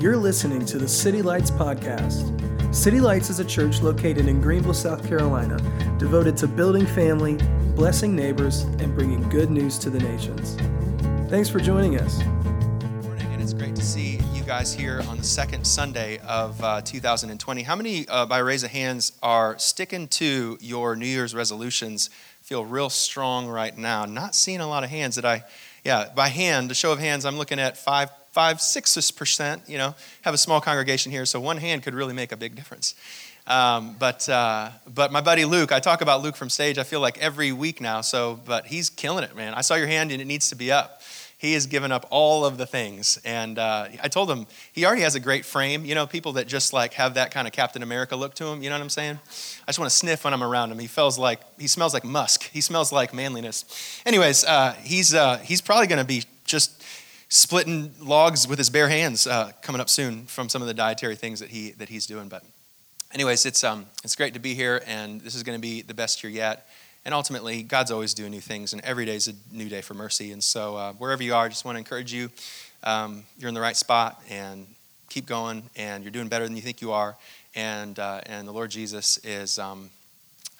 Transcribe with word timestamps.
You're 0.00 0.16
listening 0.16 0.64
to 0.66 0.78
the 0.78 0.86
City 0.86 1.22
Lights 1.22 1.50
Podcast. 1.50 2.72
City 2.72 3.00
Lights 3.00 3.30
is 3.30 3.40
a 3.40 3.44
church 3.44 3.82
located 3.82 4.28
in 4.28 4.40
Greenville, 4.40 4.72
South 4.72 5.04
Carolina, 5.04 5.56
devoted 5.98 6.36
to 6.36 6.46
building 6.46 6.86
family, 6.86 7.36
blessing 7.74 8.14
neighbors, 8.14 8.60
and 8.60 8.94
bringing 8.94 9.28
good 9.28 9.50
news 9.50 9.76
to 9.78 9.90
the 9.90 9.98
nations. 9.98 10.56
Thanks 11.28 11.48
for 11.48 11.58
joining 11.58 11.98
us. 11.98 12.18
Good 12.18 13.02
morning, 13.02 13.26
and 13.32 13.42
it's 13.42 13.52
great 13.52 13.74
to 13.74 13.82
see 13.82 14.20
you 14.32 14.44
guys 14.44 14.72
here 14.72 15.02
on 15.08 15.18
the 15.18 15.24
second 15.24 15.66
Sunday 15.66 16.18
of 16.18 16.62
uh, 16.62 16.80
2020. 16.80 17.62
How 17.64 17.74
many, 17.74 18.06
uh, 18.06 18.24
by 18.24 18.38
raise 18.38 18.62
of 18.62 18.70
hands, 18.70 19.18
are 19.20 19.58
sticking 19.58 20.06
to 20.08 20.58
your 20.60 20.94
New 20.94 21.06
Year's 21.06 21.34
resolutions? 21.34 22.08
Feel 22.40 22.64
real 22.64 22.88
strong 22.88 23.48
right 23.48 23.76
now. 23.76 24.04
Not 24.04 24.36
seeing 24.36 24.60
a 24.60 24.68
lot 24.68 24.84
of 24.84 24.90
hands 24.90 25.16
that 25.16 25.24
I, 25.24 25.42
yeah, 25.84 26.08
by 26.14 26.28
hand, 26.28 26.70
a 26.70 26.74
show 26.74 26.92
of 26.92 27.00
hands, 27.00 27.24
I'm 27.24 27.36
looking 27.36 27.58
at 27.58 27.76
five, 27.76 28.10
five, 28.32 28.60
six 28.60 29.10
percent. 29.10 29.62
You 29.66 29.78
know, 29.78 29.94
have 30.22 30.34
a 30.34 30.38
small 30.38 30.60
congregation 30.60 31.12
here, 31.12 31.26
so 31.26 31.40
one 31.40 31.56
hand 31.56 31.82
could 31.82 31.94
really 31.94 32.14
make 32.14 32.32
a 32.32 32.36
big 32.36 32.54
difference. 32.54 32.94
Um, 33.46 33.96
but 33.98 34.28
uh, 34.28 34.70
but 34.86 35.10
my 35.12 35.20
buddy 35.20 35.44
Luke, 35.44 35.72
I 35.72 35.80
talk 35.80 36.00
about 36.00 36.22
Luke 36.22 36.36
from 36.36 36.50
stage. 36.50 36.78
I 36.78 36.84
feel 36.84 37.00
like 37.00 37.18
every 37.18 37.52
week 37.52 37.80
now. 37.80 38.00
So, 38.00 38.40
but 38.44 38.66
he's 38.66 38.90
killing 38.90 39.24
it, 39.24 39.34
man. 39.34 39.54
I 39.54 39.62
saw 39.62 39.74
your 39.74 39.86
hand, 39.86 40.12
and 40.12 40.20
it 40.20 40.26
needs 40.26 40.50
to 40.50 40.56
be 40.56 40.70
up 40.70 41.00
he 41.38 41.52
has 41.52 41.66
given 41.68 41.92
up 41.92 42.04
all 42.10 42.44
of 42.44 42.58
the 42.58 42.66
things. 42.66 43.18
And 43.24 43.58
uh, 43.60 43.88
I 44.02 44.08
told 44.08 44.28
him 44.28 44.46
he 44.72 44.84
already 44.84 45.02
has 45.02 45.14
a 45.14 45.20
great 45.20 45.44
frame. 45.44 45.84
You 45.84 45.94
know, 45.94 46.04
people 46.04 46.32
that 46.32 46.48
just 46.48 46.72
like 46.72 46.94
have 46.94 47.14
that 47.14 47.30
kind 47.30 47.46
of 47.46 47.52
Captain 47.52 47.82
America 47.82 48.16
look 48.16 48.34
to 48.34 48.46
him. 48.46 48.60
You 48.60 48.68
know 48.68 48.74
what 48.74 48.82
I'm 48.82 48.90
saying? 48.90 49.20
I 49.62 49.66
just 49.68 49.78
want 49.78 49.88
to 49.88 49.96
sniff 49.96 50.24
when 50.24 50.34
I'm 50.34 50.42
around 50.42 50.72
him. 50.72 50.80
He 50.80 50.88
feels 50.88 51.16
like 51.16 51.40
he 51.58 51.68
smells 51.68 51.94
like 51.94 52.04
musk. 52.04 52.50
He 52.50 52.60
smells 52.60 52.90
like 52.90 53.14
manliness. 53.14 53.64
Anyways, 54.04 54.44
uh, 54.44 54.74
he's 54.82 55.14
uh, 55.14 55.38
he's 55.38 55.60
probably 55.60 55.86
going 55.86 56.00
to 56.00 56.04
be 56.04 56.24
just 56.44 56.82
splitting 57.28 57.94
logs 58.00 58.48
with 58.48 58.58
his 58.58 58.70
bare 58.70 58.88
hands 58.88 59.26
uh, 59.26 59.52
coming 59.62 59.80
up 59.80 59.88
soon 59.88 60.26
from 60.26 60.48
some 60.48 60.62
of 60.62 60.68
the 60.68 60.74
dietary 60.74 61.16
things 61.16 61.40
that 61.40 61.50
he 61.50 61.72
that 61.72 61.88
he's 61.88 62.06
doing. 62.06 62.28
But 62.28 62.42
anyways, 63.12 63.46
it's 63.46 63.64
um 63.64 63.86
it's 64.04 64.16
great 64.16 64.34
to 64.34 64.40
be 64.40 64.54
here, 64.54 64.82
and 64.86 65.20
this 65.20 65.34
is 65.34 65.42
going 65.42 65.58
to 65.58 65.62
be 65.62 65.82
the 65.82 65.94
best 65.94 66.22
year 66.22 66.32
yet. 66.32 66.66
And 67.04 67.14
ultimately, 67.14 67.62
God's 67.62 67.90
always 67.90 68.12
doing 68.12 68.32
new 68.32 68.40
things, 68.40 68.72
and 68.72 68.84
every 68.84 69.06
day 69.06 69.16
is 69.16 69.28
a 69.28 69.34
new 69.52 69.68
day 69.68 69.80
for 69.80 69.94
mercy. 69.94 70.32
And 70.32 70.42
so, 70.42 70.76
uh, 70.76 70.92
wherever 70.94 71.22
you 71.22 71.34
are, 71.34 71.44
I 71.44 71.48
just 71.48 71.64
want 71.64 71.76
to 71.76 71.78
encourage 71.78 72.12
you. 72.12 72.30
Um, 72.82 73.24
you're 73.38 73.48
in 73.48 73.54
the 73.54 73.60
right 73.60 73.76
spot, 73.76 74.22
and 74.28 74.66
keep 75.08 75.26
going, 75.26 75.62
and 75.76 76.04
you're 76.04 76.10
doing 76.10 76.28
better 76.28 76.44
than 76.44 76.54
you 76.54 76.62
think 76.62 76.80
you 76.80 76.92
are. 76.92 77.16
And, 77.54 77.98
uh, 77.98 78.20
and 78.26 78.46
the 78.46 78.52
Lord 78.52 78.70
Jesus 78.70 79.18
is, 79.24 79.58
um, 79.58 79.90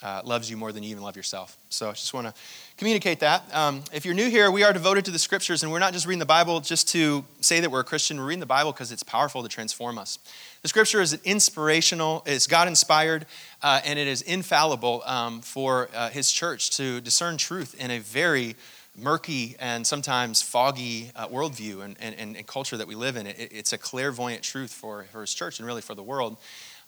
uh, 0.03 0.23
loves 0.25 0.51
you 0.51 0.57
more 0.57 0.73
than 0.73 0.83
you 0.83 0.91
even 0.91 1.03
love 1.03 1.17
yourself. 1.17 1.57
So 1.71 1.89
I 1.89 1.93
just 1.93 2.15
want 2.15 2.29
to 2.29 2.35
communicate 2.77 3.21
that. 3.21 3.43
Um, 3.53 3.83
if 3.93 4.05
you're 4.05 4.15
new 4.15 4.31
here, 4.31 4.51
we 4.51 4.63
are 4.63 4.73
devoted 4.73 5.05
to 5.07 5.11
the 5.11 5.19
scriptures, 5.19 5.63
and 5.63 5.73
we're 5.73 5.81
not 5.81 5.93
just 5.93 6.07
reading 6.07 6.21
the 6.21 6.27
Bible 6.27 6.61
just 6.61 6.89
to 6.91 7.25
say 7.41 7.61
that 7.61 7.71
we're 7.71 7.81
a 7.81 7.85
Christian. 7.85 8.19
We're 8.19 8.27
reading 8.27 8.41
the 8.41 8.47
Bible 8.47 8.73
because 8.73 8.93
it's 8.93 9.03
powerful 9.03 9.43
to 9.43 9.49
transform 9.49 9.99
us. 9.99 10.19
The 10.63 10.69
scripture 10.69 11.01
is 11.01 11.15
inspirational, 11.25 12.23
it's 12.27 12.47
God 12.47 12.69
inspired, 12.69 13.27
uh, 13.63 13.81
and 13.85 13.99
it 13.99 14.07
is 14.07 14.23
infallible 14.23 15.03
um, 15.05 15.41
for 15.41 15.89
uh, 15.95 16.11
His 16.11 16.31
church 16.31 16.71
to 16.77 17.01
discern 17.01 17.37
truth 17.37 17.75
in 17.81 17.91
a 17.91 17.99
very 17.99 18.57
murky 18.97 19.55
and 19.61 19.87
sometimes 19.87 20.43
foggy 20.43 21.11
uh, 21.15 21.29
worldview 21.29 21.85
and, 21.85 21.97
and, 22.01 22.37
and, 22.37 22.47
culture 22.47 22.77
that 22.77 22.89
we 22.89 22.97
live 22.97 23.17
in. 23.17 23.29
It, 23.29 23.53
it's 23.53 23.73
a 23.73 23.79
clairvoyant 23.79 24.43
truth 24.43 24.73
for, 24.73 25.05
for 25.13 25.21
His 25.21 25.33
church 25.33 25.61
and 25.61 25.67
really 25.67 25.83
for 25.83 25.95
the 25.95 26.03
world. 26.03 26.37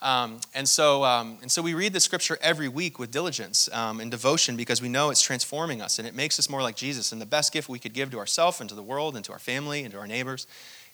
Um, 0.03 0.41
and, 0.55 0.67
so, 0.69 1.05
um, 1.05 1.39
and 1.43 1.51
so 1.51 1.61
we 1.61 1.75
read 1.75 1.93
the 1.93 2.01
scripture 2.01 2.39
every 2.41 2.69
week 2.69 2.99
with 2.99 3.11
diligence 3.11 3.69
um, 3.73 4.01
and 4.01 4.11
devotion 4.11 4.57
because 4.57 4.81
we 4.81 4.89
know 4.89 5.11
it's 5.11 5.21
transforming 5.21 5.83
us 5.83 5.99
and 5.99 6.09
it 6.09 6.15
makes 6.15 6.39
us 6.39 6.49
more 6.49 6.63
like 6.63 6.77
Jesus. 6.77 7.13
And 7.13 7.21
the 7.21 7.27
best 7.27 7.53
gift 7.53 7.69
we 7.69 7.79
could 7.79 7.93
give 7.93 8.11
to 8.13 8.19
ourselves 8.19 8.61
and 8.61 8.69
to 8.71 8.75
the 8.75 8.83
world 8.83 9.15
and 9.15 9.25
to 9.27 9.33
our 9.33 9.39
family 9.39 9.83
and 9.83 9.93
to 9.93 9.99
our 9.99 10.07
neighbors 10.07 10.47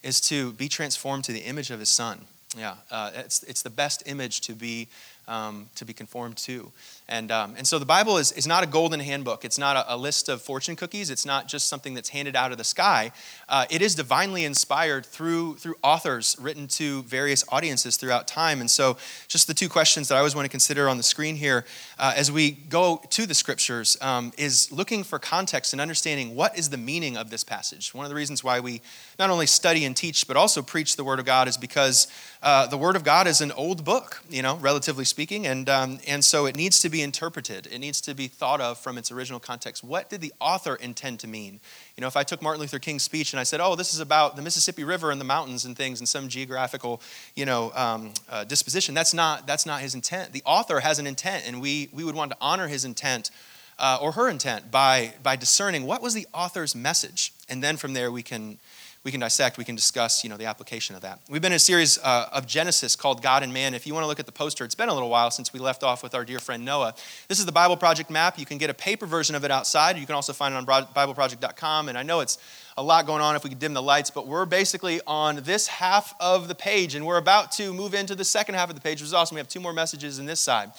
is 0.03 0.21
to 0.23 0.53
be 0.53 0.69
transformed 0.69 1.25
to 1.25 1.33
the 1.33 1.41
image 1.41 1.71
of 1.71 1.79
his 1.79 1.89
son. 1.89 2.21
Yeah, 2.57 2.77
uh, 2.91 3.11
it's, 3.15 3.43
it's 3.43 3.63
the 3.63 3.71
best 3.71 4.03
image 4.07 4.41
to 4.43 4.55
be 4.55 4.89
um, 5.29 5.69
to 5.75 5.85
be 5.85 5.93
conformed 5.93 6.37
to. 6.39 6.71
And, 7.09 7.31
um, 7.31 7.55
and 7.57 7.65
so 7.65 7.79
the 7.79 7.87
Bible 7.87 8.19
is, 8.19 8.33
is 8.33 8.49
not 8.49 8.65
a 8.65 8.67
golden 8.67 8.99
handbook. 8.99 9.45
It's 9.45 9.59
not 9.59 9.77
a, 9.77 9.95
a, 9.95 9.97
list 9.97 10.29
of 10.29 10.43
fortune 10.43 10.75
cookies. 10.75 11.09
It's 11.09 11.25
not 11.25 11.47
just 11.47 11.69
something 11.69 11.95
that's 11.95 12.09
handed 12.09 12.35
out 12.35 12.51
of 12.51 12.59
the 12.59 12.65
sky. 12.65 13.13
Uh, 13.49 13.65
it 13.71 13.81
is 13.81 13.95
divinely 13.95 14.45
inspired 14.45 15.07
through, 15.07 15.55
through 15.57 15.77
authors 15.85 16.37
written 16.41 16.67
to 16.69 17.05
various 17.05 17.45
audiences 17.51 17.97
throughout 17.97 18.27
time. 18.27 18.61
And 18.61 18.69
so, 18.69 18.97
just 19.29 19.47
the 19.47 19.55
two 19.55 19.69
questions 19.69 20.09
that 20.09 20.17
I 20.17 20.19
always 20.19 20.35
want 20.35 20.47
to 20.47 20.51
consider 20.51 20.89
on 20.89 20.97
the 20.97 21.05
screen 21.05 21.37
here 21.37 21.65
uh, 21.97 22.13
as 22.17 22.33
we 22.33 22.51
go 22.51 23.01
to 23.11 23.25
the 23.25 23.35
scriptures 23.35 23.97
um, 24.01 24.33
is 24.37 24.73
looking 24.73 25.05
for 25.05 25.21
context 25.21 25.73
and 25.73 25.81
understanding 25.81 26.35
what 26.35 26.59
is 26.59 26.71
the 26.71 26.77
meaning 26.77 27.17
of 27.17 27.31
this 27.31 27.45
passage. 27.45 27.95
One 27.95 28.05
of 28.05 28.09
the 28.09 28.17
reasons 28.17 28.43
why 28.43 28.59
we 28.59 28.83
not 29.17 29.31
only 29.31 29.47
study 29.47 29.85
and 29.85 29.97
teach, 29.97 30.27
but 30.27 30.37
also 30.37 30.61
preach 30.61 30.97
the 30.97 31.05
Word 31.05 31.21
of 31.21 31.25
God 31.25 31.47
is 31.47 31.57
because 31.57 32.09
uh, 32.43 32.67
the 32.67 32.77
Word 32.77 32.97
of 32.97 33.05
God 33.05 33.29
is 33.29 33.41
an 33.41 33.53
old 33.53 33.85
book, 33.85 34.23
you 34.29 34.43
know, 34.43 34.57
relatively 34.57 35.05
speaking. 35.05 35.47
And, 35.47 35.69
um, 35.69 36.01
and 36.07 36.25
so 36.25 36.47
it 36.47 36.57
needs 36.57 36.81
to 36.81 36.89
be 36.89 36.96
interpreted, 37.03 37.69
it 37.71 37.79
needs 37.79 38.01
to 38.03 38.15
be 38.15 38.29
thought 38.29 38.61
of 38.61 38.79
from 38.79 38.99
its 38.99 39.11
original 39.11 39.41
context. 39.41 39.83
What 39.83 40.11
did 40.11 40.21
the 40.21 40.33
author 40.41 40.77
intend 40.77 41.21
to 41.21 41.27
mean? 41.29 41.61
You 41.97 42.01
know, 42.01 42.07
if 42.07 42.17
I 42.17 42.23
took 42.23 42.43
Martin 42.43 42.61
Luther 42.61 42.79
King's 42.79 43.03
speech 43.03 43.33
and 43.33 43.41
I 43.41 43.43
said, 43.43 43.61
oh, 43.61 43.77
this 43.77 43.95
is 43.95 44.01
about 44.01 44.37
the 44.37 44.43
Mississippi 44.43 44.85
River 44.85 45.11
and 45.11 45.21
the 45.21 45.25
mountains 45.25 45.65
and 45.65 45.77
things 45.77 46.01
and 46.01 46.09
some 46.09 46.29
geographical, 46.29 47.01
you 47.35 47.45
know, 47.45 47.73
um, 47.75 48.13
uh, 48.31 48.45
disposition, 48.45 48.95
that's 48.95 49.15
not, 49.15 49.47
that's 49.47 49.67
not 49.67 49.81
his 49.81 49.95
intent. 49.95 50.33
The 50.33 50.43
author 50.45 50.81
has 50.81 50.99
an 50.99 51.07
intent, 51.07 51.45
and 51.47 51.61
we, 51.61 51.89
we 51.93 52.05
would 52.05 52.15
want 52.15 52.31
to 52.33 52.37
honor 52.41 52.69
his 52.69 52.85
intent. 52.85 53.31
Uh, 53.79 53.99
or 54.01 54.13
her 54.13 54.31
intent 54.31 54.71
by, 54.71 55.13
by 55.23 55.37
discerning 55.37 55.85
what 55.85 56.01
was 56.01 56.15
the 56.15 56.27
author's 56.33 56.75
message 56.75 57.35
and 57.47 57.63
then 57.63 57.77
from 57.77 57.93
there 57.93 58.11
we 58.11 58.23
can 58.23 58.59
we 59.07 59.13
can 59.13 59.21
dissect, 59.21 59.57
we 59.57 59.65
can 59.65 59.77
discuss, 59.77 60.25
you 60.25 60.31
know, 60.31 60.37
the 60.37 60.47
application 60.47 60.97
of 60.97 61.03
that. 61.03 61.21
We've 61.31 61.41
been 61.41 61.53
in 61.53 61.57
a 61.57 61.61
series 61.61 61.97
uh, 61.99 62.29
of 62.33 62.45
Genesis 62.45 62.97
called 62.97 63.23
God 63.23 63.45
and 63.45 63.55
Man. 63.55 63.73
If 63.73 63.87
you 63.87 63.95
want 63.95 64.03
to 64.03 64.09
look 64.09 64.19
at 64.19 64.27
the 64.27 64.33
poster, 64.33 64.65
it's 64.65 64.75
been 64.75 64.89
a 64.89 64.93
little 64.93 65.09
while 65.09 65.31
since 65.31 65.53
we 65.53 65.61
left 65.61 65.85
off 65.85 66.03
with 66.03 66.13
our 66.13 66.25
dear 66.25 66.41
friend 66.41 66.65
Noah. 66.65 66.93
This 67.29 67.39
is 67.39 67.47
the 67.47 67.53
Bible 67.53 67.77
Project 67.77 68.11
map. 68.11 68.37
You 68.37 68.45
can 68.45 68.59
get 68.59 68.69
a 68.69 68.75
paper 68.75 69.07
version 69.07 69.37
of 69.37 69.45
it 69.45 69.53
outside. 69.53 69.97
You 69.97 70.07
can 70.07 70.17
also 70.17 70.33
find 70.33 70.57
it 70.57 70.57
on 70.57 70.67
BibleProject.com. 70.67 71.89
And 71.89 71.97
I 71.97 72.03
know 72.03 72.19
it's 72.19 72.39
a 72.77 72.83
lot 72.83 73.07
going 73.07 73.23
on 73.23 73.37
if 73.37 73.45
we 73.45 73.51
could 73.51 73.61
dim 73.61 73.75
the 73.75 73.83
lights, 73.83 74.11
but 74.11 74.27
we're 74.27 74.45
basically 74.45 75.01
on 75.07 75.37
this 75.45 75.69
half 75.69 76.13
of 76.19 76.49
the 76.49 76.57
page, 76.57 76.97
and 76.97 77.07
we're 77.07 77.19
about 77.19 77.53
to 77.53 77.73
move 77.73 77.95
into 77.95 78.17
the 78.17 78.25
second 78.25 78.57
half 78.57 78.71
of 78.71 78.75
the 78.75 78.83
page, 78.83 79.01
which 79.01 79.07
is 79.07 79.15
awesome. 79.15 79.37
We 79.37 79.41
have 79.41 79.47
two 79.47 79.61
more 79.61 79.73
messages 79.73 80.19
in 80.19 80.27
this 80.27 80.41
side. 80.41 80.73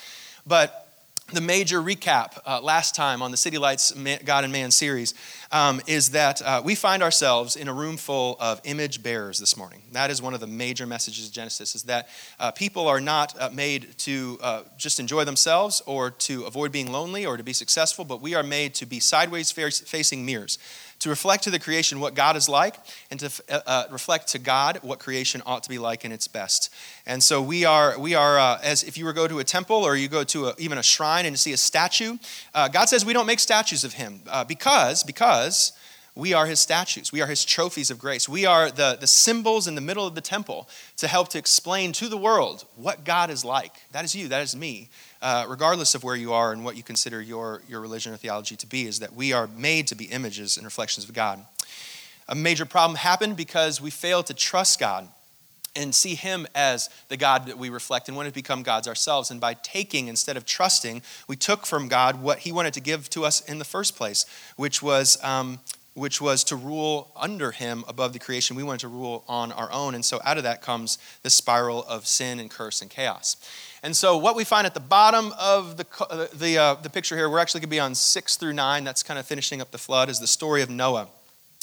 But 0.45 0.86
the 1.33 1.41
major 1.41 1.81
recap 1.81 2.39
uh, 2.45 2.61
last 2.61 2.95
time 2.95 3.21
on 3.21 3.31
the 3.31 3.37
City 3.37 3.57
Lights 3.57 3.91
God 4.23 4.45
and 4.45 4.53
Man 4.53 4.71
series 4.71 5.13
um, 5.51 5.81
is 5.85 6.11
that 6.11 6.41
uh, 6.41 6.61
we 6.63 6.73
find 6.73 7.03
ourselves 7.03 7.57
in 7.57 7.67
a 7.67 7.73
room 7.73 7.97
full 7.97 8.37
of 8.39 8.61
image 8.63 9.03
bearers 9.03 9.37
this 9.37 9.57
morning. 9.57 9.81
That 9.91 10.09
is 10.09 10.21
one 10.21 10.33
of 10.33 10.39
the 10.39 10.47
major 10.47 10.85
messages 10.85 11.27
of 11.27 11.33
Genesis, 11.33 11.75
is 11.75 11.83
that 11.83 12.07
uh, 12.39 12.51
people 12.51 12.87
are 12.87 13.01
not 13.01 13.39
uh, 13.41 13.49
made 13.51 13.97
to 13.99 14.39
uh, 14.41 14.61
just 14.77 15.01
enjoy 15.01 15.25
themselves 15.25 15.81
or 15.85 16.11
to 16.11 16.43
avoid 16.45 16.71
being 16.71 16.93
lonely 16.93 17.25
or 17.25 17.35
to 17.35 17.43
be 17.43 17.53
successful, 17.53 18.05
but 18.05 18.21
we 18.21 18.33
are 18.33 18.43
made 18.43 18.73
to 18.75 18.85
be 18.85 19.01
sideways 19.01 19.51
facing 19.51 20.25
mirrors 20.25 20.59
to 20.99 21.09
reflect 21.09 21.43
to 21.43 21.51
the 21.51 21.59
creation 21.59 21.99
what 21.99 22.15
God 22.15 22.35
is 22.35 22.49
like, 22.49 22.75
and 23.11 23.19
to 23.19 23.43
uh, 23.49 23.59
uh, 23.65 23.83
reflect 23.91 24.27
to 24.29 24.39
God 24.39 24.79
what 24.81 24.99
creation 24.99 25.41
ought 25.45 25.63
to 25.63 25.69
be 25.69 25.77
like 25.77 26.05
in 26.05 26.11
its 26.11 26.27
best. 26.27 26.73
And 27.05 27.21
so 27.21 27.41
we 27.41 27.65
are, 27.65 27.99
we 27.99 28.15
are 28.15 28.39
uh, 28.39 28.59
as 28.63 28.83
if 28.83 28.97
you 28.97 29.05
were 29.05 29.13
go 29.13 29.27
to 29.27 29.39
a 29.39 29.43
temple 29.43 29.77
or 29.77 29.95
you 29.95 30.07
go 30.07 30.23
to 30.25 30.47
a, 30.47 30.55
even 30.57 30.77
a 30.77 30.83
shrine 30.83 31.25
and 31.25 31.33
you 31.33 31.37
see 31.37 31.53
a 31.53 31.57
statue, 31.57 32.17
uh, 32.53 32.67
God 32.67 32.89
says 32.89 33.05
we 33.05 33.13
don't 33.13 33.27
make 33.27 33.39
statues 33.39 33.83
of 33.83 33.93
him 33.93 34.21
uh, 34.27 34.43
because, 34.43 35.03
because 35.03 35.73
we 36.15 36.33
are 36.33 36.47
his 36.47 36.59
statues. 36.59 37.11
We 37.11 37.21
are 37.21 37.27
his 37.27 37.45
trophies 37.45 37.91
of 37.91 37.99
grace. 37.99 38.27
We 38.27 38.45
are 38.45 38.71
the, 38.71 38.97
the 38.99 39.05
symbols 39.05 39.67
in 39.67 39.75
the 39.75 39.81
middle 39.81 40.07
of 40.07 40.15
the 40.15 40.21
temple 40.21 40.67
to 40.97 41.07
help 41.07 41.29
to 41.29 41.37
explain 41.37 41.91
to 41.93 42.09
the 42.09 42.17
world 42.17 42.65
what 42.75 43.03
God 43.03 43.29
is 43.29 43.45
like. 43.45 43.73
That 43.91 44.03
is 44.03 44.15
you, 44.15 44.27
that 44.29 44.41
is 44.41 44.55
me 44.55 44.89
uh, 45.21 45.45
regardless 45.47 45.95
of 45.95 46.03
where 46.03 46.15
you 46.15 46.33
are 46.33 46.51
and 46.51 46.63
what 46.63 46.77
you 46.77 46.83
consider 46.83 47.21
your, 47.21 47.61
your 47.67 47.81
religion 47.81 48.13
or 48.13 48.17
theology 48.17 48.55
to 48.55 48.67
be, 48.67 48.85
is 48.85 48.99
that 48.99 49.13
we 49.13 49.33
are 49.33 49.47
made 49.47 49.87
to 49.87 49.95
be 49.95 50.05
images 50.05 50.57
and 50.57 50.65
reflections 50.65 51.07
of 51.07 51.13
God. 51.13 51.43
A 52.27 52.35
major 52.35 52.65
problem 52.65 52.97
happened 52.97 53.37
because 53.37 53.81
we 53.81 53.89
failed 53.89 54.27
to 54.27 54.33
trust 54.33 54.79
God 54.79 55.07
and 55.75 55.93
see 55.93 56.15
Him 56.15 56.47
as 56.55 56.89
the 57.07 57.17
God 57.17 57.45
that 57.45 57.57
we 57.57 57.69
reflect 57.69 58.07
and 58.07 58.17
wanted 58.17 58.29
to 58.29 58.35
become 58.35 58.63
gods 58.63 58.87
ourselves. 58.87 59.31
And 59.31 59.39
by 59.39 59.53
taking 59.53 60.07
instead 60.07 60.35
of 60.35 60.45
trusting, 60.45 61.01
we 61.27 61.35
took 61.35 61.65
from 61.65 61.87
God 61.87 62.21
what 62.21 62.39
He 62.39 62.51
wanted 62.51 62.73
to 62.73 62.81
give 62.81 63.09
to 63.11 63.23
us 63.23 63.41
in 63.41 63.59
the 63.59 63.65
first 63.65 63.95
place, 63.95 64.25
which 64.55 64.81
was. 64.81 65.23
Um, 65.23 65.59
which 65.93 66.21
was 66.21 66.43
to 66.43 66.55
rule 66.55 67.11
under 67.15 67.49
him 67.49 67.83
above 67.87 68.13
the 68.13 68.19
creation. 68.19 68.55
We 68.55 68.61
wanted 68.61 68.81
to 68.81 68.87
rule 68.87 69.23
on 69.27 69.51
our 69.51 69.71
own. 69.71 69.95
And 69.95 70.05
so 70.05 70.21
out 70.23 70.37
of 70.37 70.43
that 70.43 70.61
comes 70.61 70.99
the 71.23 71.31
spiral 71.31 71.83
of 71.85 72.05
sin 72.05 72.39
and 72.39 72.51
curse 72.51 72.83
and 72.83 72.91
chaos. 72.91 73.35
And 73.83 73.95
so, 73.95 74.17
what 74.17 74.35
we 74.35 74.43
find 74.43 74.65
at 74.65 74.73
the 74.73 74.79
bottom 74.79 75.33
of 75.39 75.77
the, 75.77 75.85
uh, 75.99 76.27
the, 76.33 76.57
uh, 76.57 76.73
the 76.75 76.89
picture 76.89 77.15
here, 77.15 77.29
we're 77.29 77.39
actually 77.39 77.61
going 77.61 77.69
to 77.69 77.75
be 77.75 77.79
on 77.79 77.95
six 77.95 78.35
through 78.35 78.53
nine. 78.53 78.83
That's 78.83 79.03
kind 79.03 79.19
of 79.19 79.25
finishing 79.25 79.61
up 79.61 79.71
the 79.71 79.77
flood, 79.77 80.09
is 80.09 80.19
the 80.19 80.27
story 80.27 80.61
of 80.61 80.69
Noah. 80.69 81.07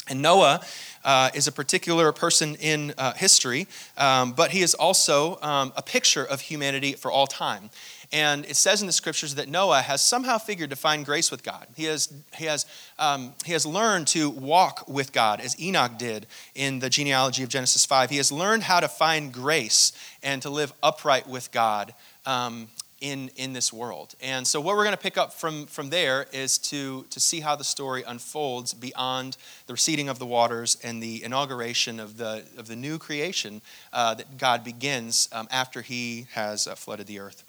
And 0.09 0.21
Noah 0.21 0.61
uh, 1.03 1.31
is 1.35 1.47
a 1.47 1.53
particular 1.53 2.13
person 2.13 2.57
in 2.57 2.93
uh, 2.99 3.15
history, 3.15 3.67
um, 3.97 4.33
but 4.33 4.51
he 4.51 4.61
is 4.61 4.75
also 4.75 5.41
um, 5.41 5.73
a 5.77 5.83
picture 5.83 6.25
of 6.25 6.43
humanity 6.43 6.93
for 6.93 7.11
all 7.11 7.27
time. 7.27 7.71
And 8.13 8.45
it 8.45 8.57
says 8.57 8.81
in 8.81 8.87
the 8.87 8.93
scriptures 8.93 9.35
that 9.37 9.49
Noah 9.49 9.81
has 9.81 10.01
somehow 10.01 10.39
figured 10.39 10.71
to 10.71 10.77
find 10.77 11.05
grace 11.05 11.31
with 11.31 11.43
God. 11.43 11.67
He 11.75 11.85
has, 11.85 12.13
he 12.37 12.45
has, 12.45 12.67
um, 12.99 13.33
he 13.45 13.53
has 13.53 13.65
learned 13.65 14.07
to 14.09 14.31
walk 14.31 14.87
with 14.87 15.13
God, 15.13 15.41
as 15.41 15.59
Enoch 15.61 15.99
did 15.99 16.27
in 16.55 16.79
the 16.79 16.91
genealogy 16.91 17.43
of 17.43 17.49
Genesis 17.49 17.85
5. 17.85 18.11
He 18.11 18.19
has 18.19 18.31
learned 18.31 18.65
how 18.65 18.79
to 18.79 18.89
find 18.89 19.33
grace 19.33 19.93
and 20.23 20.41
to 20.43 20.51
live 20.51 20.73
upright 20.83 21.27
with 21.27 21.51
God. 21.51 21.95
Um, 22.27 22.69
in, 23.05 23.31
in 23.37 23.53
this 23.53 23.73
world. 23.73 24.15
And 24.23 24.47
so, 24.47 24.61
what 24.61 24.77
we're 24.77 24.85
going 24.85 24.97
to 24.97 25.03
pick 25.03 25.19
up 25.19 25.35
from, 25.35 25.67
from 25.67 25.91
there 25.91 26.27
is 26.33 26.57
to, 26.59 27.05
to 27.11 27.21
see 27.21 27.41
how 27.41 27.55
the 27.55 27.65
story 27.65 28.03
unfolds 28.07 28.73
beyond 28.73 29.37
the 29.67 29.75
receding 29.75 30.09
of 30.09 30.19
the 30.19 30.27
waters 30.27 30.79
and 30.83 31.03
the 31.03 31.23
inauguration 31.23 32.01
of 32.01 32.17
the, 32.17 32.45
of 32.57 32.67
the 32.67 32.77
new 32.77 32.99
creation 32.99 33.61
uh, 33.93 34.15
that 34.15 34.39
God 34.39 34.65
begins 34.65 35.29
um, 35.33 35.49
after 35.51 35.83
he 35.83 36.27
has 36.33 36.67
uh, 36.67 36.75
flooded 36.75 37.07
the 37.07 37.21
earth. 37.21 37.45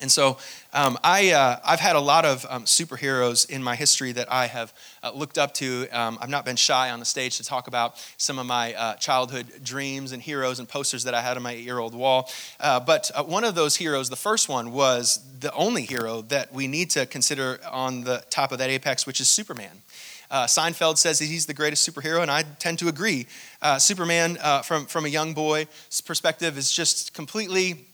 And 0.00 0.10
so 0.10 0.38
um, 0.72 0.96
I, 1.02 1.32
uh, 1.32 1.58
I've 1.64 1.80
had 1.80 1.96
a 1.96 2.00
lot 2.00 2.24
of 2.24 2.46
um, 2.48 2.64
superheroes 2.64 3.50
in 3.50 3.62
my 3.62 3.74
history 3.74 4.12
that 4.12 4.30
I 4.30 4.46
have 4.46 4.72
uh, 5.02 5.10
looked 5.12 5.38
up 5.38 5.54
to. 5.54 5.88
Um, 5.90 6.18
I've 6.20 6.28
not 6.28 6.44
been 6.44 6.56
shy 6.56 6.90
on 6.90 7.00
the 7.00 7.04
stage 7.04 7.36
to 7.38 7.44
talk 7.44 7.66
about 7.66 7.96
some 8.16 8.38
of 8.38 8.46
my 8.46 8.74
uh, 8.74 8.94
childhood 8.94 9.46
dreams 9.64 10.12
and 10.12 10.22
heroes 10.22 10.60
and 10.60 10.68
posters 10.68 11.02
that 11.04 11.14
I 11.14 11.20
had 11.20 11.36
on 11.36 11.42
my 11.42 11.52
eight 11.52 11.64
year 11.64 11.78
old 11.78 11.94
wall. 11.94 12.30
Uh, 12.60 12.78
but 12.78 13.10
uh, 13.14 13.24
one 13.24 13.42
of 13.42 13.56
those 13.56 13.76
heroes, 13.76 14.08
the 14.08 14.16
first 14.16 14.48
one, 14.48 14.72
was 14.72 15.20
the 15.40 15.52
only 15.52 15.82
hero 15.82 16.22
that 16.22 16.52
we 16.52 16.68
need 16.68 16.90
to 16.90 17.06
consider 17.06 17.58
on 17.70 18.04
the 18.04 18.22
top 18.30 18.52
of 18.52 18.58
that 18.58 18.70
apex, 18.70 19.04
which 19.04 19.20
is 19.20 19.28
Superman. 19.28 19.82
Uh, 20.30 20.44
Seinfeld 20.44 20.98
says 20.98 21.18
that 21.20 21.24
he's 21.24 21.46
the 21.46 21.54
greatest 21.54 21.88
superhero, 21.88 22.20
and 22.20 22.30
I 22.30 22.42
tend 22.42 22.78
to 22.80 22.88
agree. 22.88 23.26
Uh, 23.62 23.78
Superman, 23.78 24.36
uh, 24.42 24.60
from, 24.62 24.84
from 24.84 25.06
a 25.06 25.08
young 25.08 25.32
boy's 25.32 25.66
perspective, 26.04 26.58
is 26.58 26.70
just 26.70 27.14
completely 27.14 27.86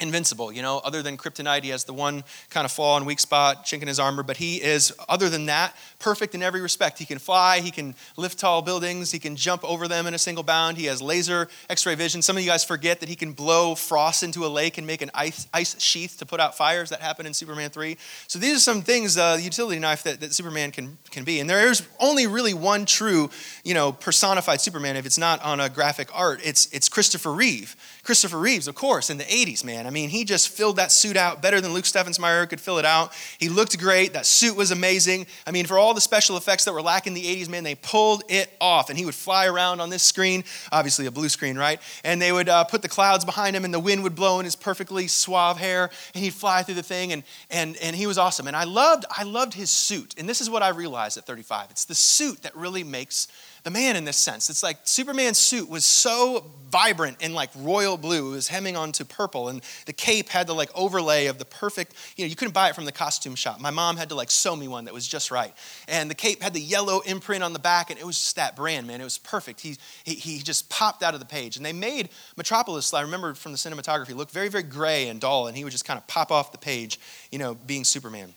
invincible. 0.00 0.52
You 0.52 0.62
know, 0.62 0.78
other 0.84 1.02
than 1.02 1.16
kryptonite, 1.16 1.64
he 1.64 1.70
has 1.70 1.84
the 1.84 1.92
one 1.92 2.24
kind 2.50 2.64
of 2.64 2.72
flaw 2.72 2.96
and 2.96 3.06
weak 3.06 3.20
spot, 3.20 3.64
chink 3.64 3.82
in 3.82 3.88
his 3.88 3.98
armor, 3.98 4.22
but 4.22 4.36
he 4.36 4.62
is, 4.62 4.92
other 5.08 5.28
than 5.28 5.46
that, 5.46 5.76
perfect 5.98 6.34
in 6.34 6.42
every 6.42 6.60
respect. 6.60 6.98
He 6.98 7.04
can 7.04 7.18
fly, 7.18 7.60
he 7.60 7.70
can 7.70 7.94
lift 8.16 8.38
tall 8.38 8.62
buildings, 8.62 9.10
he 9.10 9.18
can 9.18 9.36
jump 9.36 9.64
over 9.64 9.88
them 9.88 10.06
in 10.06 10.14
a 10.14 10.18
single 10.18 10.44
bound, 10.44 10.76
he 10.76 10.84
has 10.84 11.02
laser 11.02 11.48
x 11.68 11.84
ray 11.84 11.94
vision. 11.94 12.22
Some 12.22 12.36
of 12.36 12.42
you 12.42 12.48
guys 12.48 12.64
forget 12.64 13.00
that 13.00 13.08
he 13.08 13.16
can 13.16 13.32
blow 13.32 13.74
frost 13.74 14.22
into 14.22 14.46
a 14.46 14.48
lake 14.48 14.78
and 14.78 14.86
make 14.86 15.02
an 15.02 15.10
ice, 15.14 15.46
ice 15.52 15.80
sheath 15.80 16.18
to 16.18 16.26
put 16.26 16.40
out 16.40 16.56
fires. 16.56 16.90
That 16.90 17.00
happened 17.00 17.26
in 17.26 17.34
Superman 17.34 17.70
3. 17.70 17.96
So 18.28 18.38
these 18.38 18.56
are 18.56 18.60
some 18.60 18.82
things, 18.82 19.16
uh, 19.18 19.36
the 19.36 19.42
utility 19.42 19.78
knife 19.78 20.04
that, 20.04 20.20
that 20.20 20.32
Superman 20.32 20.70
can, 20.70 20.98
can 21.10 21.24
be. 21.24 21.40
And 21.40 21.50
there's 21.50 21.82
only 21.98 22.26
really 22.26 22.54
one 22.54 22.86
true, 22.86 23.30
you 23.64 23.74
know, 23.74 23.92
personified 23.92 24.60
Superman 24.60 24.96
if 24.96 25.06
it's 25.06 25.18
not 25.18 25.42
on 25.42 25.60
a 25.60 25.68
graphic 25.68 26.08
art. 26.14 26.40
It's, 26.44 26.72
it's 26.72 26.88
Christopher 26.88 27.32
Reeve. 27.32 27.76
Christopher 28.04 28.38
Reeves, 28.38 28.68
of 28.68 28.74
course, 28.74 29.10
in 29.10 29.18
the 29.18 29.24
80s, 29.24 29.64
man. 29.64 29.87
I 29.88 29.90
mean, 29.90 30.10
he 30.10 30.24
just 30.24 30.50
filled 30.50 30.76
that 30.76 30.92
suit 30.92 31.16
out 31.16 31.40
better 31.40 31.62
than 31.62 31.72
Luke 31.72 31.86
Steffensmeyer 31.86 32.46
could 32.46 32.60
fill 32.60 32.78
it 32.78 32.84
out. 32.84 33.14
He 33.38 33.48
looked 33.48 33.78
great. 33.78 34.12
That 34.12 34.26
suit 34.26 34.54
was 34.54 34.70
amazing. 34.70 35.26
I 35.46 35.50
mean, 35.50 35.64
for 35.64 35.78
all 35.78 35.94
the 35.94 36.00
special 36.02 36.36
effects 36.36 36.66
that 36.66 36.74
were 36.74 36.82
lacking 36.82 37.16
in 37.16 37.22
the 37.22 37.24
80s, 37.24 37.48
man, 37.48 37.64
they 37.64 37.74
pulled 37.74 38.22
it 38.28 38.54
off. 38.60 38.90
And 38.90 38.98
he 38.98 39.06
would 39.06 39.14
fly 39.14 39.46
around 39.46 39.80
on 39.80 39.88
this 39.88 40.02
screen, 40.02 40.44
obviously 40.70 41.06
a 41.06 41.10
blue 41.10 41.30
screen, 41.30 41.56
right? 41.56 41.80
And 42.04 42.20
they 42.20 42.32
would 42.32 42.50
uh, 42.50 42.64
put 42.64 42.82
the 42.82 42.88
clouds 42.88 43.24
behind 43.24 43.56
him, 43.56 43.64
and 43.64 43.72
the 43.72 43.80
wind 43.80 44.02
would 44.02 44.14
blow 44.14 44.40
in 44.40 44.44
his 44.44 44.56
perfectly 44.56 45.06
suave 45.06 45.56
hair, 45.56 45.88
and 46.14 46.22
he'd 46.22 46.34
fly 46.34 46.62
through 46.62 46.74
the 46.74 46.82
thing, 46.82 47.14
and, 47.14 47.22
and, 47.50 47.78
and 47.78 47.96
he 47.96 48.06
was 48.06 48.18
awesome. 48.18 48.46
And 48.46 48.54
I 48.54 48.64
loved, 48.64 49.06
I 49.10 49.22
loved 49.22 49.54
his 49.54 49.70
suit. 49.70 50.14
And 50.18 50.28
this 50.28 50.42
is 50.42 50.50
what 50.50 50.62
I 50.62 50.68
realized 50.68 51.16
at 51.16 51.24
35 51.24 51.70
it's 51.70 51.86
the 51.86 51.94
suit 51.94 52.42
that 52.42 52.54
really 52.54 52.84
makes 52.84 53.26
the 53.64 53.70
man 53.70 53.96
in 53.96 54.04
this 54.04 54.16
sense. 54.16 54.50
It's 54.50 54.62
like 54.62 54.78
Superman's 54.84 55.38
suit 55.38 55.68
was 55.68 55.84
so 55.84 56.44
vibrant 56.70 57.16
and 57.20 57.34
like 57.34 57.50
royal 57.56 57.96
blue. 57.96 58.32
It 58.32 58.36
was 58.36 58.48
hemming 58.48 58.76
onto 58.76 59.04
purple, 59.04 59.48
and 59.48 59.62
the 59.86 59.92
cape 59.92 60.28
had 60.28 60.46
the 60.46 60.54
like 60.54 60.70
overlay 60.74 61.26
of 61.26 61.38
the 61.38 61.44
perfect, 61.44 61.94
you 62.16 62.24
know, 62.24 62.28
you 62.28 62.36
couldn't 62.36 62.54
buy 62.54 62.68
it 62.68 62.74
from 62.74 62.84
the 62.84 62.92
costume 62.92 63.34
shop. 63.34 63.60
My 63.60 63.70
mom 63.70 63.96
had 63.96 64.10
to 64.10 64.14
like 64.14 64.30
sew 64.30 64.54
me 64.54 64.68
one 64.68 64.84
that 64.84 64.94
was 64.94 65.06
just 65.06 65.30
right. 65.30 65.52
And 65.86 66.10
the 66.10 66.14
cape 66.14 66.42
had 66.42 66.54
the 66.54 66.60
yellow 66.60 67.00
imprint 67.00 67.42
on 67.42 67.52
the 67.52 67.58
back, 67.58 67.90
and 67.90 67.98
it 67.98 68.06
was 68.06 68.18
just 68.18 68.36
that 68.36 68.56
brand, 68.56 68.86
man. 68.86 69.00
It 69.00 69.04
was 69.04 69.18
perfect. 69.18 69.60
He, 69.60 69.76
he, 70.04 70.14
he 70.14 70.38
just 70.38 70.68
popped 70.68 71.02
out 71.02 71.14
of 71.14 71.20
the 71.20 71.26
page. 71.26 71.56
And 71.56 71.64
they 71.64 71.72
made 71.72 72.10
Metropolis, 72.36 72.92
I 72.92 73.02
remember 73.02 73.34
from 73.34 73.52
the 73.52 73.58
cinematography, 73.58 74.14
look 74.14 74.30
very, 74.30 74.48
very 74.48 74.64
gray 74.64 75.08
and 75.08 75.20
dull, 75.20 75.46
and 75.46 75.56
he 75.56 75.64
would 75.64 75.72
just 75.72 75.84
kind 75.84 75.98
of 75.98 76.06
pop 76.06 76.30
off 76.30 76.52
the 76.52 76.58
page, 76.58 77.00
you 77.30 77.38
know, 77.38 77.54
being 77.54 77.84
Superman. 77.84 78.34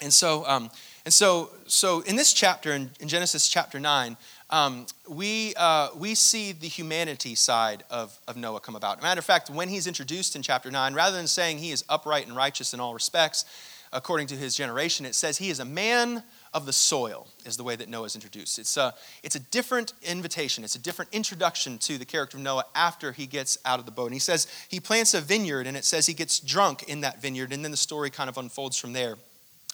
And 0.00 0.12
so, 0.12 0.46
um, 0.46 0.70
and 1.04 1.12
so, 1.12 1.50
so 1.66 2.00
in 2.02 2.16
this 2.16 2.32
chapter, 2.32 2.72
in, 2.72 2.90
in 3.00 3.08
Genesis 3.08 3.48
chapter 3.48 3.80
9, 3.80 4.16
um, 4.50 4.86
we, 5.08 5.54
uh, 5.56 5.88
we 5.96 6.14
see 6.14 6.52
the 6.52 6.68
humanity 6.68 7.34
side 7.34 7.84
of, 7.90 8.18
of 8.26 8.36
Noah 8.36 8.60
come 8.60 8.76
about. 8.76 9.02
Matter 9.02 9.18
of 9.18 9.24
fact, 9.24 9.50
when 9.50 9.68
he's 9.68 9.86
introduced 9.86 10.36
in 10.36 10.42
chapter 10.42 10.70
9, 10.70 10.94
rather 10.94 11.16
than 11.16 11.26
saying 11.26 11.58
he 11.58 11.70
is 11.70 11.84
upright 11.88 12.26
and 12.26 12.34
righteous 12.34 12.72
in 12.72 12.80
all 12.80 12.94
respects, 12.94 13.44
according 13.92 14.26
to 14.28 14.34
his 14.34 14.56
generation, 14.56 15.04
it 15.06 15.14
says 15.14 15.38
he 15.38 15.50
is 15.50 15.60
a 15.60 15.64
man 15.64 16.22
of 16.54 16.64
the 16.64 16.72
soil, 16.72 17.26
is 17.44 17.56
the 17.56 17.64
way 17.64 17.76
that 17.76 17.88
Noah 17.88 18.06
is 18.06 18.14
introduced. 18.14 18.58
It's 18.58 18.76
a, 18.76 18.94
it's 19.22 19.36
a 19.36 19.40
different 19.40 19.92
invitation, 20.02 20.64
it's 20.64 20.76
a 20.76 20.82
different 20.82 21.12
introduction 21.12 21.78
to 21.78 21.98
the 21.98 22.04
character 22.04 22.38
of 22.38 22.42
Noah 22.42 22.64
after 22.74 23.12
he 23.12 23.26
gets 23.26 23.58
out 23.64 23.78
of 23.78 23.84
the 23.84 23.92
boat. 23.92 24.06
And 24.06 24.14
he 24.14 24.20
says 24.20 24.46
he 24.68 24.80
plants 24.80 25.12
a 25.12 25.20
vineyard, 25.20 25.66
and 25.66 25.76
it 25.76 25.84
says 25.84 26.06
he 26.06 26.14
gets 26.14 26.40
drunk 26.40 26.84
in 26.84 27.02
that 27.02 27.20
vineyard, 27.20 27.52
and 27.52 27.62
then 27.62 27.70
the 27.70 27.76
story 27.76 28.08
kind 28.08 28.30
of 28.30 28.38
unfolds 28.38 28.78
from 28.78 28.94
there. 28.94 29.16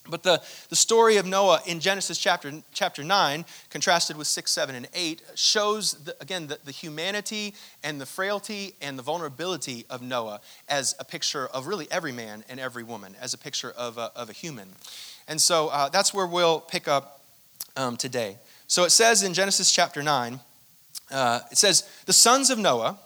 But 0.09 0.23
the, 0.23 0.43
the 0.69 0.77
story 0.77 1.17
of 1.17 1.25
Noah 1.25 1.61
in 1.67 1.81
Genesis 1.81 2.19
chapter, 2.19 2.53
chapter 2.73 3.03
9, 3.03 3.45
contrasted 3.71 4.17
with 4.17 4.27
6, 4.27 4.51
7, 4.51 4.75
and 4.75 4.87
8, 4.93 5.23
shows, 5.35 5.93
the, 5.93 6.15
again, 6.21 6.47
the, 6.49 6.59
the 6.63 6.73
humanity 6.73 7.55
and 7.83 7.99
the 7.99 8.07
frailty 8.07 8.75
and 8.83 8.99
the 8.99 9.03
vulnerability 9.03 9.87
of 9.89 10.03
Noah 10.03 10.41
as 10.69 10.95
a 10.99 11.05
picture 11.05 11.47
of 11.47 11.67
really 11.67 11.89
every 11.91 12.13
man 12.13 12.45
and 12.51 12.61
every 12.61 12.83
woman, 12.83 13.17
as 13.19 13.33
a 13.33 13.39
picture 13.39 13.71
of 13.71 13.97
a, 13.97 14.13
of 14.15 14.29
a 14.29 14.35
human. 14.35 14.69
And 15.27 15.41
so 15.41 15.69
uh, 15.69 15.89
that's 15.89 16.13
where 16.13 16.27
we'll 16.27 16.61
pick 16.61 16.87
up 16.87 17.23
um, 17.77 17.97
today. 17.97 18.37
So 18.67 18.85
it 18.85 18.91
says 18.91 19.23
in 19.23 19.33
Genesis 19.33 19.73
chapter 19.73 20.03
9, 20.03 20.39
uh, 21.11 21.41
it 21.51 21.57
says, 21.57 21.89
The 22.05 22.13
sons 22.13 22.51
of 22.51 22.59
Noah, 22.59 22.99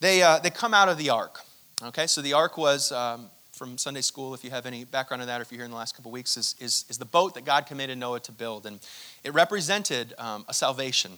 they, 0.00 0.22
uh, 0.22 0.38
they 0.38 0.50
come 0.50 0.74
out 0.74 0.90
of 0.90 0.98
the 0.98 1.08
ark. 1.08 1.40
Okay, 1.82 2.06
so 2.06 2.20
the 2.20 2.32
ark 2.34 2.58
was 2.58 2.92
um, 2.92 3.30
from 3.56 3.78
Sunday 3.78 4.02
school, 4.02 4.34
if 4.34 4.44
you 4.44 4.50
have 4.50 4.66
any 4.66 4.84
background 4.84 5.22
on 5.22 5.28
that, 5.28 5.40
or 5.40 5.42
if 5.42 5.50
you're 5.50 5.58
here 5.58 5.64
in 5.64 5.70
the 5.70 5.76
last 5.76 5.96
couple 5.96 6.12
weeks, 6.12 6.36
is, 6.36 6.54
is, 6.60 6.84
is 6.88 6.98
the 6.98 7.06
boat 7.06 7.34
that 7.34 7.44
God 7.44 7.66
commanded 7.66 7.96
Noah 7.96 8.20
to 8.20 8.32
build. 8.32 8.66
And 8.66 8.80
it 9.24 9.32
represented 9.32 10.12
um, 10.18 10.44
a 10.48 10.54
salvation 10.54 11.12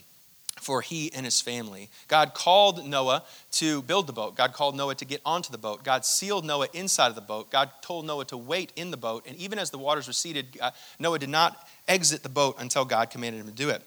for 0.61 0.81
he 0.81 1.13
and 1.13 1.25
his 1.25 1.41
family. 1.41 1.89
God 2.07 2.35
called 2.35 2.87
Noah 2.87 3.25
to 3.53 3.83
build 3.83 4.07
the 4.07 4.13
boat. 4.13 4.37
God 4.37 4.53
called 4.53 4.77
Noah 4.77 4.95
to 4.97 5.05
get 5.05 5.21
onto 5.25 5.51
the 5.51 5.59
boat. 5.59 5.85
God 5.85 6.05
sealed 6.05 6.45
Noah 6.45 6.69
inside 6.73 7.09
of 7.09 7.15
the 7.15 7.21
boat. 7.21 7.51
God 7.51 7.71
told 7.81 8.07
Noah 8.07 8.25
to 8.27 8.37
wait 8.37 8.73
in 8.77 8.91
the 8.91 8.97
boat. 8.97 9.25
And 9.27 9.37
even 9.37 9.59
as 9.59 9.71
the 9.71 9.79
waters 9.79 10.09
receded, 10.09 10.59
Noah 10.99 11.19
did 11.19 11.29
not 11.29 11.69
exit 11.87 12.23
the 12.23 12.29
boat 12.29 12.57
until 12.59 12.85
God 12.85 13.11
commanded 13.11 13.41
him 13.41 13.47
to 13.47 13.53
do 13.53 13.69
it. 13.71 13.83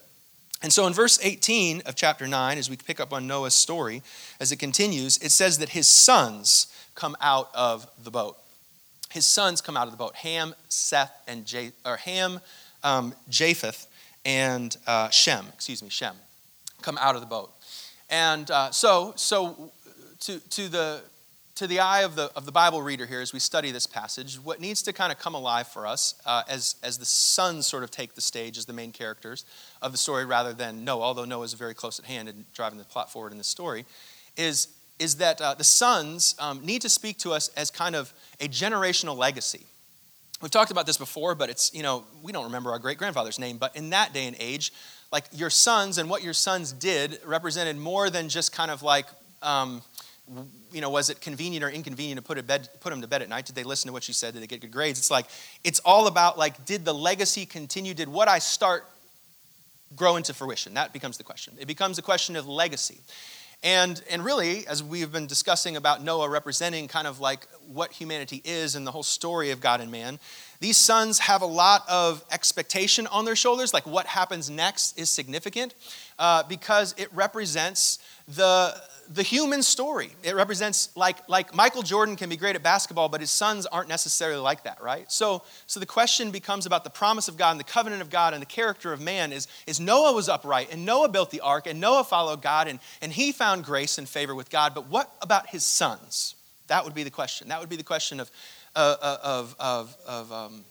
And 0.64 0.72
so 0.72 0.86
in 0.86 0.94
verse 0.94 1.20
18 1.24 1.82
of 1.86 1.96
chapter 1.96 2.28
9, 2.28 2.58
as 2.58 2.70
we 2.70 2.78
pick 2.78 3.00
up 3.00 3.14
on 3.14 3.26
Noah's 3.26 3.56
story, 3.56 4.04
as 4.40 4.52
it 4.52 4.58
continues, 4.58 5.18
it 5.18 5.32
says 5.32 5.58
that 5.58 5.70
his 5.70 5.88
sons 5.88 6.68
come 6.94 7.16
out 7.20 7.50
of 7.56 7.88
the 8.04 8.12
boat 8.12 8.38
his 9.12 9.26
sons 9.26 9.62
come 9.62 9.78
out 9.78 9.88
of 9.88 9.92
the 9.92 9.98
boat 9.98 10.16
Ham, 10.16 10.56
Seth, 10.70 11.14
and 11.28 11.46
J- 11.46 11.74
or 11.86 11.98
Ham, 11.98 12.40
um, 12.84 13.14
Japheth, 13.30 13.88
and 14.26 14.76
uh, 14.88 15.10
Shem, 15.10 15.46
excuse 15.54 15.84
me, 15.84 15.90
Shem, 15.90 16.16
come 16.82 16.98
out 17.00 17.16
of 17.16 17.22
the 17.22 17.28
boat. 17.28 17.52
And 18.10 18.50
uh, 18.52 18.72
so, 18.72 19.14
so 19.16 19.72
to, 20.22 20.40
to, 20.40 20.68
the, 20.68 21.02
to 21.56 21.68
the 21.68 21.80
eye 21.80 22.02
of 22.02 22.16
the, 22.16 22.32
of 22.36 22.46
the 22.46 22.52
Bible 22.52 22.82
reader 22.82 23.06
here, 23.06 23.22
as 23.22 23.34
we 23.34 23.40
study 23.40 23.72
this 23.72 23.88
passage, 23.88 24.36
what 24.36 24.60
needs 24.60 24.82
to 24.84 24.94
kind 24.94 25.12
of 25.12 25.20
come 25.20 25.34
alive 25.34 25.68
for 25.68 25.88
us 25.88 26.16
uh, 26.26 26.44
as, 26.50 26.76
as 26.84 26.98
the 26.98 27.06
sons 27.06 27.68
sort 27.68 27.84
of 27.84 27.92
take 27.92 28.16
the 28.16 28.22
stage 28.22 28.58
as 28.58 28.66
the 28.66 28.74
main 28.74 28.92
characters 28.92 29.46
of 29.82 29.92
the 29.92 29.98
story 29.98 30.26
rather 30.26 30.54
than 30.54 30.84
Noah, 30.84 31.04
although 31.04 31.26
Noah 31.26 31.46
is 31.46 31.54
very 31.54 31.74
close 31.74 32.00
at 32.00 32.06
hand 32.06 32.30
and 32.30 32.46
driving 32.54 32.78
the 32.78 32.86
plot 32.86 33.12
forward 33.12 33.32
in 33.32 33.38
the 33.38 33.44
story, 33.44 33.86
is 34.38 34.68
is 35.02 35.16
that 35.16 35.42
uh, 35.42 35.56
the 35.56 35.64
sons 35.64 36.36
um, 36.38 36.64
need 36.64 36.82
to 36.84 36.90
speak 36.90 37.18
to 37.18 37.34
us 37.34 37.50
as 37.58 37.72
kind 37.72 37.96
of 37.96 38.14
a 38.40 38.48
generational 38.48 39.18
legacy. 39.18 39.66
We've 40.42 40.52
talked 40.52 40.72
about 40.72 40.86
this 40.86 40.98
before, 40.98 41.34
but 41.36 41.50
it's, 41.50 41.74
you 41.74 41.84
know, 41.84 42.04
we 42.22 42.32
don't 42.32 42.46
remember 42.46 42.70
our 42.72 42.80
great 42.80 42.98
grandfather's 42.98 43.40
name, 43.40 43.58
but 43.58 43.76
in 43.76 43.90
that 43.90 44.14
day 44.14 44.28
and 44.28 44.36
age, 44.40 44.72
like 45.12 45.26
your 45.34 45.50
sons 45.50 45.98
and 45.98 46.10
what 46.10 46.24
your 46.24 46.34
sons 46.34 46.72
did 46.72 47.20
represented 47.26 47.78
more 47.78 48.10
than 48.10 48.30
just 48.30 48.54
kind 48.54 48.72
of 48.72 48.84
like, 48.84 49.08
um, 49.42 49.82
you 50.72 50.82
know, 50.82 50.90
was 50.90 51.10
it 51.10 51.20
convenient 51.20 51.64
or 51.64 51.70
inconvenient 51.70 52.18
to 52.18 52.24
put, 52.24 52.46
bed, 52.48 52.70
put 52.80 52.92
them 52.92 53.02
to 53.02 53.08
bed 53.08 53.22
at 53.22 53.30
night? 53.30 53.46
Did 53.46 53.56
they 53.56 53.64
listen 53.64 53.88
to 53.88 53.94
what 53.94 54.08
you 54.08 54.14
said? 54.14 54.34
Did 54.34 54.44
they 54.44 54.48
get 54.48 54.62
good 54.62 54.72
grades? 54.72 55.00
It's 55.00 55.12
like, 55.12 55.26
it's 55.64 55.80
all 55.80 56.08
about 56.08 56.38
like, 56.38 56.64
did 56.66 56.86
the 56.86 56.94
legacy 56.94 57.46
continue? 57.46 57.94
Did 57.94 58.08
what 58.08 58.28
I 58.28 58.40
start 58.40 58.86
grow 59.96 60.16
into 60.16 60.34
fruition? 60.34 60.76
That 60.76 60.94
becomes 60.94 61.18
the 61.18 61.24
question. 61.24 61.56
It 61.60 61.68
becomes 61.68 61.98
a 61.98 62.02
question 62.02 62.36
of 62.36 62.48
legacy. 62.48 63.00
And, 63.64 64.02
and 64.10 64.26
really, 64.26 64.66
as 64.66 64.84
we've 64.84 65.12
been 65.12 65.28
discussing 65.28 65.78
about 65.78 66.04
Noah 66.04 66.28
representing 66.30 66.88
kind 66.88 67.06
of 67.06 67.20
like 67.20 67.48
what 67.68 67.92
humanity 67.92 68.42
is 68.44 68.76
and 68.76 68.88
the 68.88 68.92
whole 68.92 69.04
story 69.04 69.52
of 69.52 69.62
God 69.62 69.82
and 69.82 69.92
man, 69.92 70.20
these 70.60 70.78
sons 70.78 71.20
have 71.20 71.44
a 71.44 71.46
lot 71.48 71.84
of 71.88 72.26
expectation 72.32 73.06
on 73.08 73.26
their 73.26 73.36
shoulders, 73.36 73.72
like 73.74 73.86
what 73.86 74.08
happens 74.08 74.50
next 74.50 74.98
is 74.98 75.12
significant 75.12 75.76
uh, 76.18 76.42
because 76.44 76.96
it 76.98 77.14
represents 77.14 78.00
the, 78.28 78.76
the 79.14 79.24
human 79.24 79.62
story. 79.62 80.12
It 80.24 80.36
represents 80.36 80.96
like, 80.96 81.28
like 81.28 81.54
Michael 81.54 81.82
Jordan 81.82 82.16
can 82.16 82.30
be 82.30 82.38
great 82.38 82.56
at 82.56 82.64
basketball, 82.64 83.10
but 83.10 83.20
his 83.20 83.32
sons 83.32 83.66
aren't 83.66 83.90
necessarily 83.90 84.40
like 84.40 84.64
that, 84.64 84.82
right? 84.82 85.12
So, 85.12 85.44
so 85.68 85.80
the 85.80 85.86
question 85.86 86.32
becomes 86.32 86.66
about 86.66 86.84
the 86.84 86.90
promise 86.90 87.28
of 87.28 87.36
God 87.36 87.52
and 87.52 87.60
the 87.60 87.66
covenant 87.66 88.02
of 88.02 88.10
God 88.10 88.34
and 88.34 88.42
the 88.42 88.48
character 88.48 88.94
of 88.94 89.02
man 89.02 89.34
is, 89.34 89.48
is 89.68 89.80
Noah 89.80 90.14
was 90.14 90.30
upright 90.30 90.72
and 90.72 90.86
Noah 90.86 91.10
built 91.10 91.30
the 91.32 91.42
ark 91.42 91.68
and 91.68 91.82
Noah 91.82 92.04
followed 92.04 92.42
God 92.42 92.68
and, 92.68 92.80
and 93.02 93.12
he 93.12 93.32
found 93.32 93.66
grace 93.66 93.98
and 93.98 94.08
favor 94.08 94.34
with 94.34 94.50
God, 94.50 94.74
but 94.74 94.88
what 94.88 95.14
about 95.22 95.50
his 95.50 95.66
sons? 95.66 96.36
That 96.68 96.86
would 96.86 96.94
be 96.94 97.04
the 97.04 97.12
question. 97.12 97.50
That 97.50 97.60
would 97.60 97.70
be 97.70 97.76
the 97.76 97.84
question 97.84 98.20
of, 98.22 98.32
uh, 98.76 98.96
uh 99.02 99.18
of, 99.24 99.56
of, 99.60 99.98
of, 100.08 100.32
um, 100.32 100.64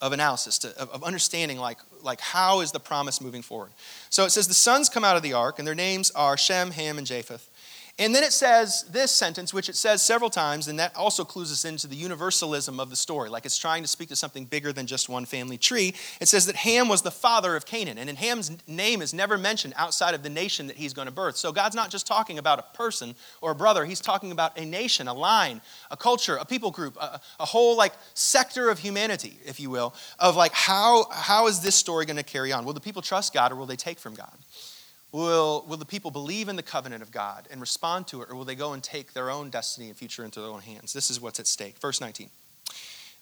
of 0.00 0.12
analysis, 0.12 0.58
to, 0.58 0.76
of, 0.80 0.90
of 0.90 1.04
understanding 1.04 1.58
like, 1.58 1.78
like 2.02 2.20
how 2.20 2.60
is 2.60 2.72
the 2.72 2.80
promise 2.80 3.20
moving 3.20 3.42
forward. 3.42 3.70
So 4.10 4.24
it 4.24 4.30
says 4.30 4.48
the 4.48 4.54
sons 4.54 4.88
come 4.88 5.04
out 5.04 5.16
of 5.16 5.22
the 5.22 5.34
ark 5.34 5.58
and 5.58 5.66
their 5.66 5.76
names 5.76 6.10
are 6.10 6.36
Shem, 6.36 6.72
Ham, 6.72 6.98
and 6.98 7.06
Japheth. 7.06 7.48
And 7.96 8.12
then 8.12 8.24
it 8.24 8.32
says 8.32 8.84
this 8.90 9.12
sentence, 9.12 9.54
which 9.54 9.68
it 9.68 9.76
says 9.76 10.02
several 10.02 10.28
times, 10.28 10.66
and 10.66 10.80
that 10.80 10.96
also 10.96 11.24
clues 11.24 11.52
us 11.52 11.64
into 11.64 11.86
the 11.86 11.94
universalism 11.94 12.80
of 12.80 12.90
the 12.90 12.96
story. 12.96 13.28
Like 13.28 13.46
it's 13.46 13.56
trying 13.56 13.82
to 13.82 13.88
speak 13.88 14.08
to 14.08 14.16
something 14.16 14.46
bigger 14.46 14.72
than 14.72 14.88
just 14.88 15.08
one 15.08 15.24
family 15.24 15.56
tree. 15.56 15.94
It 16.20 16.26
says 16.26 16.46
that 16.46 16.56
Ham 16.56 16.88
was 16.88 17.02
the 17.02 17.12
father 17.12 17.54
of 17.54 17.66
Canaan, 17.66 17.98
and 17.98 18.10
in 18.10 18.16
Ham's 18.16 18.50
name 18.66 19.00
is 19.00 19.14
never 19.14 19.38
mentioned 19.38 19.74
outside 19.76 20.12
of 20.12 20.24
the 20.24 20.28
nation 20.28 20.66
that 20.66 20.76
he's 20.76 20.92
going 20.92 21.06
to 21.06 21.12
birth. 21.12 21.36
So 21.36 21.52
God's 21.52 21.76
not 21.76 21.88
just 21.88 22.04
talking 22.04 22.38
about 22.38 22.58
a 22.58 22.76
person 22.76 23.14
or 23.40 23.52
a 23.52 23.54
brother, 23.54 23.84
he's 23.84 24.00
talking 24.00 24.32
about 24.32 24.58
a 24.58 24.64
nation, 24.64 25.06
a 25.06 25.14
line, 25.14 25.60
a 25.88 25.96
culture, 25.96 26.34
a 26.34 26.44
people 26.44 26.72
group, 26.72 26.96
a, 26.96 27.20
a 27.38 27.44
whole 27.44 27.76
like 27.76 27.92
sector 28.14 28.70
of 28.70 28.80
humanity, 28.80 29.38
if 29.46 29.60
you 29.60 29.70
will, 29.70 29.94
of 30.18 30.34
like 30.34 30.52
how, 30.52 31.06
how 31.12 31.46
is 31.46 31.60
this 31.60 31.76
story 31.76 32.06
going 32.06 32.16
to 32.16 32.24
carry 32.24 32.50
on? 32.50 32.64
Will 32.64 32.72
the 32.72 32.80
people 32.80 33.02
trust 33.02 33.32
God 33.32 33.52
or 33.52 33.54
will 33.54 33.66
they 33.66 33.76
take 33.76 34.00
from 34.00 34.16
God? 34.16 34.36
Will, 35.14 35.64
will 35.68 35.76
the 35.76 35.84
people 35.84 36.10
believe 36.10 36.48
in 36.48 36.56
the 36.56 36.62
covenant 36.64 37.00
of 37.00 37.12
God 37.12 37.46
and 37.48 37.60
respond 37.60 38.08
to 38.08 38.22
it, 38.22 38.28
or 38.28 38.34
will 38.34 38.44
they 38.44 38.56
go 38.56 38.72
and 38.72 38.82
take 38.82 39.12
their 39.12 39.30
own 39.30 39.48
destiny 39.48 39.86
and 39.86 39.96
future 39.96 40.24
into 40.24 40.40
their 40.40 40.50
own 40.50 40.62
hands? 40.62 40.92
This 40.92 41.08
is 41.08 41.20
what's 41.20 41.38
at 41.38 41.46
stake. 41.46 41.78
Verse 41.78 42.00
19. 42.00 42.30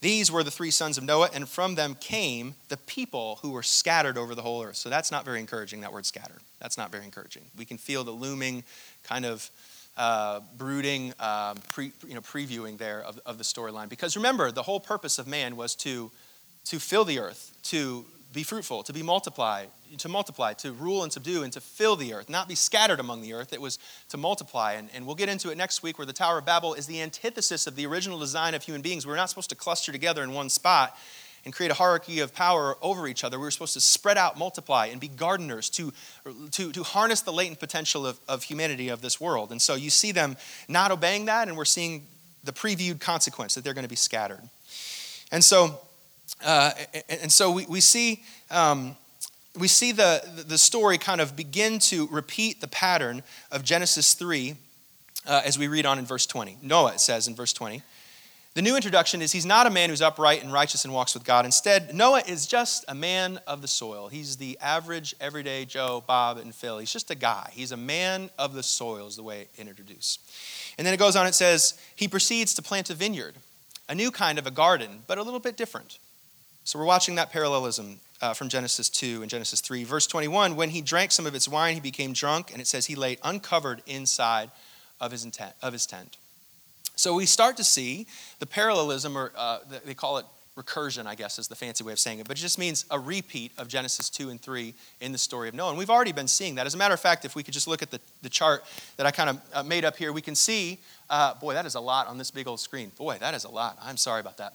These 0.00 0.32
were 0.32 0.42
the 0.42 0.50
three 0.50 0.70
sons 0.70 0.96
of 0.96 1.04
Noah, 1.04 1.28
and 1.34 1.46
from 1.46 1.74
them 1.74 1.94
came 2.00 2.54
the 2.70 2.78
people 2.78 3.40
who 3.42 3.50
were 3.50 3.62
scattered 3.62 4.16
over 4.16 4.34
the 4.34 4.40
whole 4.40 4.62
earth. 4.62 4.76
So 4.76 4.88
that's 4.88 5.10
not 5.10 5.26
very 5.26 5.38
encouraging, 5.38 5.82
that 5.82 5.92
word 5.92 6.06
scattered. 6.06 6.40
That's 6.62 6.78
not 6.78 6.90
very 6.90 7.04
encouraging. 7.04 7.42
We 7.58 7.66
can 7.66 7.76
feel 7.76 8.04
the 8.04 8.10
looming 8.10 8.64
kind 9.04 9.26
of 9.26 9.50
uh, 9.98 10.40
brooding, 10.56 11.12
um, 11.20 11.58
pre, 11.68 11.92
you 12.08 12.14
know, 12.14 12.22
previewing 12.22 12.78
there 12.78 13.02
of, 13.02 13.20
of 13.26 13.36
the 13.36 13.44
storyline. 13.44 13.90
Because 13.90 14.16
remember, 14.16 14.50
the 14.50 14.62
whole 14.62 14.80
purpose 14.80 15.18
of 15.18 15.26
man 15.26 15.56
was 15.56 15.74
to, 15.74 16.10
to 16.64 16.78
fill 16.78 17.04
the 17.04 17.18
earth, 17.18 17.54
to 17.64 18.06
be 18.32 18.42
fruitful, 18.42 18.82
to 18.84 18.92
be 18.92 19.02
multiplied, 19.02 19.68
to 19.98 20.08
multiply, 20.08 20.54
to 20.54 20.72
rule 20.72 21.02
and 21.02 21.12
subdue, 21.12 21.42
and 21.42 21.52
to 21.52 21.60
fill 21.60 21.96
the 21.96 22.14
earth, 22.14 22.28
not 22.28 22.48
be 22.48 22.54
scattered 22.54 23.00
among 23.00 23.20
the 23.20 23.34
earth. 23.34 23.52
It 23.52 23.60
was 23.60 23.78
to 24.08 24.16
multiply. 24.16 24.72
And, 24.72 24.88
and 24.94 25.06
we'll 25.06 25.14
get 25.16 25.28
into 25.28 25.50
it 25.50 25.58
next 25.58 25.82
week 25.82 25.98
where 25.98 26.06
the 26.06 26.12
Tower 26.12 26.38
of 26.38 26.46
Babel 26.46 26.74
is 26.74 26.86
the 26.86 27.02
antithesis 27.02 27.66
of 27.66 27.76
the 27.76 27.86
original 27.86 28.18
design 28.18 28.54
of 28.54 28.62
human 28.62 28.82
beings. 28.82 29.06
We're 29.06 29.16
not 29.16 29.28
supposed 29.28 29.50
to 29.50 29.56
cluster 29.56 29.92
together 29.92 30.22
in 30.22 30.32
one 30.32 30.48
spot 30.48 30.96
and 31.44 31.52
create 31.52 31.70
a 31.72 31.74
hierarchy 31.74 32.20
of 32.20 32.32
power 32.34 32.76
over 32.80 33.08
each 33.08 33.24
other. 33.24 33.38
We 33.38 33.44
were 33.44 33.50
supposed 33.50 33.74
to 33.74 33.80
spread 33.80 34.16
out, 34.16 34.38
multiply, 34.38 34.86
and 34.86 35.00
be 35.00 35.08
gardeners 35.08 35.68
to, 35.70 35.92
to, 36.52 36.72
to 36.72 36.82
harness 36.84 37.20
the 37.22 37.32
latent 37.32 37.58
potential 37.58 38.06
of, 38.06 38.20
of 38.28 38.44
humanity 38.44 38.88
of 38.88 39.02
this 39.02 39.20
world. 39.20 39.50
And 39.50 39.60
so 39.60 39.74
you 39.74 39.90
see 39.90 40.12
them 40.12 40.36
not 40.68 40.92
obeying 40.92 41.24
that, 41.26 41.48
and 41.48 41.56
we're 41.56 41.64
seeing 41.64 42.06
the 42.44 42.52
previewed 42.52 43.00
consequence 43.00 43.54
that 43.54 43.64
they're 43.64 43.74
going 43.74 43.84
to 43.84 43.90
be 43.90 43.96
scattered. 43.96 44.42
And 45.32 45.42
so 45.42 45.80
uh, 46.44 46.72
and 47.08 47.30
so 47.30 47.50
we, 47.50 47.66
we 47.66 47.80
see, 47.80 48.22
um, 48.50 48.96
we 49.58 49.68
see 49.68 49.92
the, 49.92 50.44
the 50.46 50.58
story 50.58 50.98
kind 50.98 51.20
of 51.20 51.36
begin 51.36 51.78
to 51.78 52.06
repeat 52.08 52.60
the 52.60 52.68
pattern 52.68 53.22
of 53.50 53.64
Genesis 53.64 54.14
3 54.14 54.56
uh, 55.26 55.42
as 55.44 55.58
we 55.58 55.68
read 55.68 55.86
on 55.86 55.98
in 55.98 56.04
verse 56.04 56.26
20. 56.26 56.58
Noah, 56.62 56.94
it 56.94 57.00
says 57.00 57.28
in 57.28 57.34
verse 57.34 57.52
20. 57.52 57.82
The 58.54 58.60
new 58.60 58.76
introduction 58.76 59.22
is 59.22 59.32
he's 59.32 59.46
not 59.46 59.66
a 59.66 59.70
man 59.70 59.88
who's 59.88 60.02
upright 60.02 60.42
and 60.42 60.52
righteous 60.52 60.84
and 60.84 60.92
walks 60.92 61.14
with 61.14 61.24
God. 61.24 61.46
Instead, 61.46 61.94
Noah 61.94 62.22
is 62.28 62.46
just 62.46 62.84
a 62.86 62.94
man 62.94 63.40
of 63.46 63.62
the 63.62 63.68
soil. 63.68 64.08
He's 64.08 64.36
the 64.36 64.58
average, 64.60 65.14
everyday 65.22 65.64
Joe, 65.64 66.04
Bob, 66.06 66.36
and 66.36 66.54
Phil. 66.54 66.76
He's 66.76 66.92
just 66.92 67.10
a 67.10 67.14
guy. 67.14 67.48
He's 67.52 67.72
a 67.72 67.78
man 67.78 68.28
of 68.38 68.52
the 68.52 68.62
soil, 68.62 69.06
is 69.06 69.16
the 69.16 69.22
way 69.22 69.42
it 69.42 69.50
introduced. 69.56 70.20
And 70.76 70.86
then 70.86 70.92
it 70.92 70.98
goes 70.98 71.16
on, 71.16 71.26
it 71.26 71.34
says, 71.34 71.80
he 71.96 72.08
proceeds 72.08 72.52
to 72.54 72.62
plant 72.62 72.90
a 72.90 72.94
vineyard, 72.94 73.36
a 73.88 73.94
new 73.94 74.10
kind 74.10 74.38
of 74.38 74.46
a 74.46 74.50
garden, 74.50 75.02
but 75.06 75.16
a 75.16 75.22
little 75.22 75.40
bit 75.40 75.56
different. 75.56 75.98
So 76.64 76.78
we're 76.78 76.84
watching 76.84 77.16
that 77.16 77.32
parallelism 77.32 77.98
uh, 78.20 78.34
from 78.34 78.48
Genesis 78.48 78.88
2 78.88 79.22
and 79.22 79.30
Genesis 79.30 79.60
3. 79.60 79.82
Verse 79.82 80.06
21 80.06 80.54
when 80.54 80.70
he 80.70 80.80
drank 80.80 81.10
some 81.10 81.26
of 81.26 81.34
its 81.34 81.48
wine, 81.48 81.74
he 81.74 81.80
became 81.80 82.12
drunk, 82.12 82.52
and 82.52 82.60
it 82.60 82.66
says 82.66 82.86
he 82.86 82.94
lay 82.94 83.18
uncovered 83.24 83.82
inside 83.86 84.50
of 85.00 85.10
his, 85.10 85.24
intent, 85.24 85.54
of 85.60 85.72
his 85.72 85.86
tent. 85.86 86.16
So 86.94 87.14
we 87.14 87.26
start 87.26 87.56
to 87.56 87.64
see 87.64 88.06
the 88.38 88.46
parallelism, 88.46 89.18
or 89.18 89.32
uh, 89.36 89.58
they 89.84 89.94
call 89.94 90.18
it 90.18 90.26
recursion, 90.56 91.06
I 91.06 91.14
guess 91.14 91.38
is 91.38 91.48
the 91.48 91.56
fancy 91.56 91.82
way 91.82 91.92
of 91.92 91.98
saying 91.98 92.18
it, 92.20 92.28
but 92.28 92.38
it 92.38 92.40
just 92.40 92.58
means 92.58 92.84
a 92.90 92.98
repeat 92.98 93.52
of 93.56 93.68
Genesis 93.68 94.10
2 94.10 94.28
and 94.28 94.40
3 94.40 94.74
in 95.00 95.10
the 95.10 95.18
story 95.18 95.48
of 95.48 95.54
Noah. 95.54 95.70
And 95.70 95.78
we've 95.78 95.90
already 95.90 96.12
been 96.12 96.28
seeing 96.28 96.56
that. 96.56 96.66
As 96.66 96.74
a 96.74 96.76
matter 96.76 96.94
of 96.94 97.00
fact, 97.00 97.24
if 97.24 97.34
we 97.34 97.42
could 97.42 97.54
just 97.54 97.66
look 97.66 97.82
at 97.82 97.90
the, 97.90 98.00
the 98.20 98.28
chart 98.28 98.62
that 98.98 99.06
I 99.06 99.10
kind 99.10 99.30
of 99.30 99.40
uh, 99.54 99.62
made 99.62 99.84
up 99.84 99.96
here, 99.96 100.12
we 100.12 100.20
can 100.20 100.34
see, 100.34 100.78
uh, 101.08 101.34
boy, 101.34 101.54
that 101.54 101.64
is 101.64 101.74
a 101.74 101.80
lot 101.80 102.06
on 102.06 102.18
this 102.18 102.30
big 102.30 102.46
old 102.46 102.60
screen. 102.60 102.92
Boy, 102.98 103.16
that 103.18 103.34
is 103.34 103.44
a 103.44 103.50
lot. 103.50 103.78
I'm 103.82 103.96
sorry 103.96 104.20
about 104.20 104.36
that 104.36 104.54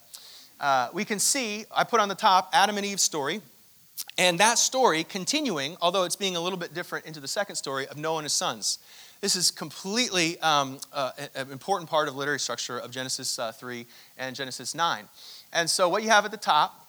uh, 0.60 0.90
we 0.94 1.06
can 1.06 1.20
see, 1.20 1.66
I 1.76 1.84
put 1.84 2.00
on 2.00 2.10
the 2.10 2.16
top 2.16 2.50
Adam 2.54 2.78
and 2.78 2.86
Eve's 2.86 3.04
story, 3.04 3.42
and 4.18 4.40
that 4.40 4.58
story 4.58 5.04
continuing, 5.04 5.78
although 5.82 6.04
it's 6.04 6.16
being 6.16 6.36
a 6.36 6.42
little 6.42 6.58
bit 6.58 6.74
different 6.74 7.06
into 7.06 7.20
the 7.20 7.28
second 7.28 7.56
story 7.56 7.88
of 7.88 7.98
Noah 7.98 8.18
and 8.18 8.26
his 8.26 8.34
sons. 8.34 8.80
This 9.22 9.36
is 9.36 9.50
completely 9.50 10.40
um, 10.42 10.80
uh, 10.94 11.12
an 11.36 11.52
important 11.52 11.90
part 11.90 12.08
of 12.08 12.16
literary 12.16 12.40
structure 12.40 12.78
of 12.78 12.92
Genesis 12.92 13.40
uh, 13.40 13.52
3 13.52 13.86
and 14.18 14.36
Genesis 14.36 14.76
9. 14.76 15.08
And 15.54 15.70
so, 15.70 15.90
what 15.90 16.04
you 16.04 16.10
have 16.10 16.26
at 16.26 16.32
the 16.32 16.38
top 16.38 16.87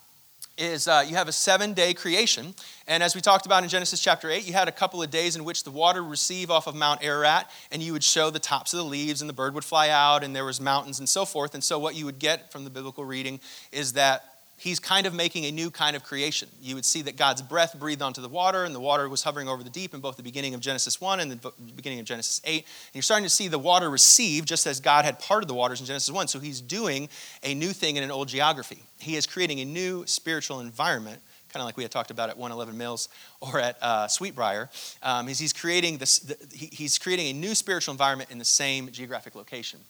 is 0.59 0.89
uh, 0.89 1.05
you 1.07 1.15
have 1.17 1.29
a 1.29 1.33
seven 1.33 1.73
day 1.73 1.95
creation. 1.95 2.55
And 2.87 3.03
as 3.03 3.15
we 3.15 3.21
talked 3.21 3.47
about 3.47 3.63
in 3.63 3.69
Genesis 3.69 4.01
chapter 4.01 4.31
8, 4.31 4.47
you 4.47 4.53
had 4.53 4.69
a 4.69 4.73
couple 4.73 5.03
of 5.03 5.11
days 5.11 5.37
in 5.37 5.45
which 5.45 5.65
the 5.65 5.71
water 5.71 6.03
would 6.03 6.11
receive 6.11 6.51
off 6.51 6.67
of 6.67 6.75
Mount 6.75 7.03
Ararat, 7.03 7.51
and 7.71 7.83
you 7.83 7.93
would 7.93 8.05
show 8.05 8.31
the 8.31 8.39
tops 8.39 8.73
of 8.73 8.79
the 8.79 8.85
leaves, 8.85 9.21
and 9.21 9.29
the 9.29 9.35
bird 9.35 9.55
would 9.55 9.65
fly 9.65 9.89
out, 9.89 10.25
and 10.25 10.35
there 10.35 10.45
was 10.45 10.61
mountains 10.61 10.99
and 10.99 11.09
so 11.09 11.25
forth. 11.25 11.55
And 11.55 11.63
so 11.63 11.79
what 11.79 11.95
you 11.95 12.05
would 12.05 12.19
get 12.19 12.51
from 12.51 12.65
the 12.65 12.71
biblical 12.71 13.05
reading 13.05 13.41
is 13.73 13.93
that 13.95 14.28
he's 14.59 14.81
kind 14.81 15.07
of 15.07 15.15
making 15.15 15.45
a 15.45 15.53
new 15.53 15.71
kind 15.71 15.97
of 15.97 16.03
creation. 16.03 16.49
You 16.61 16.75
would 16.75 16.85
see 16.85 17.03
that 17.03 17.17
God's 17.17 17.41
breath 17.41 17.79
breathed 17.79 18.03
onto 18.03 18.21
the 18.21 18.29
water, 18.29 18.65
and 18.65 18.75
the 18.75 18.81
water 18.81 19.09
was 19.09 19.23
hovering 19.23 19.49
over 19.49 19.63
the 19.63 19.71
deep 19.71 19.95
in 19.95 20.01
both 20.01 20.17
the 20.17 20.23
beginning 20.23 20.53
of 20.53 20.61
Genesis 20.61 21.01
1 21.01 21.21
and 21.21 21.31
the 21.31 21.53
beginning 21.75 22.01
of 22.01 22.05
Genesis 22.05 22.43
8. 22.45 22.57
And 22.57 22.65
you're 22.93 23.03
starting 23.03 23.25
to 23.25 23.31
see 23.31 23.49
the 23.49 23.59
water 23.59 23.89
receive 23.89 24.45
just 24.45 24.67
as 24.67 24.81
God 24.81 25.05
had 25.05 25.19
parted 25.21 25.49
the 25.49 25.55
waters 25.55 25.81
in 25.81 25.87
Genesis 25.87 26.13
1. 26.13 26.29
So 26.29 26.41
he's 26.41 26.61
doing 26.61 27.09
a 27.43 27.55
new 27.55 27.71
thing 27.71 27.97
in 27.97 28.03
an 28.03 28.11
old 28.11 28.29
geography. 28.29 28.83
He 28.99 29.17
is 29.17 29.27
creating 29.27 29.61
a 29.61 29.65
new 29.65 30.05
spiritual 30.07 30.61
environment. 30.61 31.21
Kind 31.53 31.63
of 31.63 31.67
like 31.67 31.79
we 31.79 31.85
had 31.85 31.93
talked 31.93 32.11
about 32.11 32.29
at 32.29 32.37
111 32.37 32.77
Mills 32.77 33.09
or 33.41 33.59
at 33.59 33.79
uh, 33.81 34.07
Sweetbriar, 34.07 34.69
um, 35.03 35.29
is 35.31 35.39
he's 35.39 35.55
creating 35.55 35.97
this. 35.97 36.19
The, 36.19 36.37
he, 36.53 36.67
he's 36.67 36.99
creating 36.99 37.29
a 37.29 37.33
new 37.33 37.55
spiritual 37.55 37.93
environment 37.93 38.31
in 38.31 38.39
the 38.39 38.45
same 38.45 38.91
geographic 38.91 39.35
location. 39.35 39.81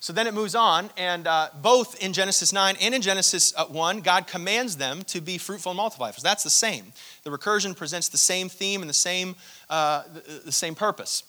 So 0.00 0.12
then 0.12 0.26
it 0.26 0.34
moves 0.34 0.54
on, 0.54 0.90
and 0.96 1.26
uh, 1.26 1.48
both 1.62 2.02
in 2.02 2.12
Genesis 2.12 2.52
9 2.52 2.76
and 2.80 2.94
in 2.94 3.02
Genesis 3.02 3.54
uh, 3.56 3.64
1, 3.66 4.00
God 4.00 4.26
commands 4.26 4.76
them 4.76 5.02
to 5.04 5.20
be 5.20 5.38
fruitful 5.38 5.72
and 5.72 5.76
multiply. 5.76 6.10
So 6.10 6.22
that's 6.22 6.44
the 6.44 6.50
same. 6.50 6.92
The 7.24 7.30
recursion 7.30 7.76
presents 7.76 8.08
the 8.08 8.18
same 8.18 8.48
theme 8.48 8.82
and 8.82 8.90
the 8.90 8.94
same, 8.94 9.36
uh, 9.70 10.02
the, 10.12 10.42
the 10.46 10.52
same 10.52 10.74
purpose 10.74 11.24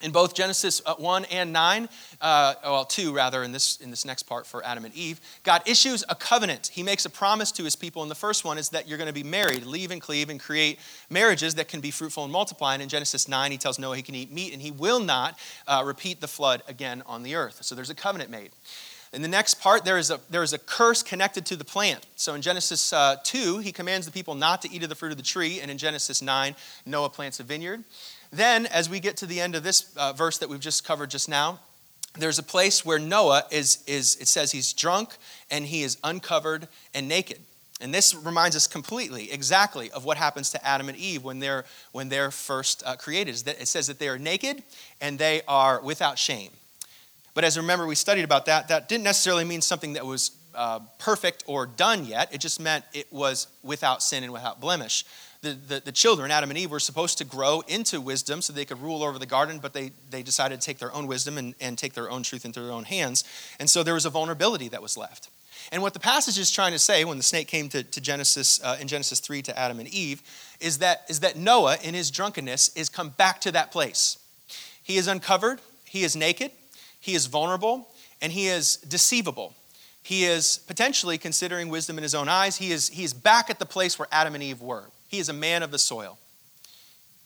in 0.00 0.12
both 0.12 0.34
Genesis 0.34 0.80
uh, 0.86 0.94
1 0.94 1.24
and 1.26 1.52
9, 1.52 1.88
uh, 2.20 2.54
well, 2.62 2.84
2 2.84 3.12
rather, 3.12 3.42
in 3.42 3.50
this, 3.52 3.76
in 3.80 3.90
this 3.90 4.04
next 4.04 4.24
part 4.24 4.46
for 4.46 4.64
Adam 4.64 4.84
and 4.84 4.94
Eve, 4.94 5.20
God 5.42 5.62
issues 5.66 6.04
a 6.08 6.14
covenant. 6.14 6.70
He 6.72 6.82
makes 6.82 7.04
a 7.04 7.10
promise 7.10 7.50
to 7.52 7.64
his 7.64 7.74
people. 7.74 8.02
And 8.02 8.10
the 8.10 8.16
first 8.16 8.44
one 8.44 8.58
is 8.58 8.68
that 8.70 8.86
you're 8.86 8.98
going 8.98 9.08
to 9.08 9.14
be 9.14 9.24
married, 9.24 9.64
leave 9.64 9.90
and 9.90 10.00
cleave, 10.00 10.30
and 10.30 10.38
create 10.38 10.78
marriages 11.10 11.56
that 11.56 11.68
can 11.68 11.80
be 11.80 11.90
fruitful 11.90 12.22
and 12.22 12.32
multiply. 12.32 12.74
And 12.74 12.82
in 12.82 12.88
Genesis 12.88 13.26
9, 13.26 13.50
he 13.50 13.58
tells 13.58 13.78
Noah 13.78 13.96
he 13.96 14.02
can 14.02 14.14
eat 14.14 14.30
meat 14.30 14.52
and 14.52 14.62
he 14.62 14.70
will 14.70 15.00
not 15.00 15.38
uh, 15.66 15.82
repeat 15.84 16.20
the 16.20 16.28
flood 16.28 16.62
again 16.68 17.02
on 17.06 17.24
the 17.24 17.34
earth. 17.34 17.58
So 17.62 17.74
there's 17.74 17.90
a 17.90 17.94
covenant 17.94 18.30
made. 18.30 18.50
In 19.12 19.22
the 19.22 19.28
next 19.28 19.54
part, 19.54 19.86
there 19.86 19.96
is 19.96 20.10
a, 20.10 20.20
there 20.28 20.42
is 20.42 20.52
a 20.52 20.58
curse 20.58 21.02
connected 21.02 21.46
to 21.46 21.56
the 21.56 21.64
plant. 21.64 22.06
So 22.16 22.34
in 22.34 22.42
Genesis 22.42 22.92
uh, 22.92 23.16
2, 23.24 23.58
he 23.58 23.72
commands 23.72 24.04
the 24.04 24.12
people 24.12 24.34
not 24.34 24.60
to 24.62 24.70
eat 24.70 24.82
of 24.82 24.90
the 24.90 24.94
fruit 24.94 25.12
of 25.12 25.16
the 25.16 25.22
tree. 25.22 25.60
And 25.60 25.70
in 25.70 25.78
Genesis 25.78 26.20
9, 26.20 26.54
Noah 26.84 27.08
plants 27.08 27.40
a 27.40 27.42
vineyard. 27.42 27.84
Then, 28.30 28.66
as 28.66 28.90
we 28.90 29.00
get 29.00 29.16
to 29.18 29.26
the 29.26 29.40
end 29.40 29.54
of 29.54 29.62
this 29.62 29.92
uh, 29.96 30.12
verse 30.12 30.38
that 30.38 30.48
we've 30.48 30.60
just 30.60 30.84
covered 30.84 31.10
just 31.10 31.28
now, 31.28 31.60
there's 32.18 32.38
a 32.38 32.42
place 32.42 32.84
where 32.84 32.98
Noah 32.98 33.44
is, 33.50 33.82
is, 33.86 34.16
it 34.16 34.28
says 34.28 34.52
he's 34.52 34.72
drunk 34.72 35.16
and 35.50 35.64
he 35.66 35.82
is 35.82 35.98
uncovered 36.02 36.68
and 36.94 37.08
naked. 37.08 37.40
And 37.80 37.94
this 37.94 38.14
reminds 38.14 38.56
us 38.56 38.66
completely, 38.66 39.30
exactly, 39.30 39.90
of 39.92 40.04
what 40.04 40.16
happens 40.16 40.50
to 40.50 40.66
Adam 40.66 40.88
and 40.88 40.98
Eve 40.98 41.22
when 41.22 41.38
they're, 41.38 41.64
when 41.92 42.08
they're 42.08 42.32
first 42.32 42.82
uh, 42.84 42.96
created. 42.96 43.46
It 43.46 43.68
says 43.68 43.86
that 43.86 44.00
they 44.00 44.08
are 44.08 44.18
naked 44.18 44.62
and 45.00 45.18
they 45.18 45.42
are 45.46 45.80
without 45.80 46.18
shame. 46.18 46.50
But 47.34 47.44
as 47.44 47.56
remember, 47.56 47.86
we 47.86 47.94
studied 47.94 48.24
about 48.24 48.46
that, 48.46 48.66
that 48.68 48.88
didn't 48.88 49.04
necessarily 49.04 49.44
mean 49.44 49.60
something 49.60 49.92
that 49.92 50.04
was 50.04 50.32
uh, 50.56 50.80
perfect 50.98 51.44
or 51.46 51.66
done 51.66 52.04
yet. 52.04 52.34
It 52.34 52.38
just 52.38 52.58
meant 52.58 52.84
it 52.92 53.12
was 53.12 53.46
without 53.62 54.02
sin 54.02 54.24
and 54.24 54.32
without 54.32 54.60
blemish. 54.60 55.04
The, 55.40 55.52
the, 55.52 55.82
the, 55.84 55.92
children, 55.92 56.32
Adam 56.32 56.50
and 56.50 56.58
Eve, 56.58 56.72
were 56.72 56.80
supposed 56.80 57.18
to 57.18 57.24
grow 57.24 57.62
into 57.68 58.00
wisdom 58.00 58.42
so 58.42 58.52
they 58.52 58.64
could 58.64 58.82
rule 58.82 59.04
over 59.04 59.20
the 59.20 59.26
garden, 59.26 59.60
but 59.60 59.72
they, 59.72 59.92
they 60.10 60.22
decided 60.22 60.60
to 60.60 60.66
take 60.66 60.78
their 60.78 60.92
own 60.92 61.06
wisdom 61.06 61.38
and, 61.38 61.54
and 61.60 61.78
take 61.78 61.92
their 61.92 62.10
own 62.10 62.24
truth 62.24 62.44
into 62.44 62.60
their 62.60 62.72
own 62.72 62.82
hands. 62.82 63.22
And 63.60 63.70
so 63.70 63.84
there 63.84 63.94
was 63.94 64.04
a 64.04 64.10
vulnerability 64.10 64.68
that 64.68 64.82
was 64.82 64.96
left. 64.96 65.28
And 65.70 65.82
what 65.82 65.92
the 65.92 66.00
passage 66.00 66.38
is 66.38 66.50
trying 66.50 66.72
to 66.72 66.78
say 66.78 67.04
when 67.04 67.18
the 67.18 67.22
snake 67.22 67.46
came 67.46 67.68
to, 67.68 67.82
to 67.82 68.00
Genesis, 68.00 68.60
uh, 68.64 68.78
in 68.80 68.88
Genesis 68.88 69.20
3 69.20 69.42
to 69.42 69.58
Adam 69.58 69.78
and 69.78 69.88
Eve, 69.88 70.22
is 70.60 70.78
that, 70.78 71.04
is 71.08 71.20
that 71.20 71.36
Noah, 71.36 71.76
in 71.82 71.94
his 71.94 72.10
drunkenness, 72.10 72.74
is 72.74 72.88
come 72.88 73.10
back 73.10 73.40
to 73.42 73.52
that 73.52 73.70
place. 73.70 74.18
He 74.82 74.96
is 74.96 75.06
uncovered, 75.06 75.60
he 75.84 76.02
is 76.02 76.16
naked, 76.16 76.50
he 76.98 77.14
is 77.14 77.26
vulnerable, 77.26 77.88
and 78.20 78.32
he 78.32 78.48
is 78.48 78.76
deceivable. 78.76 79.54
He 80.02 80.24
is 80.24 80.58
potentially 80.66 81.18
considering 81.18 81.68
wisdom 81.68 81.98
in 81.98 82.02
his 82.02 82.14
own 82.14 82.28
eyes. 82.28 82.56
He 82.56 82.72
is, 82.72 82.88
he 82.88 83.04
is 83.04 83.12
back 83.12 83.50
at 83.50 83.58
the 83.58 83.66
place 83.66 83.98
where 83.98 84.08
Adam 84.10 84.34
and 84.34 84.42
Eve 84.42 84.62
were. 84.62 84.84
He 85.08 85.18
is 85.18 85.28
a 85.28 85.32
man 85.32 85.62
of 85.62 85.70
the 85.70 85.78
soil. 85.78 86.18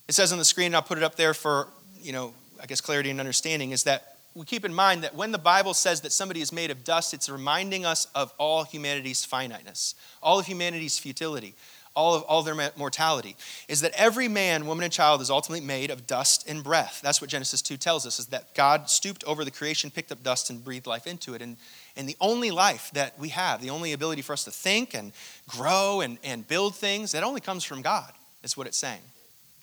It 0.09 0.13
says 0.13 0.33
on 0.33 0.39
the 0.39 0.45
screen, 0.45 0.67
and 0.67 0.77
I'll 0.77 0.83
put 0.83 0.99
it 0.99 1.05
up 1.05 1.17
there 1.17 1.35
for, 1.35 1.69
you 2.01 2.13
know, 2.13 2.35
I 2.61 2.67
guess 2.67 2.81
clarity 2.81 3.11
and 3.11 3.21
understanding, 3.21 3.73
is 3.73 3.85
that 3.85 4.17
we 4.35 4.47
keep 4.47 4.65
in 4.65 4.73
mind 4.73 5.05
that 5.05 5.15
when 5.15 5.33
the 5.33 5.39
Bible 5.39 5.75
says 5.75 6.01
that 6.01 6.13
somebody 6.13 6.41
is 6.41 6.53
made 6.53 6.71
of 6.71 6.85
dust, 6.85 7.13
it's 7.13 7.29
reminding 7.29 7.85
us 7.85 8.07
of 8.15 8.33
all 8.39 8.65
humanity's 8.65 9.25
finiteness, 9.25 9.95
all 10.23 10.39
of 10.39 10.47
humanity's 10.47 10.99
futility 10.99 11.55
all 11.95 12.15
of 12.15 12.23
all 12.23 12.43
their 12.43 12.71
mortality 12.77 13.37
is 13.69 13.81
that 13.83 13.93
every 13.95 14.29
man 14.29 14.67
woman 14.67 14.85
and 14.85 14.93
child 14.93 15.21
is 15.21 15.31
ultimately 15.31 15.65
made 15.65 15.91
of 15.91 16.07
dust 16.07 16.49
and 16.49 16.65
breath 16.65 17.01
that's 17.03 17.21
what 17.21 17.29
genesis 17.29 17.61
2 17.61 17.77
tells 17.77 18.07
us 18.07 18.19
is 18.19 18.27
that 18.27 18.55
god 18.55 18.89
stooped 18.89 19.23
over 19.25 19.45
the 19.45 19.51
creation 19.51 19.91
picked 19.91 20.13
up 20.13 20.23
dust 20.23 20.51
and 20.51 20.65
breathed 20.65 20.87
life 20.87 21.07
into 21.07 21.35
it 21.35 21.43
and, 21.43 21.57
and 21.97 22.09
the 22.09 22.17
only 22.21 22.51
life 22.51 22.91
that 22.95 23.19
we 23.19 23.29
have 23.31 23.61
the 23.61 23.71
only 23.71 23.93
ability 23.93 24.23
for 24.23 24.33
us 24.33 24.45
to 24.45 24.51
think 24.51 24.95
and 24.95 25.13
grow 25.49 26.01
and, 26.01 26.19
and 26.25 26.47
build 26.47 26.75
things 26.75 27.13
that 27.13 27.23
only 27.23 27.41
comes 27.41 27.65
from 27.65 27.83
god 27.83 28.13
is 28.43 28.57
what 28.57 28.67
it's 28.67 28.79
saying 28.79 29.03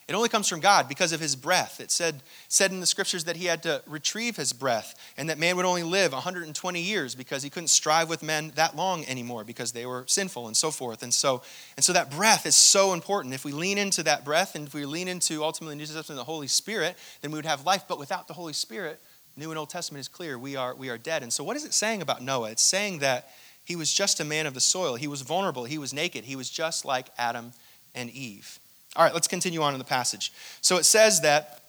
it 0.09 0.15
only 0.15 0.29
comes 0.29 0.47
from 0.47 0.59
God 0.59 0.89
because 0.89 1.11
of 1.11 1.19
his 1.19 1.35
breath. 1.35 1.79
It 1.79 1.91
said, 1.91 2.23
said 2.47 2.71
in 2.71 2.79
the 2.79 2.87
scriptures 2.87 3.25
that 3.25 3.35
he 3.35 3.45
had 3.45 3.61
to 3.61 3.83
retrieve 3.85 4.37
his 4.37 4.53
breath 4.53 4.95
and 5.17 5.29
that 5.29 5.37
man 5.37 5.55
would 5.55 5.67
only 5.67 5.83
live 5.83 6.13
120 6.13 6.81
years 6.81 7.13
because 7.13 7.43
he 7.43 7.51
couldn't 7.51 7.67
strive 7.67 8.09
with 8.09 8.23
men 8.23 8.51
that 8.55 8.75
long 8.75 9.05
anymore 9.05 9.43
because 9.43 9.71
they 9.71 9.85
were 9.85 10.05
sinful 10.07 10.47
and 10.47 10.57
so 10.57 10.71
forth. 10.71 11.03
And 11.03 11.13
so, 11.13 11.43
and 11.77 11.85
so 11.85 11.93
that 11.93 12.09
breath 12.09 12.47
is 12.47 12.55
so 12.55 12.93
important. 12.93 13.35
If 13.35 13.45
we 13.45 13.51
lean 13.51 13.77
into 13.77 14.01
that 14.01 14.25
breath 14.25 14.55
and 14.55 14.65
if 14.65 14.73
we 14.73 14.83
lean 14.87 15.07
into 15.07 15.43
ultimately 15.43 15.85
the 15.85 16.23
Holy 16.23 16.47
Spirit, 16.47 16.97
then 17.21 17.29
we 17.29 17.37
would 17.37 17.45
have 17.45 17.63
life. 17.63 17.83
But 17.87 17.99
without 17.99 18.27
the 18.27 18.33
Holy 18.33 18.53
Spirit, 18.53 18.99
New 19.39 19.49
and 19.49 19.57
Old 19.57 19.69
Testament 19.69 20.01
is 20.01 20.07
clear, 20.07 20.37
we 20.37 20.55
are, 20.55 20.75
we 20.75 20.89
are 20.89 20.97
dead. 20.97 21.23
And 21.23 21.31
so 21.31 21.43
what 21.43 21.55
is 21.55 21.65
it 21.65 21.73
saying 21.73 22.01
about 22.01 22.21
Noah? 22.21 22.51
It's 22.51 22.61
saying 22.61 22.99
that 22.99 23.29
he 23.63 23.75
was 23.75 23.93
just 23.93 24.19
a 24.19 24.25
man 24.25 24.45
of 24.45 24.53
the 24.53 24.59
soil. 24.59 24.95
He 24.95 25.07
was 25.07 25.21
vulnerable. 25.21 25.65
He 25.65 25.77
was 25.77 25.93
naked. 25.93 26.25
He 26.25 26.35
was 26.35 26.49
just 26.49 26.85
like 26.85 27.07
Adam 27.17 27.53
and 27.95 28.09
Eve. 28.09 28.59
All 28.95 29.03
right, 29.03 29.13
let's 29.13 29.27
continue 29.27 29.61
on 29.61 29.73
in 29.73 29.79
the 29.79 29.85
passage. 29.85 30.33
So 30.61 30.77
it 30.77 30.85
says 30.85 31.21
that 31.21 31.61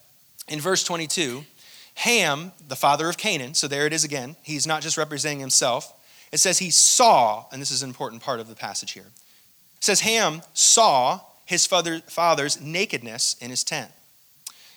in 0.48 0.60
verse 0.60 0.82
22, 0.82 1.44
Ham, 1.94 2.52
the 2.66 2.76
father 2.76 3.08
of 3.08 3.16
Canaan, 3.16 3.54
so 3.54 3.68
there 3.68 3.86
it 3.86 3.92
is 3.92 4.04
again, 4.04 4.36
he's 4.42 4.66
not 4.66 4.82
just 4.82 4.96
representing 4.96 5.40
himself. 5.40 5.92
It 6.32 6.38
says 6.38 6.58
he 6.58 6.70
saw, 6.70 7.44
and 7.52 7.60
this 7.60 7.70
is 7.70 7.82
an 7.82 7.90
important 7.90 8.22
part 8.22 8.40
of 8.40 8.48
the 8.48 8.54
passage 8.54 8.92
here. 8.92 9.06
It 9.76 9.84
says 9.84 10.00
Ham 10.00 10.42
saw 10.54 11.20
his 11.44 11.66
father, 11.66 12.00
father's 12.00 12.60
nakedness 12.60 13.36
in 13.40 13.50
his 13.50 13.64
tent. 13.64 13.90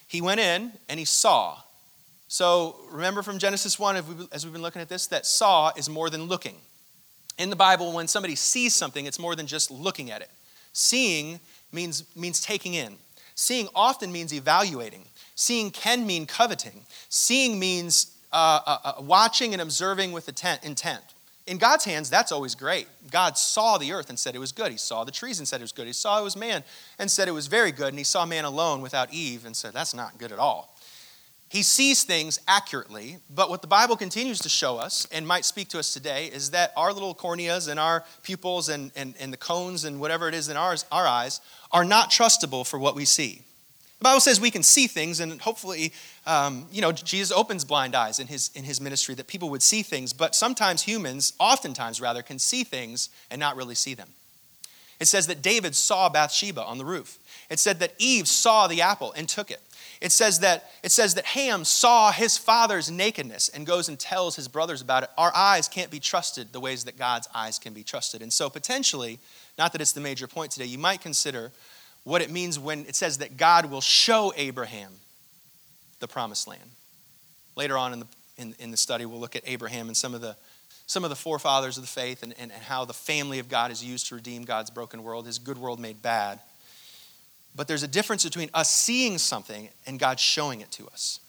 He 0.07 0.21
went 0.21 0.39
in 0.39 0.73
and 0.89 0.99
he 0.99 1.05
saw. 1.05 1.62
So 2.33 2.77
remember 2.89 3.21
from 3.21 3.37
Genesis 3.37 3.77
1, 3.77 4.27
as 4.31 4.43
we've 4.43 4.51
been 4.53 4.63
looking 4.63 4.81
at 4.81 4.89
this, 4.89 5.05
that 5.05 5.27
saw 5.27 5.71
is 5.77 5.87
more 5.87 6.09
than 6.09 6.23
looking. 6.23 6.55
In 7.37 7.51
the 7.51 7.55
Bible, 7.55 7.93
when 7.93 8.07
somebody 8.07 8.33
sees 8.33 8.73
something, 8.73 9.05
it's 9.05 9.19
more 9.19 9.35
than 9.35 9.45
just 9.45 9.69
looking 9.69 10.09
at 10.09 10.23
it. 10.23 10.31
Seeing 10.73 11.39
means, 11.71 12.05
means 12.15 12.41
taking 12.41 12.73
in. 12.73 12.95
Seeing 13.35 13.67
often 13.75 14.11
means 14.11 14.33
evaluating. 14.33 15.03
Seeing 15.35 15.69
can 15.69 16.07
mean 16.07 16.25
coveting. 16.25 16.87
Seeing 17.07 17.59
means 17.59 18.17
uh, 18.31 18.61
uh, 18.65 18.77
uh, 18.83 18.93
watching 19.01 19.53
and 19.53 19.61
observing 19.61 20.11
with 20.11 20.27
intent. 20.27 21.03
In 21.45 21.59
God's 21.59 21.85
hands, 21.85 22.09
that's 22.09 22.31
always 22.31 22.55
great. 22.55 22.87
God 23.11 23.37
saw 23.37 23.77
the 23.77 23.91
earth 23.91 24.09
and 24.09 24.17
said 24.17 24.33
it 24.33 24.39
was 24.39 24.51
good. 24.51 24.71
He 24.71 24.77
saw 24.79 25.03
the 25.03 25.11
trees 25.11 25.37
and 25.37 25.47
said 25.47 25.61
it 25.61 25.65
was 25.65 25.71
good. 25.71 25.85
He 25.85 25.93
saw 25.93 26.19
it 26.19 26.23
was 26.23 26.35
man 26.35 26.63
and 26.97 27.11
said 27.11 27.27
it 27.27 27.31
was 27.31 27.45
very 27.45 27.71
good. 27.71 27.89
And 27.89 27.99
he 27.99 28.03
saw 28.03 28.25
man 28.25 28.43
alone 28.43 28.81
without 28.81 29.13
Eve 29.13 29.45
and 29.45 29.55
said, 29.55 29.71
that's 29.73 29.93
not 29.93 30.17
good 30.17 30.31
at 30.31 30.39
all. 30.39 30.72
He 31.53 31.61
sees 31.61 32.03
things 32.03 32.39
accurately, 32.47 33.17
but 33.29 33.47
what 33.47 33.61
the 33.61 33.67
Bible 33.67 33.95
continues 33.95 34.39
to 34.39 34.49
show 34.49 34.77
us 34.77 35.07
and 35.11 35.27
might 35.27 35.45
speak 35.45 35.67
to 35.67 35.77
us 35.77 35.93
today 35.93 36.25
is 36.25 36.49
that 36.49 36.73
our 36.75 36.91
little 36.91 37.13
corneas 37.13 37.67
and 37.67 37.79
our 37.79 38.03
pupils 38.23 38.69
and, 38.69 38.91
and, 38.95 39.13
and 39.19 39.31
the 39.31 39.37
cones 39.37 39.85
and 39.85 40.01
whatever 40.01 40.27
it 40.27 40.33
is 40.33 40.49
in 40.49 40.57
ours, 40.57 40.83
our 40.91 41.05
eyes 41.05 41.41
are 41.71 41.85
not 41.85 42.09
trustable 42.09 42.65
for 42.65 42.79
what 42.79 42.95
we 42.95 43.05
see. 43.05 43.43
The 43.99 44.03
Bible 44.03 44.19
says 44.19 44.41
we 44.41 44.49
can 44.49 44.63
see 44.63 44.87
things, 44.87 45.19
and 45.19 45.39
hopefully, 45.39 45.93
um, 46.25 46.65
you 46.71 46.81
know, 46.81 46.91
Jesus 46.91 47.31
opens 47.31 47.63
blind 47.63 47.93
eyes 47.93 48.17
in 48.17 48.25
his, 48.25 48.49
in 48.55 48.63
his 48.63 48.81
ministry 48.81 49.13
that 49.13 49.27
people 49.27 49.51
would 49.51 49.61
see 49.61 49.83
things, 49.83 50.11
but 50.11 50.33
sometimes 50.33 50.81
humans, 50.81 51.33
oftentimes 51.39 52.01
rather, 52.01 52.23
can 52.23 52.39
see 52.39 52.63
things 52.63 53.09
and 53.29 53.39
not 53.39 53.55
really 53.55 53.75
see 53.75 53.93
them. 53.93 54.09
It 54.99 55.05
says 55.05 55.27
that 55.27 55.43
David 55.43 55.75
saw 55.75 56.09
Bathsheba 56.09 56.63
on 56.63 56.79
the 56.79 56.85
roof. 56.85 57.19
It 57.49 57.59
said 57.59 57.79
that 57.79 57.93
Eve 57.99 58.27
saw 58.27 58.65
the 58.65 58.81
apple 58.81 59.13
and 59.13 59.29
took 59.29 59.51
it. 59.51 59.61
It 60.03 60.11
says 60.11 60.39
that 60.39 60.69
it 60.83 60.91
says 60.91 61.15
that 61.15 61.23
Ham 61.27 61.63
saw 61.63 62.11
his 62.11 62.37
father's 62.37 62.91
nakedness 62.91 63.47
and 63.47 63.65
goes 63.65 63.87
and 63.87 63.97
tells 63.97 64.35
his 64.35 64.49
brothers 64.49 64.81
about 64.81 65.03
it. 65.03 65.09
Our 65.17 65.33
eyes 65.33 65.69
can't 65.69 65.89
be 65.89 66.01
trusted 66.01 66.51
the 66.51 66.59
ways 66.59 66.83
that 66.83 66.97
God's 66.97 67.29
eyes 67.33 67.57
can 67.57 67.73
be 67.73 67.83
trusted. 67.83 68.21
And 68.21 68.31
so 68.31 68.49
potentially, 68.49 69.19
not 69.57 69.71
that 69.71 69.79
it's 69.79 69.93
the 69.93 70.01
major 70.01 70.27
point 70.27 70.51
today, 70.51 70.65
you 70.65 70.77
might 70.77 70.99
consider 70.99 71.53
what 72.03 72.21
it 72.21 72.29
means 72.29 72.59
when 72.59 72.81
it 72.81 72.97
says 72.97 73.19
that 73.19 73.37
God 73.37 73.71
will 73.71 73.79
show 73.79 74.33
Abraham 74.35 74.91
the 76.01 76.07
promised 76.09 76.49
land. 76.49 76.69
Later 77.55 77.77
on 77.77 77.93
in 77.93 77.99
the, 77.99 78.07
in, 78.37 78.55
in 78.59 78.71
the 78.71 78.77
study, 78.77 79.05
we'll 79.05 79.21
look 79.21 79.37
at 79.37 79.43
Abraham 79.45 79.87
and 79.87 79.95
some 79.95 80.13
of 80.13 80.19
the 80.19 80.35
some 80.85 81.05
of 81.05 81.09
the 81.09 81.15
forefathers 81.15 81.77
of 81.77 81.83
the 81.83 81.87
faith 81.87 82.23
and, 82.23 82.33
and, 82.37 82.51
and 82.51 82.61
how 82.61 82.83
the 82.83 82.93
family 82.93 83.39
of 83.39 83.47
God 83.47 83.71
is 83.71 83.81
used 83.81 84.07
to 84.07 84.15
redeem 84.15 84.43
God's 84.43 84.69
broken 84.69 85.01
world, 85.01 85.25
his 85.25 85.39
good 85.39 85.57
world 85.57 85.79
made 85.79 86.01
bad. 86.01 86.39
But 87.55 87.67
there's 87.67 87.83
a 87.83 87.87
difference 87.87 88.23
between 88.23 88.49
us 88.53 88.69
seeing 88.69 89.17
something 89.17 89.69
and 89.85 89.99
God 89.99 90.19
showing 90.19 90.61
it 90.61 90.71
to 90.71 90.87
us. 90.87 91.19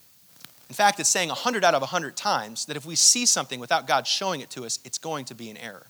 In 0.69 0.75
fact, 0.75 0.99
it's 0.99 1.09
saying 1.09 1.29
100 1.29 1.65
out 1.65 1.75
of 1.75 1.83
100 1.83 2.17
times 2.17 2.65
that 2.67 2.77
if 2.77 2.87
we 2.87 2.97
see 2.97 3.27
something 3.27 3.61
without 3.61 3.87
God 3.87 4.07
showing 4.07 4.41
it 4.41 4.51
to 4.51 4.65
us, 4.65 4.79
it's 4.85 4.99
going 4.99 5.27
to 5.27 5.35
be 5.35 5.51
an 5.51 5.57
error. 5.57 5.87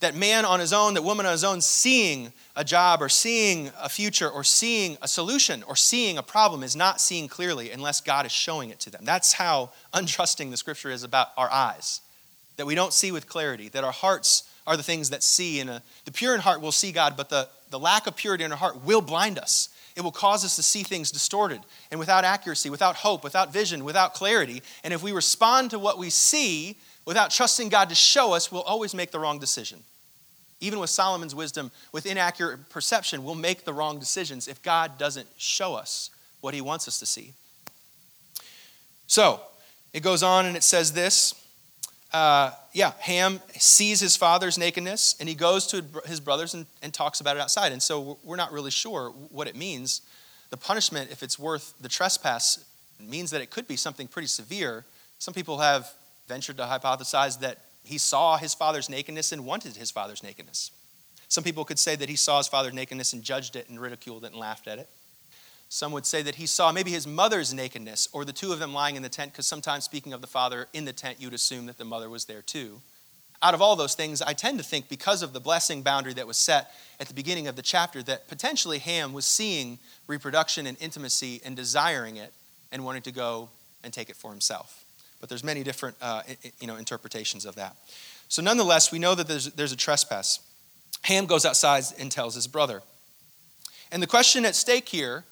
That 0.00 0.16
man 0.16 0.44
on 0.44 0.58
his 0.58 0.72
own, 0.72 0.94
that 0.94 1.02
woman 1.02 1.26
on 1.26 1.32
his 1.32 1.44
own, 1.44 1.60
seeing 1.60 2.32
a 2.56 2.64
job 2.64 3.02
or 3.02 3.08
seeing 3.08 3.70
a 3.80 3.88
future 3.88 4.28
or 4.28 4.42
seeing 4.42 4.96
a 5.00 5.08
solution 5.08 5.62
or 5.64 5.76
seeing 5.76 6.18
a 6.18 6.22
problem 6.22 6.62
is 6.62 6.74
not 6.74 7.00
seeing 7.00 7.28
clearly 7.28 7.70
unless 7.70 8.00
God 8.00 8.26
is 8.26 8.32
showing 8.32 8.70
it 8.70 8.80
to 8.80 8.90
them. 8.90 9.04
That's 9.04 9.32
how 9.32 9.70
untrusting 9.94 10.50
the 10.50 10.56
scripture 10.56 10.90
is 10.90 11.02
about 11.02 11.28
our 11.36 11.50
eyes. 11.50 12.00
That 12.56 12.66
we 12.66 12.74
don't 12.74 12.92
see 12.92 13.12
with 13.12 13.28
clarity, 13.28 13.68
that 13.70 13.84
our 13.84 13.92
hearts 13.92 14.44
are 14.66 14.76
the 14.76 14.82
things 14.82 15.10
that 15.10 15.22
see. 15.22 15.60
And 15.60 15.70
uh, 15.70 15.80
the 16.04 16.12
pure 16.12 16.34
in 16.34 16.40
heart 16.40 16.60
will 16.60 16.72
see 16.72 16.92
God, 16.92 17.16
but 17.16 17.28
the, 17.28 17.48
the 17.72 17.78
lack 17.78 18.06
of 18.06 18.14
purity 18.14 18.44
in 18.44 18.52
our 18.52 18.58
heart 18.58 18.84
will 18.84 19.00
blind 19.00 19.38
us. 19.38 19.70
It 19.96 20.02
will 20.02 20.12
cause 20.12 20.44
us 20.44 20.56
to 20.56 20.62
see 20.62 20.82
things 20.82 21.10
distorted 21.10 21.60
and 21.90 21.98
without 21.98 22.24
accuracy, 22.24 22.70
without 22.70 22.96
hope, 22.96 23.24
without 23.24 23.52
vision, 23.52 23.84
without 23.84 24.14
clarity. 24.14 24.62
And 24.84 24.94
if 24.94 25.02
we 25.02 25.10
respond 25.10 25.70
to 25.70 25.78
what 25.78 25.98
we 25.98 26.10
see 26.10 26.76
without 27.04 27.30
trusting 27.30 27.68
God 27.68 27.88
to 27.88 27.94
show 27.94 28.32
us, 28.32 28.52
we'll 28.52 28.62
always 28.62 28.94
make 28.94 29.10
the 29.10 29.18
wrong 29.18 29.38
decision. 29.38 29.80
Even 30.60 30.78
with 30.78 30.90
Solomon's 30.90 31.34
wisdom, 31.34 31.72
with 31.90 32.06
inaccurate 32.06 32.68
perception, 32.70 33.24
we'll 33.24 33.34
make 33.34 33.64
the 33.64 33.72
wrong 33.72 33.98
decisions 33.98 34.46
if 34.46 34.62
God 34.62 34.96
doesn't 34.96 35.28
show 35.36 35.74
us 35.74 36.10
what 36.40 36.54
he 36.54 36.60
wants 36.60 36.86
us 36.86 37.00
to 37.00 37.06
see. 37.06 37.32
So, 39.06 39.40
it 39.92 40.02
goes 40.02 40.22
on 40.22 40.46
and 40.46 40.56
it 40.56 40.62
says 40.62 40.92
this 40.92 41.34
uh, 42.12 42.50
yeah, 42.72 42.92
Ham 43.00 43.40
sees 43.58 44.00
his 44.00 44.16
father's 44.16 44.58
nakedness 44.58 45.16
and 45.18 45.28
he 45.28 45.34
goes 45.34 45.66
to 45.68 45.84
his 46.06 46.20
brothers 46.20 46.54
and, 46.54 46.66
and 46.82 46.92
talks 46.92 47.20
about 47.20 47.36
it 47.36 47.40
outside. 47.40 47.72
And 47.72 47.82
so 47.82 48.18
we're 48.22 48.36
not 48.36 48.52
really 48.52 48.70
sure 48.70 49.10
what 49.30 49.48
it 49.48 49.56
means. 49.56 50.02
The 50.50 50.56
punishment, 50.56 51.10
if 51.10 51.22
it's 51.22 51.38
worth 51.38 51.74
the 51.80 51.88
trespass, 51.88 52.64
means 53.00 53.30
that 53.30 53.40
it 53.40 53.50
could 53.50 53.66
be 53.66 53.76
something 53.76 54.06
pretty 54.06 54.28
severe. 54.28 54.84
Some 55.18 55.34
people 55.34 55.58
have 55.58 55.90
ventured 56.28 56.58
to 56.58 56.64
hypothesize 56.64 57.40
that 57.40 57.58
he 57.84 57.98
saw 57.98 58.36
his 58.36 58.54
father's 58.54 58.88
nakedness 58.88 59.32
and 59.32 59.44
wanted 59.44 59.76
his 59.76 59.90
father's 59.90 60.22
nakedness. 60.22 60.70
Some 61.28 61.42
people 61.42 61.64
could 61.64 61.78
say 61.78 61.96
that 61.96 62.08
he 62.08 62.16
saw 62.16 62.38
his 62.38 62.48
father's 62.48 62.74
nakedness 62.74 63.14
and 63.14 63.22
judged 63.22 63.56
it 63.56 63.68
and 63.68 63.80
ridiculed 63.80 64.24
it 64.24 64.32
and 64.32 64.36
laughed 64.36 64.68
at 64.68 64.78
it. 64.78 64.88
Some 65.72 65.92
would 65.92 66.04
say 66.04 66.20
that 66.20 66.34
he 66.34 66.44
saw 66.44 66.70
maybe 66.70 66.90
his 66.90 67.06
mother's 67.06 67.54
nakedness 67.54 68.06
or 68.12 68.26
the 68.26 68.32
two 68.34 68.52
of 68.52 68.58
them 68.58 68.74
lying 68.74 68.94
in 68.94 69.00
the 69.00 69.08
tent, 69.08 69.32
because 69.32 69.46
sometimes 69.46 69.84
speaking 69.84 70.12
of 70.12 70.20
the 70.20 70.26
father 70.26 70.68
in 70.74 70.84
the 70.84 70.92
tent, 70.92 71.16
you'd 71.18 71.32
assume 71.32 71.64
that 71.64 71.78
the 71.78 71.84
mother 71.86 72.10
was 72.10 72.26
there 72.26 72.42
too. 72.42 72.82
out 73.42 73.54
of 73.54 73.62
all 73.62 73.74
those 73.74 73.94
things, 73.94 74.20
I 74.20 74.34
tend 74.34 74.58
to 74.58 74.64
think 74.64 74.90
because 74.90 75.22
of 75.22 75.32
the 75.32 75.40
blessing 75.40 75.80
boundary 75.80 76.12
that 76.12 76.26
was 76.26 76.36
set 76.36 76.72
at 77.00 77.08
the 77.08 77.14
beginning 77.14 77.46
of 77.46 77.56
the 77.56 77.62
chapter, 77.62 78.02
that 78.02 78.28
potentially 78.28 78.80
Ham 78.80 79.14
was 79.14 79.24
seeing 79.24 79.78
reproduction 80.06 80.66
and 80.66 80.76
intimacy 80.78 81.40
and 81.42 81.56
desiring 81.56 82.16
it 82.18 82.34
and 82.70 82.84
wanting 82.84 83.00
to 83.02 83.10
go 83.10 83.48
and 83.82 83.94
take 83.94 84.10
it 84.10 84.16
for 84.16 84.30
himself. 84.30 84.84
But 85.20 85.30
there's 85.30 85.42
many 85.42 85.62
different 85.64 85.96
uh, 86.02 86.22
you 86.60 86.66
know, 86.66 86.76
interpretations 86.76 87.46
of 87.46 87.54
that. 87.54 87.76
So 88.28 88.42
nonetheless, 88.42 88.92
we 88.92 88.98
know 88.98 89.14
that 89.14 89.26
there's, 89.26 89.50
there's 89.52 89.72
a 89.72 89.76
trespass. 89.76 90.38
Ham 91.04 91.24
goes 91.24 91.46
outside 91.46 91.84
and 91.98 92.12
tells 92.12 92.34
his 92.34 92.46
brother. 92.46 92.82
And 93.90 94.02
the 94.02 94.06
question 94.06 94.44
at 94.44 94.54
stake 94.54 94.90
here 94.90 95.24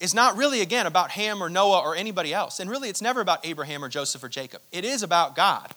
is 0.00 0.14
not 0.14 0.36
really, 0.36 0.60
again, 0.60 0.86
about 0.86 1.10
Ham 1.10 1.42
or 1.42 1.48
Noah 1.48 1.80
or 1.80 1.96
anybody 1.96 2.32
else. 2.32 2.60
And 2.60 2.70
really, 2.70 2.88
it's 2.88 3.02
never 3.02 3.20
about 3.20 3.44
Abraham 3.44 3.84
or 3.84 3.88
Joseph 3.88 4.22
or 4.22 4.28
Jacob. 4.28 4.62
It 4.70 4.84
is 4.84 5.02
about 5.02 5.34
God. 5.34 5.72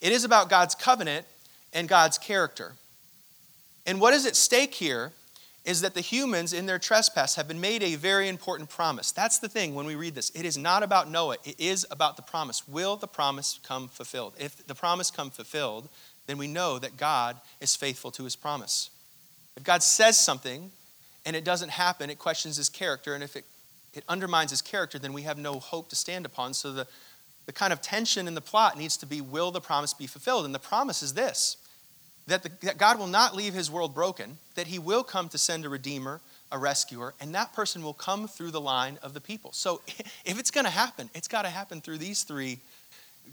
It 0.00 0.12
is 0.12 0.24
about 0.24 0.48
God's 0.48 0.74
covenant 0.74 1.26
and 1.72 1.88
God's 1.88 2.18
character. 2.18 2.72
And 3.86 4.00
what 4.00 4.14
is 4.14 4.26
at 4.26 4.36
stake 4.36 4.74
here 4.74 5.12
is 5.64 5.82
that 5.82 5.92
the 5.92 6.00
humans 6.00 6.54
in 6.54 6.64
their 6.64 6.78
trespass 6.78 7.34
have 7.34 7.46
been 7.46 7.60
made 7.60 7.82
a 7.82 7.94
very 7.96 8.28
important 8.28 8.70
promise. 8.70 9.12
That's 9.12 9.38
the 9.38 9.50
thing 9.50 9.74
when 9.74 9.84
we 9.84 9.96
read 9.96 10.14
this. 10.14 10.30
It 10.30 10.46
is 10.46 10.56
not 10.56 10.82
about 10.82 11.10
Noah, 11.10 11.36
it 11.44 11.56
is 11.58 11.86
about 11.90 12.16
the 12.16 12.22
promise. 12.22 12.66
Will 12.66 12.96
the 12.96 13.06
promise 13.06 13.60
come 13.62 13.88
fulfilled? 13.88 14.32
If 14.38 14.66
the 14.66 14.74
promise 14.74 15.10
come 15.10 15.28
fulfilled, 15.28 15.90
then 16.26 16.38
we 16.38 16.46
know 16.46 16.78
that 16.78 16.96
God 16.96 17.36
is 17.60 17.76
faithful 17.76 18.10
to 18.12 18.24
his 18.24 18.36
promise. 18.36 18.88
If 19.56 19.64
God 19.64 19.82
says 19.82 20.18
something 20.18 20.70
and 21.26 21.36
it 21.36 21.44
doesn't 21.44 21.70
happen, 21.70 22.08
it 22.08 22.18
questions 22.18 22.56
his 22.56 22.70
character. 22.70 23.14
And 23.14 23.22
if 23.22 23.36
it, 23.36 23.44
it 23.94 24.04
undermines 24.08 24.50
his 24.50 24.62
character, 24.62 24.98
then 24.98 25.12
we 25.12 25.22
have 25.22 25.38
no 25.38 25.58
hope 25.58 25.88
to 25.90 25.96
stand 25.96 26.26
upon. 26.26 26.54
So 26.54 26.72
the, 26.72 26.86
the 27.46 27.52
kind 27.52 27.72
of 27.72 27.80
tension 27.80 28.28
in 28.28 28.34
the 28.34 28.40
plot 28.40 28.76
needs 28.76 28.96
to 28.98 29.06
be 29.06 29.20
will 29.20 29.50
the 29.50 29.60
promise 29.60 29.94
be 29.94 30.06
fulfilled? 30.06 30.44
And 30.44 30.54
the 30.54 30.58
promise 30.58 31.02
is 31.02 31.14
this 31.14 31.56
that, 32.26 32.42
the, 32.42 32.50
that 32.62 32.78
God 32.78 32.98
will 32.98 33.06
not 33.06 33.34
leave 33.34 33.54
his 33.54 33.70
world 33.70 33.94
broken, 33.94 34.38
that 34.54 34.66
he 34.66 34.78
will 34.78 35.02
come 35.02 35.28
to 35.30 35.38
send 35.38 35.64
a 35.64 35.68
redeemer, 35.68 36.20
a 36.52 36.58
rescuer, 36.58 37.14
and 37.20 37.34
that 37.34 37.54
person 37.54 37.82
will 37.82 37.94
come 37.94 38.28
through 38.28 38.50
the 38.50 38.60
line 38.60 38.98
of 39.02 39.14
the 39.14 39.20
people. 39.20 39.52
So 39.52 39.80
if 40.24 40.38
it's 40.38 40.50
going 40.50 40.66
to 40.66 40.70
happen, 40.70 41.10
it's 41.14 41.28
got 41.28 41.42
to 41.42 41.48
happen 41.48 41.80
through 41.80 41.98
these 41.98 42.22
three 42.22 42.58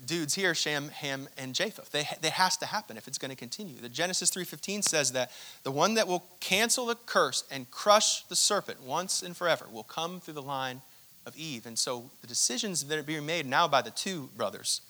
dudes 0.05 0.36
here, 0.36 0.55
Shem, 0.55 0.89
Ham, 0.89 1.27
and 1.38 1.53
Japheth. 1.53 1.91
They, 1.91 2.08
they 2.21 2.29
has 2.29 2.58
to 2.58 2.65
happen 2.65 2.97
if 2.97 3.08
it's 3.08 3.17
going 3.17 3.29
to 3.29 3.36
continue. 3.36 3.79
The 3.79 3.89
Genesis 3.89 4.31
3.15 4.31 4.84
says 4.84 5.12
that 5.13 5.31
the 5.63 5.71
one 5.71 5.95
that 5.95 6.08
will 6.08 6.25
cancel 6.39 6.86
the 6.86 6.95
curse 6.95 7.43
and 7.51 7.69
crush 7.71 8.23
the 8.23 8.36
serpent 8.36 8.84
once 8.84 9.23
and 9.23 9.36
forever 9.36 9.65
will 9.71 9.84
come 9.84 10.19
through 10.19 10.36
the 10.36 10.41
line 10.41 10.81
of 11.25 11.36
Eve. 11.38 11.65
And 11.65 11.77
so 11.77 12.10
the 12.21 12.27
decisions 12.27 12.86
that 12.86 12.97
are 12.97 13.03
being 13.03 13.25
made 13.25 13.45
now 13.45 13.67
by 13.67 13.81
the 13.81 13.91
two 13.91 14.29
brothers 14.36 14.81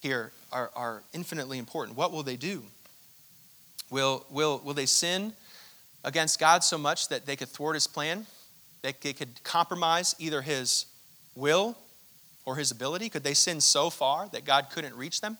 here 0.00 0.32
are, 0.52 0.70
are 0.74 1.02
infinitely 1.12 1.58
important. 1.58 1.96
What 1.96 2.12
will 2.12 2.22
they 2.22 2.36
do? 2.36 2.64
Will, 3.90 4.24
will, 4.30 4.60
will 4.64 4.74
they 4.74 4.86
sin 4.86 5.32
against 6.04 6.38
God 6.38 6.64
so 6.64 6.78
much 6.78 7.08
that 7.08 7.26
they 7.26 7.36
could 7.36 7.48
thwart 7.48 7.74
his 7.74 7.86
plan? 7.86 8.26
That 8.82 9.00
they 9.00 9.12
could 9.12 9.42
compromise 9.44 10.14
either 10.18 10.42
his 10.42 10.86
will 11.34 11.76
or 12.44 12.56
his 12.56 12.70
ability? 12.70 13.08
Could 13.08 13.24
they 13.24 13.34
sin 13.34 13.60
so 13.60 13.90
far 13.90 14.28
that 14.32 14.44
God 14.44 14.68
couldn't 14.70 14.96
reach 14.96 15.20
them? 15.20 15.38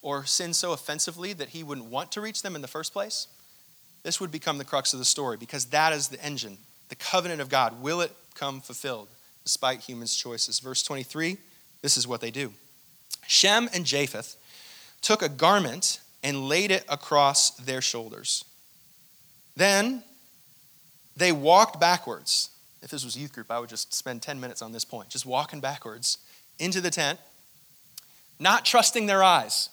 Or 0.00 0.24
sin 0.24 0.52
so 0.52 0.72
offensively 0.72 1.32
that 1.32 1.50
he 1.50 1.62
wouldn't 1.62 1.86
want 1.86 2.12
to 2.12 2.20
reach 2.20 2.42
them 2.42 2.56
in 2.56 2.62
the 2.62 2.68
first 2.68 2.92
place? 2.92 3.28
This 4.02 4.20
would 4.20 4.32
become 4.32 4.58
the 4.58 4.64
crux 4.64 4.92
of 4.92 4.98
the 4.98 5.04
story 5.04 5.36
because 5.36 5.66
that 5.66 5.92
is 5.92 6.08
the 6.08 6.22
engine, 6.24 6.58
the 6.88 6.96
covenant 6.96 7.40
of 7.40 7.48
God. 7.48 7.80
Will 7.80 8.00
it 8.00 8.12
come 8.34 8.60
fulfilled 8.60 9.08
despite 9.44 9.80
humans' 9.80 10.16
choices? 10.16 10.58
Verse 10.58 10.82
23 10.82 11.38
this 11.82 11.96
is 11.96 12.08
what 12.08 12.20
they 12.20 12.30
do 12.30 12.52
Shem 13.26 13.68
and 13.74 13.84
Japheth 13.84 14.36
took 15.02 15.20
a 15.20 15.28
garment 15.28 16.00
and 16.22 16.48
laid 16.48 16.70
it 16.70 16.84
across 16.88 17.50
their 17.50 17.80
shoulders. 17.80 18.44
Then 19.56 20.04
they 21.16 21.32
walked 21.32 21.80
backwards. 21.80 22.50
If 22.82 22.90
this 22.90 23.04
was 23.04 23.16
youth 23.16 23.32
group, 23.32 23.50
I 23.50 23.58
would 23.58 23.68
just 23.68 23.94
spend 23.94 24.22
10 24.22 24.40
minutes 24.40 24.60
on 24.60 24.72
this 24.72 24.84
point, 24.84 25.08
just 25.08 25.24
walking 25.24 25.60
backwards 25.60 26.18
into 26.58 26.80
the 26.80 26.90
tent, 26.90 27.18
not 28.38 28.64
trusting 28.64 29.06
their 29.06 29.22
eyes. 29.22 29.68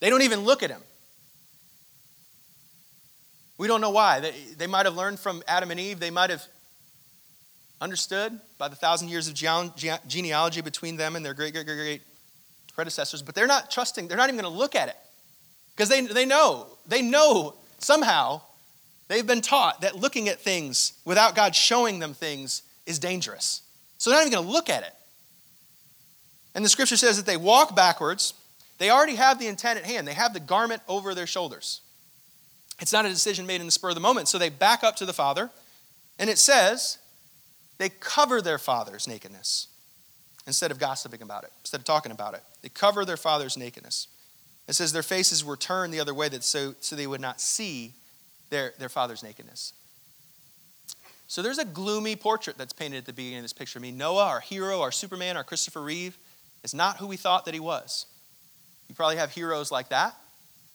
They 0.00 0.10
don't 0.10 0.22
even 0.22 0.40
look 0.40 0.62
at 0.62 0.70
him. 0.70 0.82
We 3.58 3.68
don't 3.68 3.80
know 3.80 3.90
why. 3.90 4.20
They, 4.20 4.32
they 4.56 4.66
might 4.66 4.86
have 4.86 4.96
learned 4.96 5.20
from 5.20 5.42
Adam 5.46 5.70
and 5.70 5.78
Eve. 5.78 6.00
They 6.00 6.10
might 6.10 6.30
have 6.30 6.44
understood 7.80 8.40
by 8.58 8.68
the 8.68 8.76
thousand 8.76 9.08
years 9.08 9.28
of 9.28 9.34
genealogy 9.34 10.60
between 10.60 10.96
them 10.96 11.16
and 11.16 11.24
their 11.24 11.34
great, 11.34 11.52
great, 11.52 11.66
great, 11.66 11.76
great 11.76 12.02
predecessors, 12.74 13.22
but 13.22 13.34
they're 13.34 13.46
not 13.46 13.70
trusting. 13.70 14.08
They're 14.08 14.16
not 14.16 14.28
even 14.28 14.40
going 14.40 14.52
to 14.52 14.58
look 14.58 14.74
at 14.74 14.88
it. 14.88 14.96
Because 15.74 15.88
they, 15.88 16.00
they 16.02 16.26
know, 16.26 16.66
they 16.86 17.02
know 17.02 17.54
somehow, 17.78 18.42
they've 19.12 19.26
been 19.26 19.42
taught 19.42 19.82
that 19.82 19.96
looking 19.96 20.28
at 20.28 20.40
things 20.40 20.94
without 21.04 21.34
God 21.34 21.54
showing 21.54 21.98
them 21.98 22.14
things 22.14 22.62
is 22.86 22.98
dangerous. 22.98 23.60
So 23.98 24.08
they're 24.08 24.18
not 24.18 24.26
even 24.26 24.32
going 24.32 24.46
to 24.46 24.52
look 24.52 24.70
at 24.70 24.82
it. 24.82 24.94
And 26.54 26.64
the 26.64 26.68
scripture 26.68 26.96
says 26.96 27.18
that 27.18 27.26
they 27.26 27.36
walk 27.36 27.76
backwards. 27.76 28.34
They 28.78 28.90
already 28.90 29.16
have 29.16 29.38
the 29.38 29.46
intent 29.46 29.78
at 29.78 29.84
hand, 29.84 30.08
they 30.08 30.14
have 30.14 30.32
the 30.32 30.40
garment 30.40 30.82
over 30.88 31.14
their 31.14 31.26
shoulders. 31.26 31.82
It's 32.80 32.92
not 32.92 33.04
a 33.04 33.10
decision 33.10 33.46
made 33.46 33.60
in 33.60 33.66
the 33.66 33.72
spur 33.72 33.90
of 33.90 33.94
the 33.94 34.00
moment. 34.00 34.28
So 34.28 34.38
they 34.38 34.48
back 34.48 34.82
up 34.82 34.96
to 34.96 35.06
the 35.06 35.12
Father, 35.12 35.50
and 36.18 36.28
it 36.28 36.38
says 36.38 36.98
they 37.78 37.90
cover 37.90 38.40
their 38.40 38.58
Father's 38.58 39.06
nakedness 39.06 39.68
instead 40.46 40.70
of 40.70 40.78
gossiping 40.78 41.22
about 41.22 41.44
it, 41.44 41.52
instead 41.60 41.80
of 41.80 41.84
talking 41.84 42.12
about 42.12 42.34
it. 42.34 42.42
They 42.62 42.70
cover 42.70 43.04
their 43.04 43.16
Father's 43.16 43.56
nakedness. 43.56 44.08
It 44.66 44.72
says 44.72 44.92
their 44.92 45.02
faces 45.02 45.44
were 45.44 45.56
turned 45.56 45.92
the 45.92 46.00
other 46.00 46.14
way 46.14 46.28
that 46.30 46.42
so, 46.42 46.74
so 46.80 46.96
they 46.96 47.06
would 47.06 47.20
not 47.20 47.40
see 47.40 47.92
their, 48.52 48.74
their 48.78 48.90
father's 48.90 49.22
nakedness. 49.22 49.72
So 51.26 51.40
there's 51.40 51.58
a 51.58 51.64
gloomy 51.64 52.14
portrait 52.14 52.58
that's 52.58 52.74
painted 52.74 52.98
at 52.98 53.06
the 53.06 53.12
beginning 53.14 53.38
of 53.38 53.44
this 53.44 53.54
picture. 53.54 53.78
I 53.78 53.82
mean, 53.82 53.96
Noah, 53.96 54.26
our 54.26 54.40
hero, 54.40 54.82
our 54.82 54.92
Superman, 54.92 55.38
our 55.38 55.42
Christopher 55.42 55.80
Reeve, 55.80 56.18
is 56.62 56.74
not 56.74 56.98
who 56.98 57.06
we 57.06 57.16
thought 57.16 57.46
that 57.46 57.54
he 57.54 57.60
was. 57.60 58.04
You 58.88 58.94
probably 58.94 59.16
have 59.16 59.32
heroes 59.32 59.72
like 59.72 59.88
that 59.88 60.14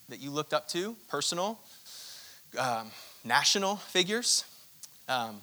that 0.09 0.19
you 0.19 0.31
looked 0.31 0.53
up 0.53 0.67
to, 0.69 0.95
personal, 1.07 1.59
um, 2.57 2.89
national 3.23 3.75
figures, 3.75 4.45
um, 5.07 5.41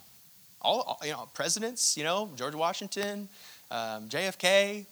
all 0.61 0.99
you 1.03 1.11
know, 1.11 1.29
presidents. 1.33 1.95
You 1.95 2.03
know, 2.03 2.29
George 2.35 2.55
Washington, 2.55 3.29
um, 3.71 4.09
JFK, 4.09 4.85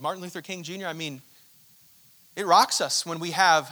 Martin 0.00 0.20
Luther 0.20 0.42
King 0.42 0.64
Jr. 0.64 0.86
I 0.86 0.94
mean, 0.94 1.22
it 2.34 2.46
rocks 2.46 2.80
us 2.80 3.06
when 3.06 3.20
we 3.20 3.30
have 3.30 3.70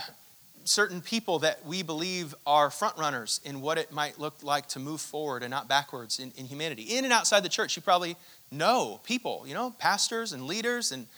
certain 0.70 1.00
people 1.00 1.40
that 1.40 1.66
we 1.66 1.83
believe 1.83 2.33
are 2.46 2.68
frontrunners 2.70 3.44
in 3.44 3.61
what 3.61 3.76
it 3.76 3.90
might 3.90 4.20
look 4.20 4.35
like 4.42 4.68
to 4.68 4.78
move 4.78 5.00
forward 5.00 5.42
and 5.42 5.50
not 5.50 5.68
backwards 5.68 6.20
in, 6.20 6.33
in 6.37 6.46
humanity. 6.46 6.83
In 6.83 7.04
and 7.04 7.12
outside 7.12 7.42
the 7.42 7.48
church, 7.48 7.74
you 7.74 7.83
probably 7.83 8.16
know 8.52 9.00
people, 9.02 9.44
you 9.46 9.54
know, 9.54 9.74
pastors 9.78 10.33
and 10.33 10.46
leaders 10.46 10.92
and, 10.92 11.09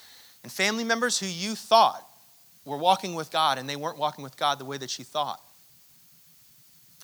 and 0.42 0.50
family 0.50 0.84
members 0.84 1.18
who 1.18 1.26
you 1.26 1.54
thought 1.54 2.08
were 2.64 2.78
walking 2.78 3.14
with 3.14 3.30
God 3.30 3.58
and 3.58 3.68
they 3.68 3.76
weren't 3.76 3.98
walking 3.98 4.24
with 4.24 4.38
God 4.38 4.58
the 4.58 4.64
way 4.64 4.78
that 4.78 4.98
you 4.98 5.04
thought. 5.04 5.40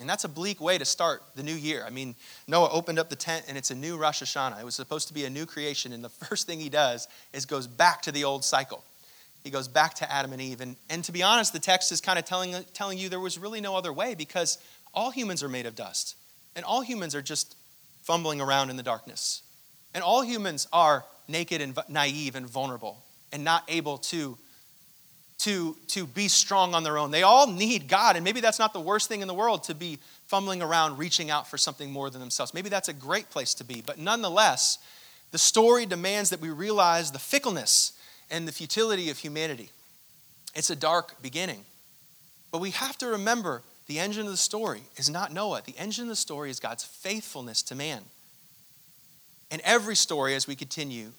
And 0.00 0.08
that's 0.08 0.24
a 0.24 0.28
bleak 0.28 0.58
way 0.58 0.78
to 0.78 0.86
start 0.86 1.22
the 1.34 1.42
new 1.42 1.54
year. 1.54 1.84
I 1.86 1.90
mean, 1.90 2.14
Noah 2.46 2.70
opened 2.70 2.98
up 2.98 3.10
the 3.10 3.16
tent 3.16 3.44
and 3.46 3.58
it's 3.58 3.70
a 3.70 3.74
new 3.74 3.98
Rosh 3.98 4.22
Hashanah. 4.22 4.58
It 4.58 4.64
was 4.64 4.74
supposed 4.76 5.08
to 5.08 5.14
be 5.14 5.24
a 5.24 5.30
new 5.30 5.44
creation, 5.44 5.92
and 5.92 6.02
the 6.02 6.08
first 6.26 6.46
thing 6.46 6.60
he 6.60 6.70
does 6.70 7.08
is 7.34 7.44
goes 7.44 7.66
back 7.66 8.00
to 8.02 8.12
the 8.12 8.24
old 8.24 8.42
cycle 8.42 8.84
he 9.44 9.50
goes 9.50 9.68
back 9.68 9.94
to 9.94 10.12
Adam 10.12 10.32
and 10.32 10.42
Eve. 10.42 10.60
And, 10.60 10.76
and 10.90 11.04
to 11.04 11.12
be 11.12 11.22
honest, 11.22 11.52
the 11.52 11.58
text 11.58 11.92
is 11.92 12.00
kind 12.00 12.18
of 12.18 12.24
telling, 12.24 12.54
telling 12.74 12.98
you 12.98 13.08
there 13.08 13.20
was 13.20 13.38
really 13.38 13.60
no 13.60 13.76
other 13.76 13.92
way 13.92 14.14
because 14.14 14.58
all 14.92 15.10
humans 15.10 15.42
are 15.42 15.48
made 15.48 15.66
of 15.66 15.74
dust. 15.74 16.16
And 16.56 16.64
all 16.64 16.80
humans 16.80 17.14
are 17.14 17.22
just 17.22 17.56
fumbling 18.02 18.40
around 18.40 18.70
in 18.70 18.76
the 18.76 18.82
darkness. 18.82 19.42
And 19.94 20.02
all 20.02 20.22
humans 20.22 20.66
are 20.72 21.04
naked 21.28 21.60
and 21.60 21.78
naive 21.88 22.34
and 22.34 22.46
vulnerable 22.46 23.04
and 23.32 23.44
not 23.44 23.64
able 23.68 23.98
to, 23.98 24.36
to, 25.38 25.76
to 25.88 26.06
be 26.06 26.28
strong 26.28 26.74
on 26.74 26.82
their 26.82 26.98
own. 26.98 27.10
They 27.10 27.22
all 27.22 27.46
need 27.46 27.88
God. 27.88 28.16
And 28.16 28.24
maybe 28.24 28.40
that's 28.40 28.58
not 28.58 28.72
the 28.72 28.80
worst 28.80 29.08
thing 29.08 29.20
in 29.20 29.28
the 29.28 29.34
world 29.34 29.64
to 29.64 29.74
be 29.74 29.98
fumbling 30.26 30.62
around, 30.62 30.98
reaching 30.98 31.30
out 31.30 31.48
for 31.48 31.58
something 31.58 31.90
more 31.90 32.10
than 32.10 32.20
themselves. 32.20 32.52
Maybe 32.52 32.68
that's 32.68 32.88
a 32.88 32.92
great 32.92 33.30
place 33.30 33.54
to 33.54 33.64
be. 33.64 33.82
But 33.84 33.98
nonetheless, 33.98 34.78
the 35.30 35.38
story 35.38 35.86
demands 35.86 36.30
that 36.30 36.40
we 36.40 36.50
realize 36.50 37.12
the 37.12 37.18
fickleness 37.18 37.92
and 38.30 38.46
the 38.46 38.52
futility 38.52 39.10
of 39.10 39.18
humanity. 39.18 39.70
It's 40.54 40.70
a 40.70 40.76
dark 40.76 41.20
beginning. 41.22 41.64
But 42.50 42.60
we 42.60 42.70
have 42.70 42.96
to 42.98 43.06
remember 43.06 43.62
the 43.86 43.98
engine 43.98 44.26
of 44.26 44.30
the 44.30 44.36
story 44.36 44.82
is 44.96 45.08
not 45.08 45.32
Noah. 45.32 45.62
The 45.64 45.76
engine 45.78 46.04
of 46.04 46.10
the 46.10 46.16
story 46.16 46.50
is 46.50 46.60
God's 46.60 46.84
faithfulness 46.84 47.62
to 47.64 47.74
man. 47.74 48.02
In 49.50 49.60
every 49.64 49.96
story, 49.96 50.34
as 50.34 50.46
we 50.46 50.54
continue, 50.54 51.12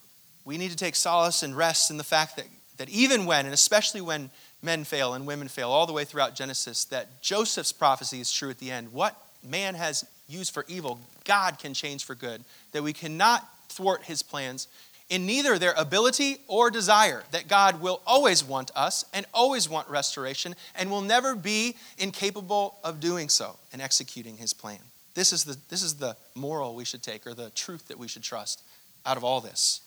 we 0.46 0.58
need 0.58 0.72
to 0.72 0.78
take 0.78 0.96
solace 0.96 1.42
and 1.42 1.58
rest 1.58 1.90
in 1.90 1.98
the 1.98 2.04
fact 2.04 2.36
that, 2.36 2.46
that 2.78 2.90
even 2.90 3.26
when, 3.26 3.46
and 3.46 3.54
especially 3.54 4.02
when 4.02 4.30
men 4.62 4.84
fail 4.84 5.14
and 5.14 5.26
women 5.26 5.48
fail, 5.48 5.70
all 5.70 5.88
the 5.88 5.94
way 5.94 6.06
throughout 6.06 6.36
Genesis, 6.36 6.86
that 6.86 7.22
Joseph's 7.22 7.72
prophecy 7.72 8.20
is 8.20 8.32
true 8.32 8.50
at 8.50 8.60
the 8.60 8.72
end. 8.72 8.94
What 8.94 9.16
man 9.44 9.74
has 9.76 10.06
used 10.28 10.54
for 10.54 10.66
evil, 10.68 11.00
God 11.24 11.58
can 11.60 11.74
change 11.74 12.06
for 12.06 12.14
good. 12.14 12.44
That 12.72 12.84
we 12.84 12.94
cannot 12.94 13.48
thwart 13.70 14.04
his 14.04 14.22
plans 14.22 14.68
in 15.10 15.26
neither 15.26 15.58
their 15.58 15.74
ability 15.76 16.38
or 16.48 16.70
desire, 16.70 17.24
that 17.32 17.48
God 17.48 17.82
will 17.82 18.02
always 18.06 18.44
want 18.44 18.72
us 18.76 19.04
and 19.14 19.26
always 19.34 19.68
want 19.68 19.90
restoration 19.90 20.56
and 20.76 20.92
will 20.92 21.02
never 21.02 21.36
be 21.36 21.76
incapable 21.98 22.78
of 22.84 23.00
doing 23.00 23.28
so 23.28 23.58
and 23.74 23.82
executing 23.82 24.38
his 24.38 24.54
plan. 24.54 24.80
This 25.16 25.34
is 25.34 25.44
the, 25.44 25.58
this 25.70 25.82
is 25.82 25.96
the 25.96 26.16
moral 26.36 26.76
we 26.76 26.86
should 26.86 27.02
take 27.02 27.26
or 27.26 27.34
the 27.34 27.50
truth 27.50 27.88
that 27.88 27.98
we 27.98 28.08
should 28.08 28.22
trust 28.22 28.64
out 29.06 29.18
of 29.18 29.24
all 29.24 29.42
this. 29.42 29.82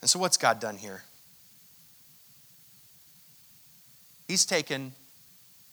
And 0.00 0.08
so, 0.08 0.20
what's 0.20 0.36
God 0.36 0.60
done 0.60 0.76
here? 0.76 1.02
He's 4.28 4.46
taken 4.46 4.92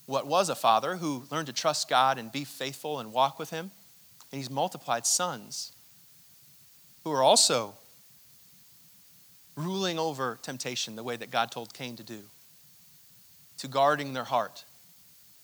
what 0.07 0.25
was 0.25 0.49
a 0.49 0.55
father 0.55 0.95
who 0.95 1.25
learned 1.29 1.47
to 1.47 1.53
trust 1.53 1.89
God 1.89 2.17
and 2.17 2.31
be 2.31 2.43
faithful 2.43 2.99
and 2.99 3.13
walk 3.13 3.37
with 3.37 3.51
him, 3.51 3.69
and 4.31 4.39
he's 4.39 4.49
multiplied 4.49 5.05
sons 5.05 5.73
who 7.05 7.11
are 7.11 7.23
also 7.23 7.73
ruling 9.55 9.97
over 9.97 10.37
temptation 10.41 10.97
the 10.97 11.03
way 11.03 11.15
that 11.15 11.31
God 11.31 11.51
told 11.51 11.73
Cain 11.73 11.95
to 11.95 12.03
do, 12.03 12.19
to 13.59 13.69
guarding 13.69 14.13
their 14.13 14.25
heart, 14.25 14.65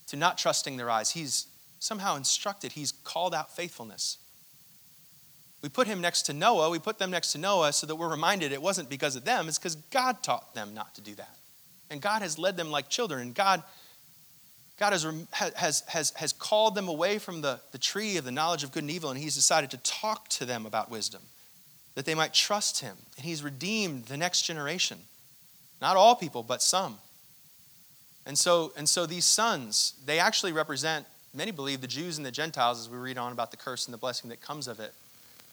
to 0.07 0.17
not 0.17 0.37
trusting 0.37 0.75
their 0.75 0.89
eyes. 0.89 1.11
He's 1.11 1.47
somehow 1.79 2.17
instructed, 2.17 2.73
he's 2.73 2.91
called 2.91 3.33
out 3.33 3.55
faithfulness. 3.55 4.17
We 5.61 5.69
put 5.69 5.87
him 5.87 6.01
next 6.01 6.23
to 6.23 6.33
Noah, 6.33 6.69
we 6.69 6.79
put 6.79 6.97
them 6.97 7.11
next 7.11 7.31
to 7.33 7.37
Noah 7.37 7.71
so 7.71 7.87
that 7.87 7.95
we're 7.95 8.09
reminded 8.09 8.51
it 8.51 8.61
wasn't 8.61 8.89
because 8.89 9.15
of 9.15 9.23
them, 9.23 9.47
it's 9.47 9.57
because 9.57 9.75
God 9.75 10.21
taught 10.23 10.53
them 10.53 10.73
not 10.73 10.95
to 10.95 11.01
do 11.01 11.15
that. 11.15 11.37
And 11.89 12.01
God 12.01 12.21
has 12.21 12.37
led 12.39 12.57
them 12.57 12.71
like 12.71 12.89
children, 12.89 13.21
and 13.21 13.35
God 13.35 13.63
God 14.81 14.93
has, 14.93 15.05
has, 15.31 15.83
has, 15.89 16.09
has 16.15 16.33
called 16.33 16.73
them 16.73 16.87
away 16.87 17.19
from 17.19 17.41
the, 17.41 17.59
the 17.71 17.77
tree 17.77 18.17
of 18.17 18.25
the 18.25 18.31
knowledge 18.31 18.63
of 18.63 18.71
good 18.71 18.81
and 18.81 18.89
evil, 18.89 19.11
and 19.11 19.19
He's 19.19 19.35
decided 19.35 19.69
to 19.71 19.77
talk 19.77 20.27
to 20.29 20.45
them 20.45 20.65
about 20.65 20.89
wisdom, 20.89 21.21
that 21.95 22.05
they 22.05 22.15
might 22.15 22.33
trust 22.33 22.79
Him. 22.79 22.95
And 23.17 23.25
He's 23.25 23.43
redeemed 23.43 24.05
the 24.05 24.17
next 24.17 24.43
generation. 24.43 24.97
Not 25.81 25.97
all 25.97 26.15
people, 26.15 26.43
but 26.43 26.61
some. 26.61 26.99
And 28.25 28.37
so, 28.37 28.71
and 28.77 28.87
so 28.87 29.05
these 29.05 29.25
sons, 29.25 29.93
they 30.05 30.19
actually 30.19 30.51
represent, 30.51 31.05
many 31.33 31.51
believe, 31.51 31.81
the 31.81 31.87
Jews 31.87 32.17
and 32.17 32.25
the 32.25 32.31
Gentiles, 32.31 32.79
as 32.79 32.89
we 32.89 32.97
read 32.97 33.17
on 33.17 33.31
about 33.31 33.51
the 33.51 33.57
curse 33.57 33.85
and 33.85 33.93
the 33.93 33.97
blessing 33.97 34.29
that 34.29 34.41
comes 34.41 34.67
of 34.67 34.79
it. 34.79 34.93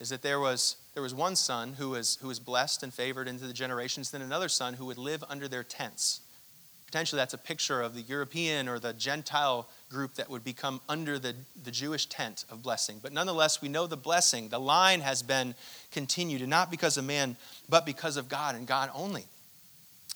Is 0.00 0.10
that 0.10 0.22
there 0.22 0.38
was, 0.38 0.76
there 0.94 1.02
was 1.02 1.14
one 1.14 1.34
son 1.34 1.74
who 1.78 1.90
was, 1.90 2.18
who 2.20 2.28
was 2.28 2.38
blessed 2.38 2.82
and 2.82 2.94
favored 2.94 3.26
into 3.26 3.46
the 3.46 3.52
generations, 3.52 4.10
then 4.10 4.22
another 4.22 4.48
son 4.48 4.74
who 4.74 4.84
would 4.84 4.98
live 4.98 5.24
under 5.28 5.48
their 5.48 5.64
tents 5.64 6.20
potentially 6.88 7.18
that's 7.18 7.34
a 7.34 7.38
picture 7.38 7.82
of 7.82 7.94
the 7.94 8.00
European 8.00 8.66
or 8.66 8.78
the 8.78 8.94
Gentile 8.94 9.68
group 9.90 10.14
that 10.14 10.30
would 10.30 10.42
become 10.42 10.80
under 10.88 11.18
the, 11.18 11.34
the 11.62 11.70
Jewish 11.70 12.06
tent 12.06 12.46
of 12.50 12.62
blessing. 12.62 12.98
But 13.02 13.12
nonetheless, 13.12 13.60
we 13.60 13.68
know 13.68 13.86
the 13.86 13.98
blessing, 13.98 14.48
the 14.48 14.58
line 14.58 15.02
has 15.02 15.22
been 15.22 15.54
continued, 15.92 16.40
and 16.40 16.48
not 16.48 16.70
because 16.70 16.96
of 16.96 17.04
man, 17.04 17.36
but 17.68 17.84
because 17.84 18.16
of 18.16 18.30
God 18.30 18.54
and 18.54 18.66
God 18.66 18.90
only. 18.94 19.26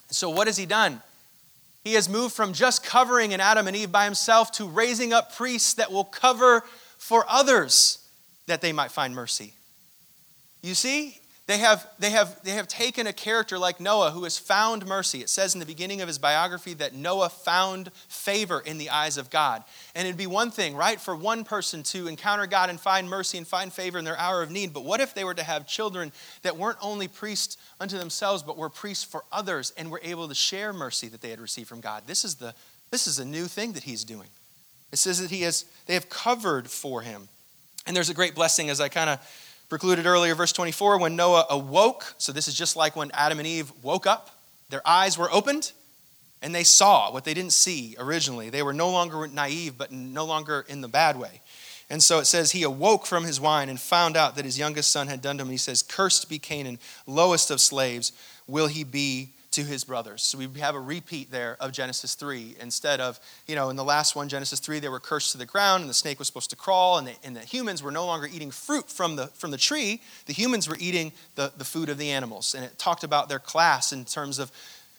So, 0.09 0.31
what 0.31 0.47
has 0.47 0.57
he 0.57 0.65
done? 0.65 0.99
He 1.83 1.93
has 1.93 2.09
moved 2.09 2.33
from 2.33 2.53
just 2.53 2.83
covering 2.83 3.35
an 3.35 3.39
Adam 3.39 3.67
and 3.67 3.75
Eve 3.75 3.91
by 3.91 4.05
himself 4.05 4.51
to 4.53 4.65
raising 4.65 5.13
up 5.13 5.35
priests 5.35 5.75
that 5.75 5.91
will 5.91 6.05
cover 6.05 6.63
for 6.97 7.23
others 7.29 7.99
that 8.47 8.61
they 8.61 8.73
might 8.73 8.89
find 8.89 9.13
mercy. 9.13 9.53
You 10.63 10.73
see, 10.73 11.19
they 11.45 11.57
have, 11.57 11.85
they, 11.99 12.11
have, 12.11 12.41
they 12.43 12.51
have 12.51 12.69
taken 12.69 13.05
a 13.05 13.11
character 13.11 13.59
like 13.59 13.81
Noah 13.81 14.11
who 14.11 14.23
has 14.23 14.37
found 14.37 14.85
mercy. 14.85 15.19
It 15.19 15.27
says 15.27 15.53
in 15.53 15.59
the 15.59 15.65
beginning 15.65 15.99
of 15.99 16.07
his 16.07 16.17
biography 16.17 16.73
that 16.75 16.95
Noah 16.95 17.27
found 17.27 17.91
favor 18.07 18.61
in 18.65 18.77
the 18.77 18.89
eyes 18.89 19.17
of 19.17 19.29
God. 19.29 19.61
And 19.93 20.07
it'd 20.07 20.17
be 20.17 20.25
one 20.25 20.51
thing, 20.51 20.73
right, 20.73 21.01
for 21.01 21.13
one 21.13 21.43
person 21.43 21.83
to 21.83 22.07
encounter 22.07 22.47
God 22.47 22.69
and 22.69 22.79
find 22.79 23.09
mercy 23.09 23.37
and 23.37 23.45
find 23.45 23.73
favor 23.73 23.97
in 23.97 24.05
their 24.05 24.17
hour 24.17 24.41
of 24.41 24.51
need. 24.51 24.71
But 24.71 24.85
what 24.85 25.01
if 25.01 25.13
they 25.13 25.25
were 25.25 25.33
to 25.33 25.43
have 25.43 25.67
children 25.67 26.13
that 26.43 26.55
weren't 26.55 26.77
only 26.81 27.09
priests 27.09 27.57
unto 27.77 27.97
themselves, 27.97 28.41
but 28.41 28.57
were 28.57 28.69
priests 28.69 29.03
for 29.03 29.25
others 29.29 29.73
and 29.77 29.91
were 29.91 30.01
able 30.01 30.29
to 30.29 30.35
share 30.35 30.71
mercy 30.71 31.09
that 31.09 31.19
they 31.19 31.29
had 31.29 31.41
received 31.41 31.67
from 31.67 31.81
God? 31.81 32.03
This 32.07 32.23
is, 32.23 32.35
the, 32.35 32.53
this 32.89 33.05
is 33.05 33.19
a 33.19 33.25
new 33.25 33.47
thing 33.47 33.73
that 33.73 33.83
he's 33.83 34.05
doing. 34.05 34.29
It 34.93 34.97
says 34.97 35.19
that 35.19 35.29
he 35.29 35.41
has, 35.41 35.65
they 35.87 35.93
have 35.95 36.09
covered 36.09 36.69
for 36.69 37.01
him. 37.01 37.27
And 37.85 37.93
there's 37.93 38.09
a 38.09 38.13
great 38.13 38.33
blessing 38.33 38.69
as 38.69 38.79
I 38.79 38.87
kind 38.87 39.09
of 39.09 39.19
precluded 39.73 40.05
earlier, 40.05 40.35
verse 40.35 40.51
24, 40.51 40.99
when 40.99 41.15
Noah 41.15 41.47
awoke. 41.49 42.13
So 42.19 42.31
this 42.31 42.47
is 42.47 42.53
just 42.53 42.75
like 42.75 42.95
when 42.95 43.09
Adam 43.11 43.39
and 43.39 43.47
Eve 43.47 43.73
woke 43.81 44.05
up, 44.05 44.29
their 44.69 44.87
eyes 44.87 45.17
were 45.17 45.31
opened 45.31 45.71
and 46.43 46.53
they 46.53 46.63
saw 46.63 47.11
what 47.11 47.23
they 47.25 47.33
didn't 47.33 47.53
see 47.53 47.95
originally. 47.97 48.51
They 48.51 48.61
were 48.61 48.75
no 48.75 48.91
longer 48.91 49.27
naive, 49.27 49.75
but 49.75 49.91
no 49.91 50.25
longer 50.25 50.63
in 50.69 50.81
the 50.81 50.87
bad 50.87 51.17
way. 51.17 51.41
And 51.89 52.03
so 52.03 52.19
it 52.19 52.25
says, 52.25 52.51
He 52.51 52.61
awoke 52.61 53.07
from 53.07 53.23
his 53.23 53.41
wine 53.41 53.67
and 53.67 53.79
found 53.79 54.15
out 54.15 54.35
that 54.35 54.45
his 54.45 54.59
youngest 54.59 54.91
son 54.91 55.07
had 55.07 55.23
done 55.23 55.39
to 55.39 55.43
him. 55.43 55.49
He 55.49 55.57
says, 55.57 55.81
Cursed 55.81 56.29
be 56.29 56.37
Canaan, 56.37 56.77
lowest 57.07 57.49
of 57.49 57.59
slaves 57.59 58.11
will 58.45 58.67
he 58.67 58.83
be 58.83 59.33
to 59.53 59.63
his 59.63 59.83
brothers. 59.83 60.23
So 60.23 60.37
we 60.37 60.47
have 60.59 60.75
a 60.75 60.79
repeat 60.79 61.31
there 61.31 61.57
of 61.59 61.71
Genesis 61.71 62.15
3. 62.15 62.55
Instead 62.59 62.99
of, 62.99 63.19
you 63.47 63.55
know, 63.55 63.69
in 63.69 63.75
the 63.75 63.83
last 63.83 64.15
one, 64.15 64.27
Genesis 64.27 64.59
3, 64.59 64.79
they 64.79 64.89
were 64.89 64.99
cursed 64.99 65.31
to 65.31 65.37
the 65.37 65.45
ground 65.45 65.81
and 65.81 65.89
the 65.89 65.93
snake 65.93 66.19
was 66.19 66.27
supposed 66.27 66.49
to 66.49 66.55
crawl 66.55 66.97
and 66.97 67.07
the, 67.07 67.13
and 67.23 67.35
the 67.35 67.41
humans 67.41 67.81
were 67.81 67.91
no 67.91 68.05
longer 68.05 68.27
eating 68.31 68.51
fruit 68.51 68.89
from 68.89 69.15
the, 69.15 69.27
from 69.27 69.51
the 69.51 69.57
tree. 69.57 70.01
The 70.25 70.33
humans 70.33 70.67
were 70.67 70.77
eating 70.79 71.13
the, 71.35 71.53
the 71.55 71.65
food 71.65 71.89
of 71.89 71.97
the 71.97 72.09
animals. 72.09 72.55
And 72.55 72.65
it 72.65 72.77
talked 72.77 73.03
about 73.03 73.29
their 73.29 73.39
class 73.39 73.93
in 73.93 74.05
terms 74.05 74.39
of 74.39 74.51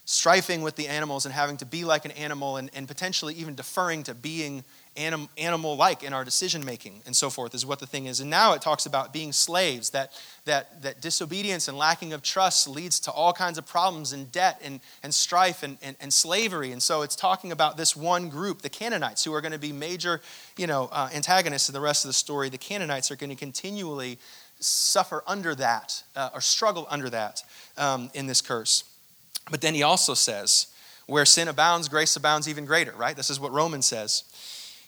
strifing 0.06 0.62
with 0.62 0.76
the 0.76 0.86
animals 0.86 1.24
and 1.24 1.34
having 1.34 1.56
to 1.56 1.66
be 1.66 1.84
like 1.84 2.04
an 2.04 2.10
animal 2.12 2.56
and, 2.56 2.70
and 2.74 2.86
potentially 2.86 3.34
even 3.34 3.54
deferring 3.54 4.02
to 4.04 4.14
being 4.14 4.62
anim, 4.96 5.28
animal 5.36 5.76
like 5.76 6.02
in 6.02 6.12
our 6.12 6.24
decision 6.24 6.64
making 6.64 7.02
and 7.06 7.14
so 7.14 7.30
forth, 7.30 7.54
is 7.54 7.66
what 7.66 7.78
the 7.78 7.86
thing 7.86 8.06
is. 8.06 8.20
And 8.20 8.30
now 8.30 8.52
it 8.54 8.62
talks 8.62 8.86
about 8.86 9.12
being 9.12 9.32
slaves, 9.32 9.90
that, 9.90 10.12
that, 10.44 10.82
that 10.82 11.00
disobedience 11.00 11.68
and 11.68 11.76
lacking 11.76 12.12
of 12.12 12.22
trust 12.22 12.68
leads 12.68 13.00
to 13.00 13.10
all 13.10 13.32
kinds 13.32 13.58
of 13.58 13.66
problems 13.66 14.12
and 14.12 14.30
debt 14.30 14.60
and, 14.64 14.80
and 15.02 15.12
strife 15.12 15.62
and, 15.62 15.78
and, 15.82 15.96
and 16.00 16.12
slavery. 16.12 16.72
And 16.72 16.82
so 16.82 17.02
it's 17.02 17.16
talking 17.16 17.52
about 17.52 17.76
this 17.76 17.96
one 17.96 18.28
group, 18.28 18.62
the 18.62 18.68
Canaanites, 18.68 19.24
who 19.24 19.34
are 19.34 19.40
going 19.40 19.52
to 19.52 19.58
be 19.58 19.72
major 19.72 20.20
you 20.56 20.66
know, 20.66 20.88
uh, 20.92 21.08
antagonists 21.14 21.68
in 21.68 21.72
the 21.72 21.80
rest 21.80 22.04
of 22.04 22.08
the 22.08 22.14
story. 22.14 22.48
The 22.48 22.58
Canaanites 22.58 23.10
are 23.10 23.16
going 23.16 23.30
to 23.30 23.36
continually 23.36 24.18
suffer 24.60 25.22
under 25.26 25.54
that 25.56 26.02
uh, 26.16 26.30
or 26.32 26.40
struggle 26.40 26.86
under 26.88 27.10
that 27.10 27.42
um, 27.76 28.10
in 28.14 28.26
this 28.26 28.40
curse. 28.40 28.84
But 29.50 29.60
then 29.60 29.74
he 29.74 29.82
also 29.82 30.14
says, 30.14 30.68
where 31.06 31.26
sin 31.26 31.48
abounds, 31.48 31.88
grace 31.88 32.16
abounds 32.16 32.48
even 32.48 32.64
greater, 32.64 32.92
right? 32.92 33.16
This 33.16 33.28
is 33.28 33.38
what 33.38 33.52
Romans 33.52 33.86
says. 33.86 34.24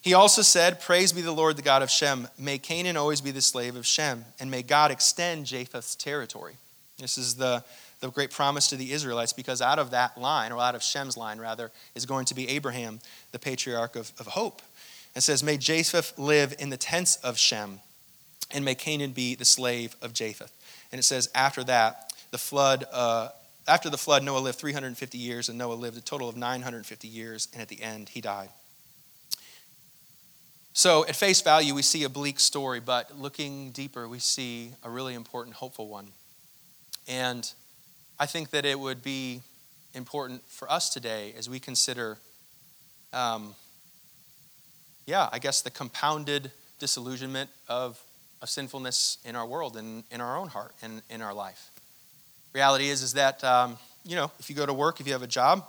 He 0.06 0.14
also 0.14 0.42
said, 0.42 0.80
Praise 0.80 1.12
be 1.12 1.20
the 1.20 1.32
Lord, 1.32 1.56
the 1.56 1.62
God 1.62 1.82
of 1.82 1.90
Shem. 1.90 2.28
May 2.38 2.58
Canaan 2.58 2.96
always 2.96 3.20
be 3.20 3.32
the 3.32 3.40
slave 3.40 3.74
of 3.74 3.84
Shem, 3.84 4.24
and 4.38 4.48
may 4.48 4.62
God 4.62 4.92
extend 4.92 5.46
Japheth's 5.46 5.96
territory. 5.96 6.54
This 6.96 7.18
is 7.18 7.34
the, 7.34 7.64
the 7.98 8.10
great 8.10 8.30
promise 8.30 8.68
to 8.68 8.76
the 8.76 8.92
Israelites 8.92 9.32
because 9.32 9.60
out 9.60 9.80
of 9.80 9.90
that 9.90 10.16
line, 10.16 10.52
or 10.52 10.60
out 10.60 10.76
of 10.76 10.82
Shem's 10.84 11.16
line 11.16 11.40
rather, 11.40 11.72
is 11.96 12.06
going 12.06 12.24
to 12.26 12.36
be 12.36 12.48
Abraham, 12.50 13.00
the 13.32 13.40
patriarch 13.40 13.96
of, 13.96 14.12
of 14.20 14.28
hope. 14.28 14.62
It 15.16 15.22
says, 15.22 15.42
May 15.42 15.56
Japheth 15.56 16.16
live 16.16 16.54
in 16.60 16.70
the 16.70 16.76
tents 16.76 17.16
of 17.16 17.36
Shem, 17.36 17.80
and 18.52 18.64
may 18.64 18.76
Canaan 18.76 19.10
be 19.10 19.34
the 19.34 19.44
slave 19.44 19.96
of 20.00 20.12
Japheth. 20.12 20.52
And 20.92 21.00
it 21.00 21.02
says, 21.02 21.28
after 21.34 21.64
that, 21.64 22.12
the 22.30 22.38
flood, 22.38 22.84
uh, 22.92 23.30
after 23.66 23.90
the 23.90 23.98
flood, 23.98 24.22
Noah 24.22 24.38
lived 24.38 24.58
350 24.58 25.18
years, 25.18 25.48
and 25.48 25.58
Noah 25.58 25.74
lived 25.74 25.98
a 25.98 26.00
total 26.00 26.28
of 26.28 26.36
950 26.36 27.08
years, 27.08 27.48
and 27.52 27.60
at 27.60 27.66
the 27.66 27.82
end, 27.82 28.10
he 28.10 28.20
died. 28.20 28.50
So, 30.78 31.06
at 31.06 31.16
face 31.16 31.40
value, 31.40 31.74
we 31.74 31.80
see 31.80 32.04
a 32.04 32.08
bleak 32.10 32.38
story, 32.38 32.80
but 32.80 33.18
looking 33.18 33.70
deeper, 33.70 34.06
we 34.06 34.18
see 34.18 34.72
a 34.82 34.90
really 34.90 35.14
important, 35.14 35.56
hopeful 35.56 35.88
one. 35.88 36.08
And 37.08 37.50
I 38.18 38.26
think 38.26 38.50
that 38.50 38.66
it 38.66 38.78
would 38.78 39.02
be 39.02 39.40
important 39.94 40.42
for 40.48 40.70
us 40.70 40.90
today 40.90 41.32
as 41.38 41.48
we 41.48 41.60
consider, 41.60 42.18
um, 43.14 43.54
yeah, 45.06 45.30
I 45.32 45.38
guess 45.38 45.62
the 45.62 45.70
compounded 45.70 46.50
disillusionment 46.78 47.48
of, 47.70 47.98
of 48.42 48.50
sinfulness 48.50 49.16
in 49.24 49.34
our 49.34 49.46
world 49.46 49.78
and 49.78 50.04
in 50.10 50.20
our 50.20 50.36
own 50.36 50.48
heart 50.48 50.74
and 50.82 51.00
in 51.08 51.22
our 51.22 51.32
life. 51.32 51.70
Reality 52.52 52.90
is, 52.90 53.00
is 53.00 53.14
that, 53.14 53.42
um, 53.42 53.78
you 54.04 54.14
know, 54.14 54.30
if 54.38 54.50
you 54.50 54.54
go 54.54 54.66
to 54.66 54.74
work, 54.74 55.00
if 55.00 55.06
you 55.06 55.14
have 55.14 55.22
a 55.22 55.26
job, 55.26 55.64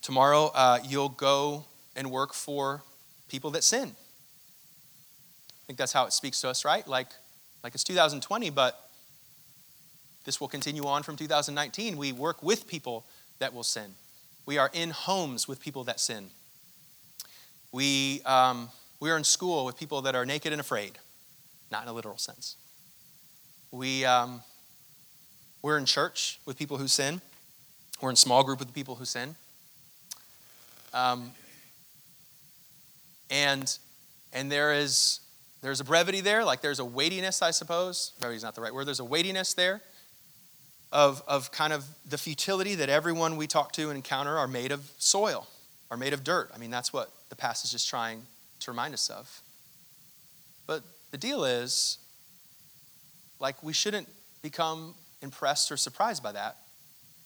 tomorrow 0.00 0.52
uh, 0.54 0.78
you'll 0.84 1.08
go 1.08 1.64
and 1.96 2.08
work 2.12 2.34
for 2.34 2.84
people 3.28 3.50
that 3.52 3.64
sin. 3.64 3.90
I 3.90 5.62
think 5.66 5.78
that's 5.78 5.92
how 5.92 6.04
it 6.04 6.12
speaks 6.12 6.40
to 6.42 6.48
us, 6.48 6.64
right? 6.64 6.86
Like, 6.86 7.08
like 7.64 7.74
it's 7.74 7.84
2020, 7.84 8.50
but 8.50 8.88
this 10.24 10.40
will 10.40 10.48
continue 10.48 10.86
on 10.86 11.02
from 11.02 11.16
2019. 11.16 11.96
We 11.96 12.12
work 12.12 12.42
with 12.42 12.66
people 12.66 13.04
that 13.38 13.52
will 13.52 13.62
sin. 13.62 13.94
We 14.44 14.58
are 14.58 14.70
in 14.72 14.90
homes 14.90 15.48
with 15.48 15.60
people 15.60 15.84
that 15.84 15.98
sin. 15.98 16.30
We, 17.72 18.22
um, 18.24 18.68
we 19.00 19.10
are 19.10 19.16
in 19.16 19.24
school 19.24 19.64
with 19.64 19.76
people 19.76 20.02
that 20.02 20.14
are 20.14 20.24
naked 20.24 20.52
and 20.52 20.60
afraid, 20.60 20.98
not 21.70 21.82
in 21.82 21.88
a 21.88 21.92
literal 21.92 22.18
sense. 22.18 22.56
We, 23.72 24.04
um, 24.04 24.42
we're 25.62 25.78
in 25.78 25.84
church 25.84 26.38
with 26.46 26.56
people 26.56 26.76
who 26.76 26.86
sin. 26.86 27.20
We're 28.00 28.10
in 28.10 28.16
small 28.16 28.44
group 28.44 28.60
with 28.60 28.72
people 28.72 28.94
who 28.94 29.04
sin. 29.04 29.34
Um, 30.94 31.32
and, 33.30 33.76
and 34.32 34.50
there 34.50 34.72
is 34.72 35.20
there's 35.62 35.80
a 35.80 35.84
brevity 35.84 36.20
there, 36.20 36.44
like 36.44 36.60
there's 36.60 36.78
a 36.78 36.84
weightiness, 36.84 37.42
I 37.42 37.50
suppose. 37.50 38.12
Brevity 38.20 38.36
is 38.36 38.44
not 38.44 38.54
the 38.54 38.60
right 38.60 38.72
word. 38.72 38.86
There's 38.86 39.00
a 39.00 39.04
weightiness 39.04 39.54
there 39.54 39.82
of, 40.92 41.22
of 41.26 41.50
kind 41.50 41.72
of 41.72 41.84
the 42.08 42.18
futility 42.18 42.74
that 42.76 42.88
everyone 42.88 43.36
we 43.36 43.46
talk 43.46 43.72
to 43.72 43.88
and 43.88 43.96
encounter 43.96 44.38
are 44.38 44.46
made 44.46 44.70
of 44.70 44.88
soil, 44.98 45.48
are 45.90 45.96
made 45.96 46.12
of 46.12 46.22
dirt. 46.22 46.50
I 46.54 46.58
mean, 46.58 46.70
that's 46.70 46.92
what 46.92 47.10
the 47.30 47.36
passage 47.36 47.74
is 47.74 47.84
trying 47.84 48.22
to 48.60 48.70
remind 48.70 48.94
us 48.94 49.10
of. 49.10 49.40
But 50.66 50.82
the 51.10 51.18
deal 51.18 51.44
is, 51.44 51.98
like, 53.40 53.60
we 53.62 53.72
shouldn't 53.72 54.08
become 54.42 54.94
impressed 55.22 55.72
or 55.72 55.76
surprised 55.76 56.22
by 56.22 56.32
that. 56.32 56.56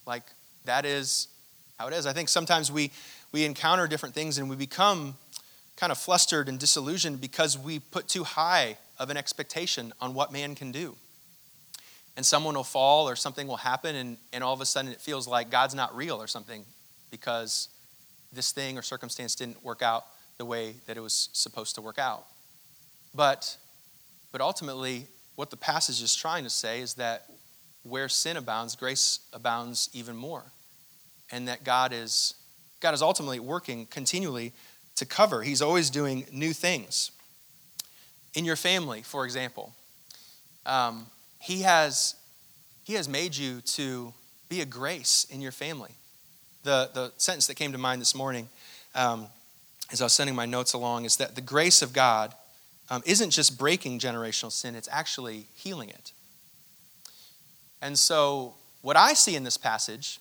Like, 0.06 0.22
that 0.64 0.84
is 0.84 1.28
how 1.78 1.88
it 1.88 1.94
is. 1.94 2.06
I 2.06 2.12
think 2.12 2.28
sometimes 2.28 2.72
we, 2.72 2.90
we 3.32 3.44
encounter 3.44 3.86
different 3.86 4.14
things 4.14 4.38
and 4.38 4.48
we 4.48 4.56
become 4.56 5.16
kind 5.80 5.90
of 5.90 5.96
flustered 5.96 6.46
and 6.46 6.58
disillusioned 6.58 7.22
because 7.22 7.56
we 7.56 7.78
put 7.78 8.06
too 8.06 8.22
high 8.22 8.76
of 8.98 9.08
an 9.08 9.16
expectation 9.16 9.94
on 9.98 10.12
what 10.12 10.30
man 10.30 10.54
can 10.54 10.70
do. 10.70 10.94
And 12.18 12.26
someone 12.26 12.54
will 12.54 12.64
fall 12.64 13.08
or 13.08 13.16
something 13.16 13.46
will 13.46 13.56
happen, 13.56 13.96
and, 13.96 14.18
and 14.30 14.44
all 14.44 14.52
of 14.52 14.60
a 14.60 14.66
sudden 14.66 14.92
it 14.92 15.00
feels 15.00 15.26
like 15.26 15.50
God's 15.50 15.74
not 15.74 15.96
real 15.96 16.20
or 16.20 16.26
something 16.26 16.66
because 17.10 17.68
this 18.30 18.52
thing 18.52 18.76
or 18.76 18.82
circumstance 18.82 19.34
didn't 19.34 19.64
work 19.64 19.80
out 19.80 20.04
the 20.36 20.44
way 20.44 20.74
that 20.86 20.98
it 20.98 21.00
was 21.00 21.30
supposed 21.32 21.74
to 21.76 21.80
work 21.80 21.98
out. 21.98 22.26
But, 23.14 23.56
but 24.32 24.42
ultimately, 24.42 25.06
what 25.34 25.48
the 25.48 25.56
passage 25.56 26.02
is 26.02 26.14
trying 26.14 26.44
to 26.44 26.50
say 26.50 26.80
is 26.80 26.94
that 26.94 27.24
where 27.84 28.10
sin 28.10 28.36
abounds, 28.36 28.76
grace 28.76 29.20
abounds 29.32 29.88
even 29.94 30.14
more. 30.14 30.44
And 31.32 31.48
that 31.48 31.64
God 31.64 31.94
is, 31.94 32.34
God 32.80 32.92
is 32.92 33.00
ultimately 33.00 33.40
working 33.40 33.86
continually 33.86 34.52
to 34.96 35.06
cover. 35.06 35.42
He's 35.42 35.62
always 35.62 35.90
doing 35.90 36.26
new 36.32 36.52
things. 36.52 37.10
In 38.34 38.44
your 38.44 38.56
family, 38.56 39.02
for 39.02 39.24
example, 39.24 39.74
um, 40.66 41.06
he, 41.40 41.62
has, 41.62 42.14
he 42.84 42.94
has 42.94 43.08
made 43.08 43.36
you 43.36 43.60
to 43.62 44.12
be 44.48 44.60
a 44.60 44.66
grace 44.66 45.26
in 45.30 45.40
your 45.40 45.52
family. 45.52 45.92
The, 46.62 46.90
the 46.92 47.12
sentence 47.16 47.46
that 47.46 47.54
came 47.54 47.72
to 47.72 47.78
mind 47.78 48.00
this 48.00 48.14
morning 48.14 48.48
um, 48.94 49.26
as 49.92 50.00
I 50.00 50.04
was 50.04 50.12
sending 50.12 50.36
my 50.36 50.46
notes 50.46 50.72
along 50.72 51.04
is 51.04 51.16
that 51.16 51.34
the 51.34 51.40
grace 51.40 51.82
of 51.82 51.92
God 51.92 52.34
um, 52.90 53.02
isn't 53.06 53.30
just 53.30 53.58
breaking 53.58 53.98
generational 54.00 54.52
sin, 54.52 54.74
it's 54.74 54.88
actually 54.90 55.46
healing 55.54 55.88
it. 55.88 56.12
And 57.80 57.98
so, 57.98 58.54
what 58.82 58.96
I 58.96 59.14
see 59.14 59.36
in 59.36 59.44
this 59.44 59.56
passage 59.56 60.20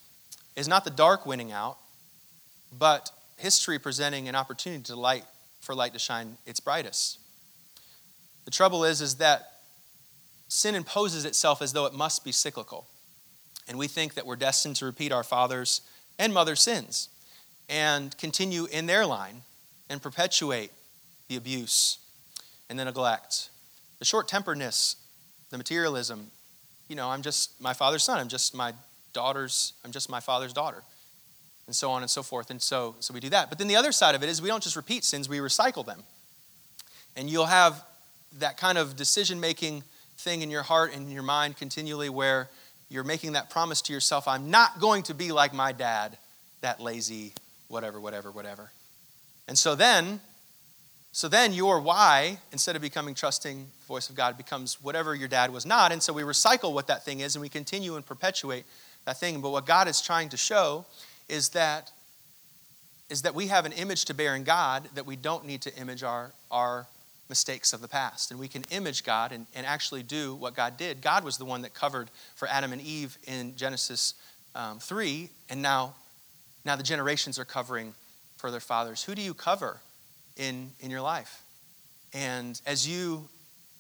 is 0.55 0.67
not 0.67 0.84
the 0.84 0.91
dark 0.91 1.25
winning 1.25 1.51
out, 1.51 1.77
but 2.77 3.12
history 3.39 3.80
presenting 3.80 4.28
an 4.28 4.36
opportunity 4.36 4.84
to 4.84 4.95
light 4.95 5.23
for 5.62 5.75
light 5.75 5.93
to 5.93 5.99
shine 5.99 6.38
its 6.45 6.60
brightest. 6.60 7.19
The 8.45 8.52
trouble 8.52 8.84
is, 8.84 9.02
is 9.02 9.15
that 9.15 9.54
sin 10.47 10.75
imposes 10.75 11.25
itself 11.25 11.62
as 11.62 11.73
though 11.73 11.86
it 11.86 11.93
must 11.93 12.23
be 12.23 12.32
cyclical. 12.32 12.88
And 13.67 13.78
we 13.78 13.88
think 13.88 14.15
that 14.15 14.25
we're 14.25 14.36
destined 14.36 14.75
to 14.78 14.86
repeat 14.86 15.12
our 15.12 15.23
father's 15.23 15.82
and 16.17 16.34
mother's 16.34 16.62
sins 16.62 17.10
and 17.69 18.17
continue 18.17 18.65
in 18.65 18.88
their 18.88 19.06
line 19.06 19.43
and 19.89 20.02
perpetuate 20.02 20.71
the 21.28 21.36
abuse 21.36 21.99
and 22.69 22.80
the 22.80 22.86
neglect, 22.86 23.49
the 23.99 24.06
short 24.06 24.28
temperedness, 24.28 24.95
the 25.52 25.58
materialism. 25.58 26.32
You 26.88 26.95
know, 26.95 27.10
I'm 27.10 27.21
just 27.21 27.62
my 27.62 27.73
father's 27.73 28.04
son, 28.04 28.19
I'm 28.19 28.30
just 28.30 28.56
my 28.56 28.73
daughter's, 29.13 29.73
I'm 29.86 29.91
just 29.91 30.10
my 30.10 30.19
father's 30.19 30.54
daughter 30.54 30.84
and 31.69 31.75
so 31.75 31.91
on 31.91 32.01
and 32.01 32.10
so 32.10 32.23
forth. 32.23 32.49
And 32.49 32.60
so, 32.60 32.95
so 32.99 33.13
we 33.13 33.19
do 33.19 33.29
that. 33.29 33.49
But 33.49 33.60
then 33.60 33.67
the 33.67 33.75
other 33.75 33.91
side 33.91 34.15
of 34.15 34.23
it 34.23 34.29
is 34.29 34.41
we 34.41 34.49
don't 34.49 34.63
just 34.63 34.75
repeat 34.75 35.03
sins, 35.03 35.29
we 35.29 35.38
recycle 35.38 35.86
them. 35.86 36.01
And 37.15 37.29
you'll 37.29 37.45
have 37.45 37.86
that 38.39 38.58
kind 38.58 38.79
of 38.79 38.95
decision 38.95 39.39
making 39.39 39.84
thing 40.17 40.41
in 40.41 40.49
your 40.49 40.63
heart 40.63 40.95
and 40.95 41.05
in 41.05 41.12
your 41.12 41.21
mind 41.21 41.58
continually 41.58 42.10
where 42.10 42.49
you're 42.89 43.03
making 43.03 43.34
that 43.34 43.51
promise 43.51 43.84
to 43.84 43.93
yourself 43.93 44.27
I'm 44.27 44.49
not 44.49 44.79
going 44.79 45.03
to 45.03 45.13
be 45.13 45.32
like 45.32 45.53
my 45.53 45.71
dad, 45.71 46.17
that 46.62 46.79
lazy, 46.79 47.34
whatever, 47.67 47.99
whatever, 47.99 48.32
whatever. 48.32 48.71
And 49.47 49.55
so 49.55 49.75
then, 49.75 50.21
so 51.12 51.27
then 51.27 51.53
your 51.53 51.79
why, 51.79 52.39
instead 52.51 52.75
of 52.75 52.82
becoming 52.82 53.13
trusting 53.13 53.60
the 53.60 53.86
voice 53.86 54.10
of 54.10 54.15
God, 54.15 54.38
becomes 54.38 54.82
whatever 54.82 55.13
your 55.13 55.27
dad 55.27 55.53
was 55.53 55.67
not. 55.67 55.91
And 55.91 56.01
so 56.01 56.13
we 56.13 56.23
recycle 56.23 56.73
what 56.73 56.88
that 56.88 57.05
thing 57.05 57.19
is 57.19 57.36
and 57.36 57.43
we 57.43 57.49
continue 57.49 57.95
and 57.95 58.03
perpetuate 58.03 58.65
that 59.05 59.19
thing. 59.19 59.39
But 59.39 59.51
what 59.51 59.67
God 59.67 59.88
is 59.88 60.01
trying 60.01 60.29
to 60.29 60.38
show 60.38 60.88
is 61.29 61.49
that, 61.49 61.91
is 63.09 63.21
that 63.21 63.35
we 63.35 63.47
have 63.47 63.65
an 63.65 63.71
image 63.71 64.05
to 64.05 64.13
bear 64.13 64.35
in 64.35 64.43
God 64.43 64.89
that 64.95 65.05
we 65.05 65.15
don't 65.15 65.45
need 65.45 65.61
to 65.61 65.75
image 65.75 66.03
our, 66.03 66.31
our 66.51 66.87
mistakes 67.29 67.71
of 67.73 67.81
the 67.81 67.87
past. 67.87 68.31
And 68.31 68.39
we 68.39 68.47
can 68.47 68.63
image 68.71 69.03
God 69.03 69.31
and, 69.31 69.45
and 69.55 69.65
actually 69.65 70.03
do 70.03 70.35
what 70.35 70.55
God 70.55 70.77
did. 70.77 71.01
God 71.01 71.23
was 71.23 71.37
the 71.37 71.45
one 71.45 71.61
that 71.61 71.73
covered 71.73 72.09
for 72.35 72.47
Adam 72.47 72.73
and 72.73 72.81
Eve 72.81 73.17
in 73.27 73.55
Genesis 73.55 74.15
um, 74.55 74.79
3, 74.79 75.29
and 75.49 75.61
now, 75.61 75.93
now 76.65 76.75
the 76.75 76.83
generations 76.83 77.37
are 77.37 77.45
covering 77.45 77.93
for 78.37 78.49
their 78.49 78.59
fathers. 78.59 79.03
Who 79.03 79.13
do 79.13 79.21
you 79.21 79.33
cover 79.33 79.79
in, 80.35 80.71
in 80.79 80.89
your 80.89 81.01
life? 81.01 81.43
And 82.13 82.59
as 82.65 82.87
you, 82.87 83.29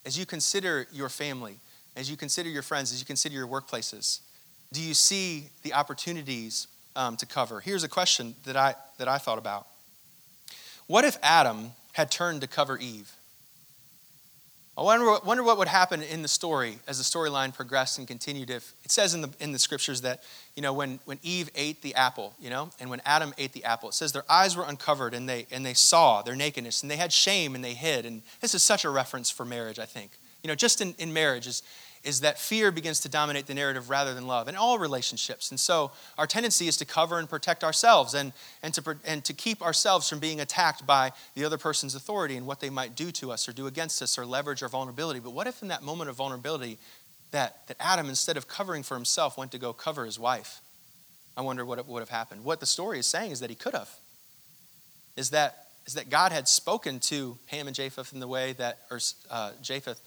as 0.05 0.17
you 0.17 0.25
consider 0.25 0.87
your 0.91 1.09
family, 1.09 1.55
as 1.95 2.09
you 2.09 2.15
consider 2.15 2.49
your 2.49 2.61
friends, 2.61 2.93
as 2.93 2.99
you 2.99 3.05
consider 3.05 3.35
your 3.35 3.47
workplaces, 3.47 4.19
do 4.71 4.81
you 4.81 4.93
see 4.93 5.49
the 5.63 5.73
opportunities 5.73 6.67
um, 6.95 7.17
to 7.17 7.25
cover. 7.25 7.59
Here's 7.59 7.83
a 7.83 7.89
question 7.89 8.35
that 8.45 8.55
I, 8.55 8.75
that 8.97 9.07
I 9.07 9.17
thought 9.17 9.37
about 9.37 9.67
What 10.87 11.05
if 11.05 11.17
Adam 11.21 11.71
had 11.93 12.11
turned 12.11 12.41
to 12.41 12.47
cover 12.47 12.77
Eve? 12.77 13.11
I 14.79 14.81
wonder, 14.81 15.17
wonder 15.25 15.43
what 15.43 15.57
would 15.57 15.67
happen 15.67 16.01
in 16.01 16.21
the 16.21 16.29
story 16.29 16.79
as 16.87 16.99
the 16.99 17.03
storyline 17.03 17.53
progressed 17.53 17.97
and 17.97 18.07
continued 18.07 18.49
if 18.49 18.73
it 18.85 18.91
says 18.91 19.13
in 19.13 19.19
the, 19.19 19.29
in 19.41 19.51
the 19.51 19.59
scriptures 19.59 20.01
that, 20.01 20.23
you 20.55 20.61
know, 20.61 20.71
when, 20.71 21.01
when 21.03 21.19
Eve 21.21 21.49
ate 21.53 21.81
the 21.81 21.93
apple, 21.95 22.33
you 22.39 22.49
know, 22.49 22.69
and 22.79 22.89
when 22.89 23.01
Adam 23.03 23.33
ate 23.37 23.51
the 23.51 23.65
apple, 23.65 23.89
it 23.89 23.93
says 23.93 24.13
their 24.13 24.23
eyes 24.31 24.55
were 24.55 24.63
uncovered 24.65 25.13
and 25.13 25.27
they, 25.27 25.47
and 25.51 25.65
they 25.65 25.73
saw 25.73 26.21
their 26.21 26.35
nakedness 26.35 26.81
and 26.81 26.89
they 26.89 26.95
had 26.95 27.11
shame 27.11 27.55
and 27.55 27.63
they 27.63 27.73
hid. 27.73 28.05
And 28.05 28.21
this 28.39 28.55
is 28.55 28.63
such 28.63 28.85
a 28.85 28.89
reference 28.89 29.29
for 29.29 29.43
marriage, 29.43 29.79
I 29.79 29.85
think. 29.85 30.11
You 30.43 30.47
know, 30.47 30.55
just 30.55 30.79
in, 30.79 30.95
in 30.97 31.11
marriage 31.11 31.45
is 31.45 31.61
is 32.03 32.21
that 32.21 32.39
fear 32.39 32.71
begins 32.71 33.01
to 33.01 33.09
dominate 33.09 33.45
the 33.45 33.53
narrative 33.53 33.89
rather 33.89 34.13
than 34.13 34.25
love 34.25 34.47
in 34.47 34.55
all 34.55 34.79
relationships. 34.79 35.51
And 35.51 35.59
so 35.59 35.91
our 36.17 36.25
tendency 36.27 36.67
is 36.67 36.77
to 36.77 36.85
cover 36.85 37.19
and 37.19 37.29
protect 37.29 37.63
ourselves 37.63 38.13
and, 38.13 38.31
and, 38.63 38.73
to, 38.73 38.95
and 39.05 39.23
to 39.25 39.33
keep 39.33 39.61
ourselves 39.61 40.07
from 40.07 40.19
being 40.19 40.39
attacked 40.39 40.85
by 40.85 41.11
the 41.35 41.43
other 41.43 41.57
person's 41.57 41.95
authority 41.95 42.37
and 42.37 42.47
what 42.47 42.61
they 42.61 42.69
might 42.69 42.95
do 42.95 43.11
to 43.11 43.31
us 43.31 43.49
or 43.49 43.51
do 43.51 43.67
against 43.67 44.01
us 44.01 44.17
or 44.17 44.25
leverage 44.25 44.63
our 44.63 44.69
vulnerability. 44.69 45.19
But 45.19 45.31
what 45.31 45.47
if 45.47 45.61
in 45.61 45.67
that 45.67 45.83
moment 45.83 46.09
of 46.09 46.15
vulnerability 46.15 46.77
that, 47.31 47.67
that 47.67 47.77
Adam, 47.79 48.07
instead 48.07 48.37
of 48.37 48.47
covering 48.47 48.83
for 48.83 48.95
himself, 48.95 49.37
went 49.37 49.51
to 49.51 49.59
go 49.59 49.73
cover 49.73 50.05
his 50.05 50.17
wife? 50.17 50.61
I 51.35 51.41
wonder 51.41 51.65
what 51.65 51.85
would 51.87 51.99
have 51.99 52.09
happened. 52.09 52.43
What 52.43 52.59
the 52.59 52.65
story 52.65 52.99
is 52.99 53.07
saying 53.07 53.31
is 53.31 53.39
that 53.41 53.49
he 53.49 53.55
could 53.55 53.73
have. 53.73 53.89
Is 55.15 55.31
that, 55.31 55.67
is 55.85 55.93
that 55.95 56.09
God 56.09 56.31
had 56.31 56.47
spoken 56.47 56.99
to 57.01 57.37
Ham 57.47 57.67
and 57.67 57.75
Japheth 57.75 58.13
in 58.13 58.19
the 58.19 58.27
way 58.27 58.53
that, 58.53 58.79
or 58.89 58.99
uh, 59.29 59.51
Japheth, 59.61 59.99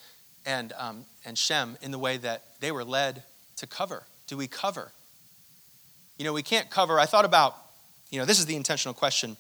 and, 0.47 0.73
um, 0.79 1.05
and 1.25 1.37
Shem 1.37 1.77
in 1.83 1.91
the 1.91 1.99
way 1.99 2.17
that 2.19 2.43
they 2.61 2.73
were 2.73 2.85
led 2.85 3.23
to 3.57 3.67
cover. 3.67 4.05
Do 4.27 4.37
we 4.37 4.47
cover? 4.47 4.93
You 6.19 6.25
know, 6.25 6.33
we 6.33 6.43
can't 6.43 6.71
cover. 6.71 6.99
I 6.99 7.07
thought 7.07 7.25
about, 7.25 7.57
you 8.11 8.19
know, 8.19 8.25
this 8.25 8.39
is 8.39 8.47
the 8.47 8.57
intentional 8.57 8.95
question. 8.95 9.37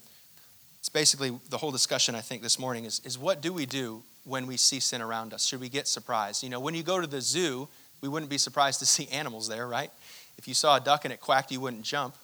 It's 0.80 0.88
basically 0.88 1.32
the 1.50 1.58
whole 1.58 1.70
discussion, 1.70 2.14
I 2.14 2.20
think, 2.20 2.42
this 2.42 2.58
morning 2.58 2.84
is, 2.84 3.00
is 3.04 3.18
what 3.18 3.40
do 3.40 3.52
we 3.52 3.66
do 3.66 4.02
when 4.24 4.46
we 4.46 4.56
see 4.56 4.80
sin 4.80 5.00
around 5.00 5.32
us? 5.32 5.46
Should 5.46 5.60
we 5.60 5.68
get 5.68 5.86
surprised? 5.86 6.42
You 6.42 6.50
know, 6.50 6.60
when 6.60 6.74
you 6.74 6.82
go 6.82 7.00
to 7.00 7.06
the 7.06 7.20
zoo, 7.20 7.68
we 8.00 8.08
wouldn't 8.08 8.30
be 8.30 8.38
surprised 8.38 8.80
to 8.80 8.86
see 8.94 9.08
animals 9.08 9.48
there, 9.48 9.66
right? 9.66 9.90
If 10.38 10.48
you 10.48 10.54
saw 10.54 10.76
a 10.76 10.80
duck 10.80 11.04
and 11.04 11.12
it 11.12 11.20
quacked, 11.20 11.52
you 11.52 11.60
wouldn't 11.60 11.84
jump. 11.84 12.14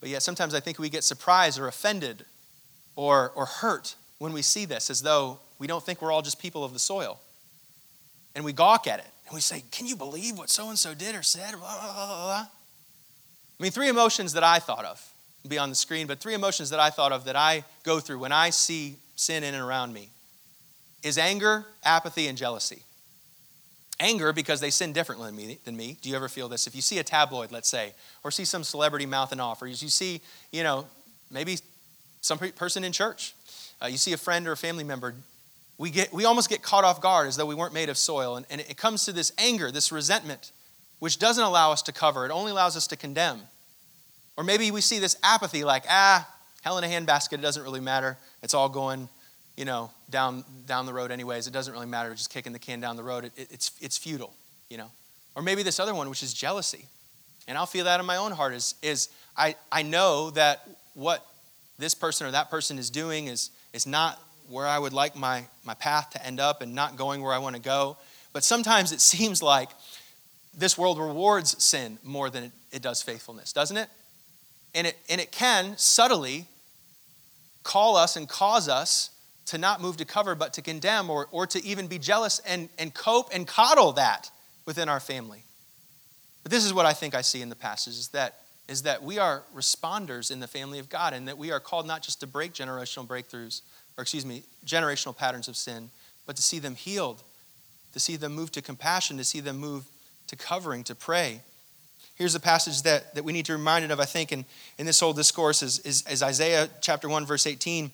But 0.00 0.08
yet 0.10 0.22
sometimes 0.22 0.54
I 0.54 0.60
think 0.60 0.78
we 0.78 0.90
get 0.90 1.02
surprised 1.02 1.58
or 1.58 1.66
offended 1.66 2.24
or, 2.94 3.30
or 3.34 3.46
hurt 3.46 3.96
when 4.18 4.32
we 4.32 4.42
see 4.42 4.66
this, 4.66 4.90
as 4.90 5.02
though 5.02 5.40
we 5.58 5.66
don't 5.66 5.82
think 5.82 6.00
we're 6.00 6.12
all 6.12 6.22
just 6.22 6.38
people 6.38 6.62
of 6.62 6.72
the 6.72 6.78
soil 6.78 7.20
and 8.34 8.44
we 8.44 8.52
gawk 8.52 8.86
at 8.86 8.98
it 8.98 9.06
and 9.26 9.34
we 9.34 9.40
say, 9.40 9.62
Can 9.70 9.86
you 9.86 9.96
believe 9.96 10.38
what 10.38 10.50
so 10.50 10.68
and 10.68 10.78
so 10.78 10.94
did 10.94 11.14
or 11.14 11.22
said? 11.22 11.52
Blah, 11.52 11.80
blah, 11.80 11.94
blah, 11.94 12.46
I 13.58 13.62
mean, 13.62 13.72
three 13.72 13.88
emotions 13.88 14.32
that 14.32 14.42
I 14.42 14.58
thought 14.58 14.84
of 14.84 15.00
be 15.46 15.58
on 15.58 15.68
the 15.68 15.74
screen, 15.74 16.06
but 16.06 16.20
three 16.20 16.34
emotions 16.34 16.70
that 16.70 16.80
I 16.80 16.90
thought 16.90 17.12
of 17.12 17.26
that 17.26 17.36
I 17.36 17.64
go 17.82 18.00
through 18.00 18.18
when 18.18 18.32
I 18.32 18.50
see 18.50 18.96
sin 19.14 19.44
in 19.44 19.54
and 19.54 19.62
around 19.62 19.92
me 19.92 20.10
is 21.02 21.18
anger, 21.18 21.66
apathy, 21.84 22.26
and 22.28 22.36
jealousy. 22.36 22.82
Anger 24.00 24.32
because 24.32 24.60
they 24.60 24.70
sin 24.70 24.92
differently 24.92 25.26
than 25.26 25.36
me, 25.36 25.58
than 25.64 25.76
me. 25.76 25.98
Do 26.00 26.08
you 26.08 26.16
ever 26.16 26.28
feel 26.28 26.48
this? 26.48 26.66
If 26.66 26.74
you 26.74 26.82
see 26.82 26.98
a 26.98 27.04
tabloid, 27.04 27.52
let's 27.52 27.68
say, 27.68 27.92
or 28.24 28.30
see 28.30 28.44
some 28.44 28.64
celebrity 28.64 29.06
mouthing 29.06 29.38
off, 29.38 29.62
or 29.62 29.66
you 29.66 29.74
see, 29.74 30.20
you 30.50 30.62
know, 30.62 30.86
maybe 31.30 31.58
some 32.22 32.38
person 32.38 32.82
in 32.82 32.90
church, 32.90 33.34
uh, 33.82 33.86
you 33.86 33.98
see 33.98 34.14
a 34.14 34.16
friend 34.16 34.48
or 34.48 34.52
a 34.52 34.56
family 34.56 34.82
member 34.82 35.14
we, 35.78 35.90
get, 35.90 36.12
we 36.12 36.24
almost 36.24 36.48
get 36.48 36.62
caught 36.62 36.84
off 36.84 37.00
guard 37.00 37.26
as 37.26 37.36
though 37.36 37.46
we 37.46 37.54
weren't 37.54 37.74
made 37.74 37.88
of 37.88 37.98
soil. 37.98 38.36
And, 38.36 38.46
and 38.50 38.60
it 38.60 38.76
comes 38.76 39.04
to 39.06 39.12
this 39.12 39.32
anger, 39.38 39.70
this 39.70 39.90
resentment, 39.90 40.52
which 41.00 41.18
doesn't 41.18 41.42
allow 41.42 41.72
us 41.72 41.82
to 41.82 41.92
cover, 41.92 42.24
it 42.24 42.30
only 42.30 42.52
allows 42.52 42.76
us 42.76 42.86
to 42.88 42.96
condemn. 42.96 43.40
Or 44.36 44.44
maybe 44.44 44.70
we 44.70 44.80
see 44.80 44.98
this 44.98 45.16
apathy 45.22 45.64
like, 45.64 45.84
ah, 45.88 46.28
hell 46.62 46.78
in 46.78 46.84
a 46.84 46.86
handbasket, 46.86 47.34
it 47.34 47.42
doesn't 47.42 47.62
really 47.62 47.80
matter. 47.80 48.16
It's 48.42 48.54
all 48.54 48.68
going, 48.68 49.08
you 49.56 49.64
know, 49.64 49.90
down, 50.10 50.44
down 50.66 50.86
the 50.86 50.92
road 50.92 51.10
anyways. 51.10 51.46
It 51.46 51.52
doesn't 51.52 51.72
really 51.72 51.86
matter, 51.86 52.12
just 52.14 52.30
kicking 52.30 52.52
the 52.52 52.58
can 52.58 52.80
down 52.80 52.96
the 52.96 53.02
road. 53.02 53.24
It, 53.24 53.32
it, 53.36 53.48
it's, 53.52 53.72
it's 53.80 53.98
futile, 53.98 54.34
you 54.68 54.76
know. 54.76 54.90
Or 55.34 55.42
maybe 55.42 55.62
this 55.62 55.78
other 55.78 55.94
one, 55.94 56.08
which 56.08 56.22
is 56.22 56.32
jealousy. 56.32 56.86
And 57.46 57.58
I'll 57.58 57.66
feel 57.66 57.84
that 57.84 58.00
in 58.00 58.06
my 58.06 58.16
own 58.16 58.32
heart 58.32 58.54
is, 58.54 58.74
is 58.82 59.08
I, 59.36 59.56
I 59.70 59.82
know 59.82 60.30
that 60.30 60.68
what 60.94 61.26
this 61.78 61.94
person 61.94 62.26
or 62.26 62.30
that 62.30 62.50
person 62.50 62.78
is 62.78 62.90
doing 62.90 63.26
is, 63.26 63.50
is 63.72 63.86
not 63.86 64.20
where 64.48 64.66
I 64.66 64.78
would 64.78 64.92
like 64.92 65.16
my, 65.16 65.44
my 65.64 65.74
path 65.74 66.10
to 66.10 66.24
end 66.24 66.40
up 66.40 66.62
and 66.62 66.74
not 66.74 66.96
going 66.96 67.22
where 67.22 67.32
I 67.32 67.38
want 67.38 67.56
to 67.56 67.62
go. 67.62 67.96
But 68.32 68.44
sometimes 68.44 68.92
it 68.92 69.00
seems 69.12 69.42
like 69.42 69.70
this 70.56 70.78
world 70.78 70.98
rewards 70.98 71.62
sin 71.62 71.98
more 72.02 72.30
than 72.30 72.44
it, 72.44 72.52
it 72.72 72.82
does 72.82 73.02
faithfulness, 73.02 73.52
doesn't 73.52 73.76
it? 73.76 73.88
And, 74.74 74.86
it? 74.86 74.98
and 75.08 75.20
it 75.20 75.32
can 75.32 75.76
subtly 75.76 76.46
call 77.62 77.96
us 77.96 78.16
and 78.16 78.28
cause 78.28 78.68
us 78.68 79.10
to 79.46 79.58
not 79.58 79.80
move 79.80 79.96
to 79.98 80.04
cover, 80.04 80.34
but 80.34 80.52
to 80.54 80.62
condemn 80.62 81.10
or, 81.10 81.28
or 81.30 81.46
to 81.46 81.64
even 81.64 81.86
be 81.86 81.98
jealous 81.98 82.40
and, 82.40 82.68
and 82.78 82.94
cope 82.94 83.30
and 83.32 83.46
coddle 83.46 83.92
that 83.92 84.30
within 84.64 84.88
our 84.88 85.00
family. 85.00 85.44
But 86.42 86.52
this 86.52 86.64
is 86.64 86.72
what 86.72 86.86
I 86.86 86.92
think 86.92 87.14
I 87.14 87.22
see 87.22 87.42
in 87.42 87.48
the 87.48 87.56
passage 87.56 87.94
is 87.94 88.08
that, 88.08 88.40
is 88.68 88.82
that 88.82 89.02
we 89.02 89.18
are 89.18 89.42
responders 89.54 90.30
in 90.30 90.40
the 90.40 90.46
family 90.46 90.78
of 90.78 90.88
God 90.88 91.12
and 91.12 91.28
that 91.28 91.36
we 91.36 91.50
are 91.50 91.60
called 91.60 91.86
not 91.86 92.02
just 92.02 92.20
to 92.20 92.26
break 92.26 92.52
generational 92.52 93.06
breakthroughs, 93.06 93.62
or 93.96 94.02
excuse 94.02 94.26
me, 94.26 94.42
generational 94.66 95.16
patterns 95.16 95.48
of 95.48 95.56
sin, 95.56 95.90
but 96.26 96.36
to 96.36 96.42
see 96.42 96.58
them 96.58 96.74
healed, 96.74 97.22
to 97.92 98.00
see 98.00 98.16
them 98.16 98.34
move 98.34 98.50
to 98.52 98.62
compassion, 98.62 99.16
to 99.18 99.24
see 99.24 99.40
them 99.40 99.58
move 99.58 99.84
to 100.26 100.36
covering, 100.36 100.84
to 100.84 100.94
pray. 100.94 101.40
Here's 102.16 102.34
a 102.34 102.40
passage 102.40 102.82
that, 102.82 103.14
that 103.14 103.24
we 103.24 103.32
need 103.32 103.46
to 103.46 103.52
be 103.52 103.56
reminded 103.56 103.90
of, 103.90 104.00
I 104.00 104.04
think, 104.04 104.32
in, 104.32 104.44
in 104.78 104.86
this 104.86 105.00
whole 105.00 105.12
discourse 105.12 105.62
is, 105.62 105.80
is, 105.80 106.04
is 106.08 106.22
Isaiah 106.22 106.68
chapter 106.80 107.08
1, 107.08 107.26
verse 107.26 107.46
18. 107.46 107.90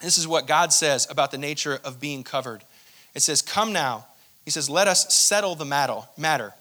This 0.00 0.18
is 0.18 0.26
what 0.26 0.46
God 0.46 0.72
says 0.72 1.06
about 1.10 1.30
the 1.30 1.38
nature 1.38 1.78
of 1.84 2.00
being 2.00 2.24
covered. 2.24 2.64
It 3.14 3.20
says, 3.20 3.42
Come 3.42 3.72
now. 3.72 4.06
He 4.44 4.50
says, 4.50 4.70
Let 4.70 4.88
us 4.88 5.14
settle 5.14 5.54
the 5.54 5.66
matter. 5.66 6.54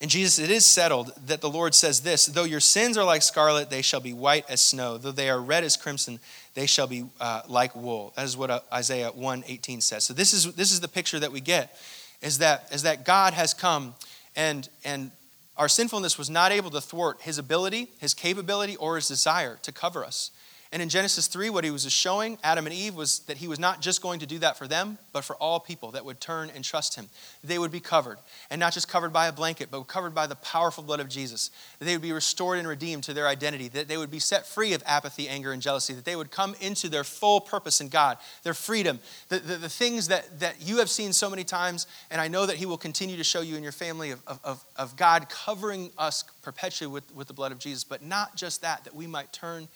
And 0.00 0.10
Jesus, 0.10 0.38
it 0.42 0.50
is 0.50 0.64
settled 0.64 1.12
that 1.26 1.42
the 1.42 1.50
Lord 1.50 1.74
says 1.74 2.00
this 2.00 2.26
Though 2.26 2.44
your 2.44 2.60
sins 2.60 2.96
are 2.96 3.04
like 3.04 3.22
scarlet, 3.22 3.68
they 3.68 3.82
shall 3.82 4.00
be 4.00 4.12
white 4.12 4.48
as 4.48 4.60
snow. 4.60 4.96
Though 4.96 5.12
they 5.12 5.28
are 5.28 5.40
red 5.40 5.62
as 5.62 5.76
crimson, 5.76 6.20
they 6.54 6.66
shall 6.66 6.86
be 6.86 7.04
uh, 7.20 7.42
like 7.48 7.76
wool. 7.76 8.12
That 8.16 8.24
is 8.24 8.36
what 8.36 8.50
uh, 8.50 8.60
Isaiah 8.72 9.10
1 9.10 9.44
18 9.46 9.80
says. 9.80 10.04
So 10.04 10.14
this 10.14 10.32
is, 10.32 10.54
this 10.54 10.72
is 10.72 10.80
the 10.80 10.88
picture 10.88 11.18
that 11.20 11.32
we 11.32 11.40
get 11.40 11.76
is 12.22 12.38
that, 12.38 12.68
is 12.72 12.82
that 12.82 13.04
God 13.04 13.34
has 13.34 13.54
come 13.54 13.94
and, 14.36 14.68
and 14.84 15.10
our 15.56 15.68
sinfulness 15.68 16.16
was 16.16 16.30
not 16.30 16.52
able 16.52 16.70
to 16.70 16.80
thwart 16.80 17.20
his 17.20 17.38
ability, 17.38 17.88
his 17.98 18.14
capability, 18.14 18.76
or 18.76 18.96
his 18.96 19.08
desire 19.08 19.58
to 19.62 19.72
cover 19.72 20.04
us. 20.04 20.30
And 20.72 20.80
in 20.80 20.88
Genesis 20.88 21.26
3, 21.26 21.50
what 21.50 21.64
he 21.64 21.72
was 21.72 21.90
showing 21.90 22.38
Adam 22.44 22.64
and 22.64 22.72
Eve 22.72 22.94
was 22.94 23.20
that 23.20 23.38
he 23.38 23.48
was 23.48 23.58
not 23.58 23.80
just 23.80 24.00
going 24.00 24.20
to 24.20 24.26
do 24.26 24.38
that 24.38 24.56
for 24.56 24.68
them, 24.68 24.98
but 25.12 25.24
for 25.24 25.34
all 25.36 25.58
people 25.58 25.90
that 25.92 26.04
would 26.04 26.20
turn 26.20 26.48
and 26.54 26.62
trust 26.62 26.94
him. 26.94 27.08
They 27.42 27.58
would 27.58 27.72
be 27.72 27.80
covered, 27.80 28.18
and 28.50 28.60
not 28.60 28.72
just 28.72 28.88
covered 28.88 29.12
by 29.12 29.26
a 29.26 29.32
blanket, 29.32 29.68
but 29.72 29.82
covered 29.88 30.14
by 30.14 30.28
the 30.28 30.36
powerful 30.36 30.84
blood 30.84 31.00
of 31.00 31.08
Jesus. 31.08 31.50
That 31.80 31.86
they 31.86 31.94
would 31.94 32.02
be 32.02 32.12
restored 32.12 32.60
and 32.60 32.68
redeemed 32.68 33.02
to 33.04 33.12
their 33.12 33.26
identity, 33.26 33.66
that 33.66 33.88
they 33.88 33.96
would 33.96 34.12
be 34.12 34.20
set 34.20 34.46
free 34.46 34.72
of 34.72 34.84
apathy, 34.86 35.28
anger, 35.28 35.50
and 35.50 35.60
jealousy, 35.60 35.92
that 35.92 36.04
they 36.04 36.14
would 36.14 36.30
come 36.30 36.54
into 36.60 36.88
their 36.88 37.02
full 37.02 37.40
purpose 37.40 37.80
in 37.80 37.88
God, 37.88 38.18
their 38.44 38.54
freedom, 38.54 39.00
the, 39.28 39.40
the, 39.40 39.56
the 39.56 39.68
things 39.68 40.06
that, 40.06 40.38
that 40.38 40.62
you 40.62 40.78
have 40.78 40.88
seen 40.88 41.12
so 41.12 41.28
many 41.28 41.42
times, 41.42 41.88
and 42.12 42.20
I 42.20 42.28
know 42.28 42.46
that 42.46 42.56
he 42.56 42.66
will 42.66 42.78
continue 42.78 43.16
to 43.16 43.24
show 43.24 43.40
you 43.40 43.56
in 43.56 43.64
your 43.64 43.72
family 43.72 44.12
of, 44.12 44.22
of, 44.44 44.64
of 44.76 44.94
God 44.94 45.28
covering 45.28 45.90
us 45.98 46.22
perpetually 46.42 46.92
with, 46.92 47.12
with 47.12 47.26
the 47.26 47.34
blood 47.34 47.50
of 47.50 47.58
Jesus. 47.58 47.82
But 47.82 48.04
not 48.04 48.36
just 48.36 48.62
that, 48.62 48.84
that 48.84 48.94
we 48.94 49.08
might 49.08 49.32
turn 49.32 49.66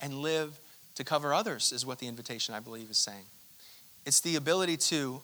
and 0.00 0.14
live 0.14 0.58
to 0.96 1.04
cover 1.04 1.34
others, 1.34 1.72
is 1.72 1.84
what 1.84 1.98
the 1.98 2.06
invitation, 2.06 2.54
I 2.54 2.60
believe, 2.60 2.90
is 2.90 2.98
saying. 2.98 3.24
It's 4.06 4.20
the 4.20 4.36
ability 4.36 4.76
to 4.76 5.20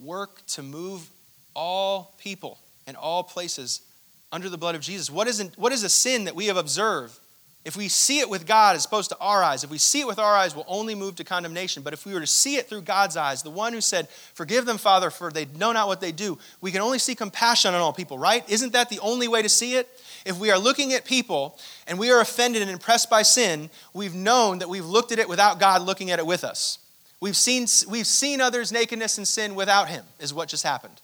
work 0.00 0.44
to 0.48 0.62
move 0.62 1.10
all 1.54 2.14
people 2.18 2.58
and 2.86 2.96
all 2.96 3.22
places 3.22 3.82
under 4.30 4.48
the 4.48 4.58
blood 4.58 4.74
of 4.74 4.80
Jesus. 4.80 5.10
What 5.10 5.26
is, 5.26 5.42
what 5.56 5.72
is 5.72 5.82
a 5.82 5.88
sin 5.88 6.24
that 6.24 6.34
we 6.34 6.46
have 6.46 6.56
observed 6.56 7.18
if 7.64 7.76
we 7.76 7.88
see 7.88 8.20
it 8.20 8.30
with 8.30 8.46
God 8.46 8.76
as 8.76 8.84
opposed 8.84 9.10
to 9.10 9.18
our 9.18 9.42
eyes, 9.42 9.62
if 9.62 9.70
we 9.70 9.78
see 9.78 10.00
it 10.00 10.06
with 10.06 10.18
our 10.18 10.34
eyes, 10.34 10.54
we'll 10.54 10.64
only 10.68 10.94
move 10.94 11.16
to 11.16 11.24
condemnation. 11.24 11.82
But 11.82 11.92
if 11.92 12.06
we 12.06 12.14
were 12.14 12.20
to 12.20 12.26
see 12.26 12.56
it 12.56 12.68
through 12.68 12.82
God's 12.82 13.16
eyes, 13.16 13.42
the 13.42 13.50
one 13.50 13.72
who 13.72 13.80
said, 13.80 14.08
Forgive 14.08 14.64
them, 14.64 14.78
Father, 14.78 15.10
for 15.10 15.30
they 15.30 15.44
know 15.44 15.72
not 15.72 15.88
what 15.88 16.00
they 16.00 16.12
do, 16.12 16.38
we 16.60 16.70
can 16.72 16.80
only 16.80 16.98
see 16.98 17.14
compassion 17.14 17.74
on 17.74 17.80
all 17.80 17.92
people, 17.92 18.18
right? 18.18 18.48
Isn't 18.48 18.72
that 18.72 18.88
the 18.88 19.00
only 19.00 19.28
way 19.28 19.42
to 19.42 19.48
see 19.48 19.74
it? 19.74 19.88
If 20.24 20.38
we 20.38 20.50
are 20.50 20.58
looking 20.58 20.92
at 20.92 21.04
people 21.04 21.58
and 21.86 21.98
we 21.98 22.10
are 22.10 22.20
offended 22.20 22.62
and 22.62 22.70
impressed 22.70 23.10
by 23.10 23.22
sin, 23.22 23.70
we've 23.92 24.14
known 24.14 24.60
that 24.60 24.68
we've 24.68 24.86
looked 24.86 25.12
at 25.12 25.18
it 25.18 25.28
without 25.28 25.60
God 25.60 25.82
looking 25.82 26.10
at 26.10 26.18
it 26.18 26.26
with 26.26 26.44
us. 26.44 26.78
We've 27.20 27.36
seen, 27.36 27.66
we've 27.90 28.06
seen 28.06 28.40
others' 28.40 28.70
nakedness 28.70 29.18
and 29.18 29.26
sin 29.26 29.54
without 29.54 29.88
Him, 29.88 30.04
is 30.20 30.32
what 30.32 30.48
just 30.48 30.62
happened. 30.62 31.00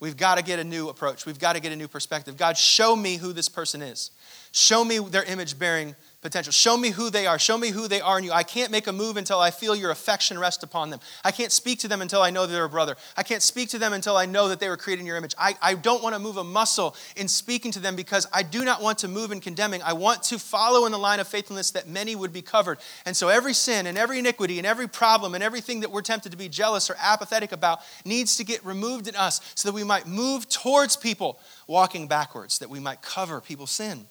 We've 0.00 0.16
got 0.16 0.36
to 0.36 0.42
get 0.42 0.58
a 0.58 0.64
new 0.64 0.88
approach. 0.88 1.26
We've 1.26 1.38
got 1.38 1.52
to 1.52 1.60
get 1.60 1.70
a 1.70 1.76
new 1.76 1.86
perspective. 1.86 2.36
God, 2.36 2.56
show 2.56 2.96
me 2.96 3.18
who 3.18 3.32
this 3.32 3.48
person 3.48 3.82
is. 3.82 4.10
Show 4.52 4.84
me 4.84 4.98
their 4.98 5.24
image 5.24 5.58
bearing 5.58 5.96
potential. 6.22 6.52
Show 6.52 6.76
me 6.76 6.90
who 6.90 7.10
they 7.10 7.26
are. 7.26 7.38
Show 7.38 7.58
me 7.58 7.70
who 7.70 7.88
they 7.88 8.00
are 8.00 8.16
in 8.16 8.24
you. 8.24 8.32
I 8.32 8.44
can't 8.44 8.70
make 8.70 8.86
a 8.86 8.92
move 8.92 9.16
until 9.16 9.40
I 9.40 9.50
feel 9.50 9.74
your 9.74 9.90
affection 9.90 10.38
rest 10.38 10.62
upon 10.62 10.90
them. 10.90 11.00
I 11.24 11.32
can't 11.32 11.50
speak 11.50 11.80
to 11.80 11.88
them 11.88 12.00
until 12.00 12.22
I 12.22 12.30
know 12.30 12.46
they're 12.46 12.64
a 12.64 12.68
brother. 12.68 12.96
I 13.16 13.24
can't 13.24 13.42
speak 13.42 13.70
to 13.70 13.78
them 13.78 13.92
until 13.92 14.16
I 14.16 14.24
know 14.24 14.48
that 14.48 14.60
they 14.60 14.68
were 14.68 14.76
created 14.76 15.00
in 15.00 15.06
your 15.06 15.16
image. 15.16 15.34
I, 15.36 15.56
I 15.60 15.74
don't 15.74 16.02
want 16.02 16.14
to 16.14 16.20
move 16.20 16.36
a 16.36 16.44
muscle 16.44 16.94
in 17.16 17.26
speaking 17.26 17.72
to 17.72 17.80
them 17.80 17.96
because 17.96 18.26
I 18.32 18.44
do 18.44 18.64
not 18.64 18.80
want 18.80 18.98
to 18.98 19.08
move 19.08 19.32
in 19.32 19.40
condemning. 19.40 19.82
I 19.82 19.94
want 19.94 20.22
to 20.24 20.38
follow 20.38 20.86
in 20.86 20.92
the 20.92 20.98
line 20.98 21.18
of 21.18 21.26
faithfulness 21.26 21.72
that 21.72 21.88
many 21.88 22.14
would 22.14 22.32
be 22.32 22.42
covered. 22.42 22.78
And 23.04 23.16
so 23.16 23.28
every 23.28 23.54
sin 23.54 23.86
and 23.86 23.98
every 23.98 24.20
iniquity 24.20 24.58
and 24.58 24.66
every 24.66 24.88
problem 24.88 25.34
and 25.34 25.42
everything 25.42 25.80
that 25.80 25.90
we're 25.90 26.02
tempted 26.02 26.30
to 26.30 26.38
be 26.38 26.48
jealous 26.48 26.88
or 26.88 26.96
apathetic 27.00 27.50
about 27.50 27.80
needs 28.04 28.36
to 28.36 28.44
get 28.44 28.64
removed 28.64 29.08
in 29.08 29.16
us 29.16 29.40
so 29.56 29.68
that 29.68 29.74
we 29.74 29.82
might 29.82 30.06
move 30.06 30.48
towards 30.48 30.96
people 30.96 31.40
walking 31.66 32.06
backwards, 32.06 32.60
that 32.60 32.70
we 32.70 32.78
might 32.78 33.02
cover 33.02 33.40
people's 33.40 33.72
sin. 33.72 34.06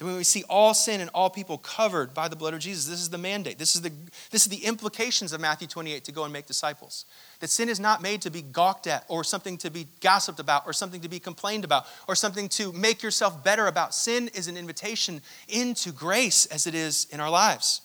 That 0.00 0.06
when 0.06 0.16
we 0.16 0.24
see 0.24 0.44
all 0.48 0.72
sin 0.72 1.02
and 1.02 1.10
all 1.12 1.28
people 1.28 1.58
covered 1.58 2.14
by 2.14 2.28
the 2.28 2.34
blood 2.34 2.54
of 2.54 2.60
Jesus, 2.60 2.86
this 2.86 3.02
is 3.02 3.10
the 3.10 3.18
mandate. 3.18 3.58
This 3.58 3.76
is 3.76 3.82
the, 3.82 3.92
this 4.30 4.46
is 4.46 4.48
the 4.48 4.64
implications 4.64 5.34
of 5.34 5.42
Matthew 5.42 5.68
28 5.68 6.04
to 6.04 6.10
go 6.10 6.24
and 6.24 6.32
make 6.32 6.46
disciples. 6.46 7.04
That 7.40 7.50
sin 7.50 7.68
is 7.68 7.78
not 7.78 8.00
made 8.00 8.22
to 8.22 8.30
be 8.30 8.40
gawked 8.40 8.86
at 8.86 9.04
or 9.08 9.24
something 9.24 9.58
to 9.58 9.70
be 9.70 9.88
gossiped 10.00 10.40
about 10.40 10.62
or 10.64 10.72
something 10.72 11.02
to 11.02 11.08
be 11.10 11.18
complained 11.18 11.64
about 11.64 11.84
or 12.08 12.14
something 12.14 12.48
to 12.48 12.72
make 12.72 13.02
yourself 13.02 13.44
better 13.44 13.66
about. 13.66 13.94
Sin 13.94 14.30
is 14.32 14.48
an 14.48 14.56
invitation 14.56 15.20
into 15.48 15.92
grace 15.92 16.46
as 16.46 16.66
it 16.66 16.74
is 16.74 17.06
in 17.12 17.20
our 17.20 17.30
lives. 17.30 17.82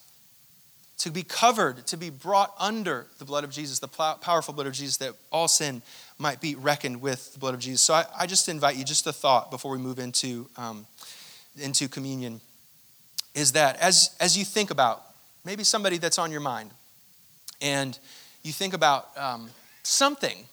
To 0.99 1.11
be 1.11 1.24
covered, 1.24 1.86
to 1.88 1.97
be 1.97 2.09
brought 2.09 2.55
under 2.57 3.07
the 3.20 3.26
blood 3.26 3.43
of 3.43 3.49
Jesus, 3.49 3.80
the 3.80 3.89
powerful 3.89 4.53
blood 4.53 4.68
of 4.68 4.74
Jesus, 4.74 4.95
that 4.97 5.16
all 5.34 5.49
sin 5.49 5.82
might 6.18 6.39
be 6.39 6.55
reckoned 6.55 7.01
with 7.01 7.34
the 7.34 7.39
blood 7.39 7.55
of 7.55 7.59
Jesus. 7.59 7.82
So 7.82 7.93
I, 7.93 8.05
I 8.18 8.26
just 8.26 8.47
invite 8.47 8.78
you, 8.78 8.86
just 8.86 9.05
a 9.05 9.11
thought 9.11 9.51
before 9.51 9.74
we 9.74 9.80
move 9.80 9.99
into. 9.99 10.47
Um, 10.55 10.88
into 11.58 11.88
communion 11.88 12.41
is 13.34 13.51
that 13.53 13.80
as, 13.82 14.16
as 14.20 14.38
you 14.38 14.45
think 14.45 14.72
about 14.72 15.03
maybe 15.43 15.64
somebody 15.64 15.97
that's 15.97 16.18
on 16.18 16.32
your 16.32 16.41
mind 16.41 16.72
and 17.62 17.97
you 18.43 18.51
think 18.51 18.74
about 18.74 19.08
um, 19.18 19.49
something 19.84 20.45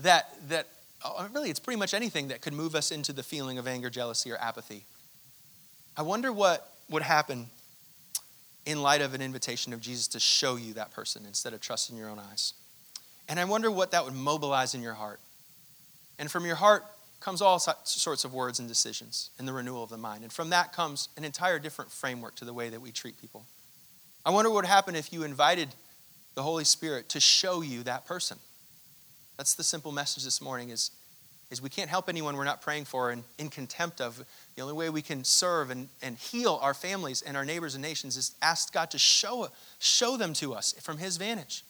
that, 0.00 0.28
that 0.48 0.68
oh, 1.04 1.28
really 1.32 1.50
it's 1.50 1.60
pretty 1.60 1.78
much 1.78 1.94
anything 1.94 2.28
that 2.28 2.40
could 2.40 2.52
move 2.52 2.74
us 2.74 2.90
into 2.90 3.12
the 3.12 3.22
feeling 3.22 3.58
of 3.58 3.66
anger, 3.66 3.90
jealousy, 3.90 4.30
or 4.30 4.36
apathy. 4.38 4.84
I 5.96 6.02
wonder 6.02 6.32
what 6.32 6.72
would 6.88 7.02
happen 7.02 7.46
in 8.66 8.82
light 8.82 9.00
of 9.00 9.14
an 9.14 9.22
invitation 9.22 9.72
of 9.72 9.80
Jesus 9.80 10.08
to 10.08 10.20
show 10.20 10.56
you 10.56 10.74
that 10.74 10.92
person 10.92 11.24
instead 11.26 11.52
of 11.52 11.60
trusting 11.60 11.96
your 11.96 12.08
own 12.08 12.18
eyes. 12.18 12.54
And 13.28 13.38
I 13.38 13.44
wonder 13.44 13.70
what 13.70 13.92
that 13.92 14.04
would 14.04 14.14
mobilize 14.14 14.74
in 14.74 14.82
your 14.82 14.94
heart. 14.94 15.20
And 16.18 16.30
from 16.30 16.44
your 16.44 16.56
heart, 16.56 16.84
comes 17.20 17.42
all 17.42 17.58
sorts 17.58 18.24
of 18.24 18.32
words 18.32 18.58
and 18.58 18.68
decisions 18.68 19.30
in 19.38 19.46
the 19.46 19.52
renewal 19.52 19.82
of 19.82 19.90
the 19.90 19.98
mind. 19.98 20.22
And 20.22 20.32
from 20.32 20.50
that 20.50 20.72
comes 20.72 21.10
an 21.16 21.24
entire 21.24 21.58
different 21.58 21.90
framework 21.90 22.34
to 22.36 22.44
the 22.44 22.54
way 22.54 22.70
that 22.70 22.80
we 22.80 22.90
treat 22.90 23.20
people. 23.20 23.44
I 24.24 24.30
wonder 24.30 24.50
what 24.50 24.56
would 24.56 24.64
happen 24.66 24.96
if 24.96 25.12
you 25.12 25.22
invited 25.22 25.68
the 26.34 26.42
Holy 26.42 26.64
Spirit 26.64 27.08
to 27.10 27.20
show 27.20 27.60
you 27.60 27.82
that 27.82 28.06
person. 28.06 28.38
That's 29.36 29.54
the 29.54 29.64
simple 29.64 29.92
message 29.92 30.24
this 30.24 30.40
morning 30.40 30.70
is, 30.70 30.90
is 31.50 31.60
we 31.60 31.68
can't 31.68 31.90
help 31.90 32.08
anyone 32.08 32.36
we're 32.36 32.44
not 32.44 32.62
praying 32.62 32.84
for 32.86 33.10
and 33.10 33.24
in 33.38 33.48
contempt 33.48 34.00
of. 34.00 34.22
The 34.56 34.62
only 34.62 34.74
way 34.74 34.90
we 34.90 35.02
can 35.02 35.24
serve 35.24 35.70
and, 35.70 35.88
and 36.02 36.16
heal 36.16 36.58
our 36.62 36.74
families 36.74 37.22
and 37.22 37.36
our 37.36 37.44
neighbors 37.44 37.74
and 37.74 37.82
nations 37.82 38.16
is 38.16 38.34
ask 38.40 38.72
God 38.72 38.90
to 38.92 38.98
show, 38.98 39.48
show 39.78 40.16
them 40.16 40.32
to 40.34 40.54
us 40.54 40.74
from 40.80 40.98
his 40.98 41.16
vantage, 41.16 41.64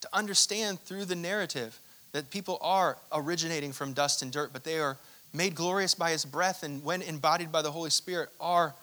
to 0.00 0.08
understand 0.12 0.80
through 0.80 1.04
the 1.04 1.16
narrative 1.16 1.78
that 2.12 2.30
people 2.30 2.58
are 2.60 2.98
originating 3.12 3.72
from 3.72 3.92
dust 3.92 4.22
and 4.22 4.30
dirt, 4.30 4.52
but 4.52 4.64
they 4.64 4.78
are 4.78 4.98
made 5.32 5.54
glorious 5.54 5.94
by 5.94 6.10
his 6.10 6.24
breath, 6.24 6.62
and 6.62 6.84
when 6.84 7.02
embodied 7.02 7.50
by 7.50 7.62
the 7.62 7.70
Holy 7.70 7.90
Spirit, 7.90 8.28
are 8.38 8.74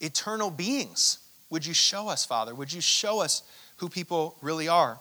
eternal 0.00 0.50
beings. 0.50 1.18
Would 1.50 1.64
you 1.64 1.74
show 1.74 2.08
us, 2.08 2.24
Father? 2.24 2.54
Would 2.54 2.72
you 2.72 2.80
show 2.80 3.20
us 3.20 3.42
who 3.76 3.88
people 3.88 4.36
really 4.40 4.66
are? 4.66 4.98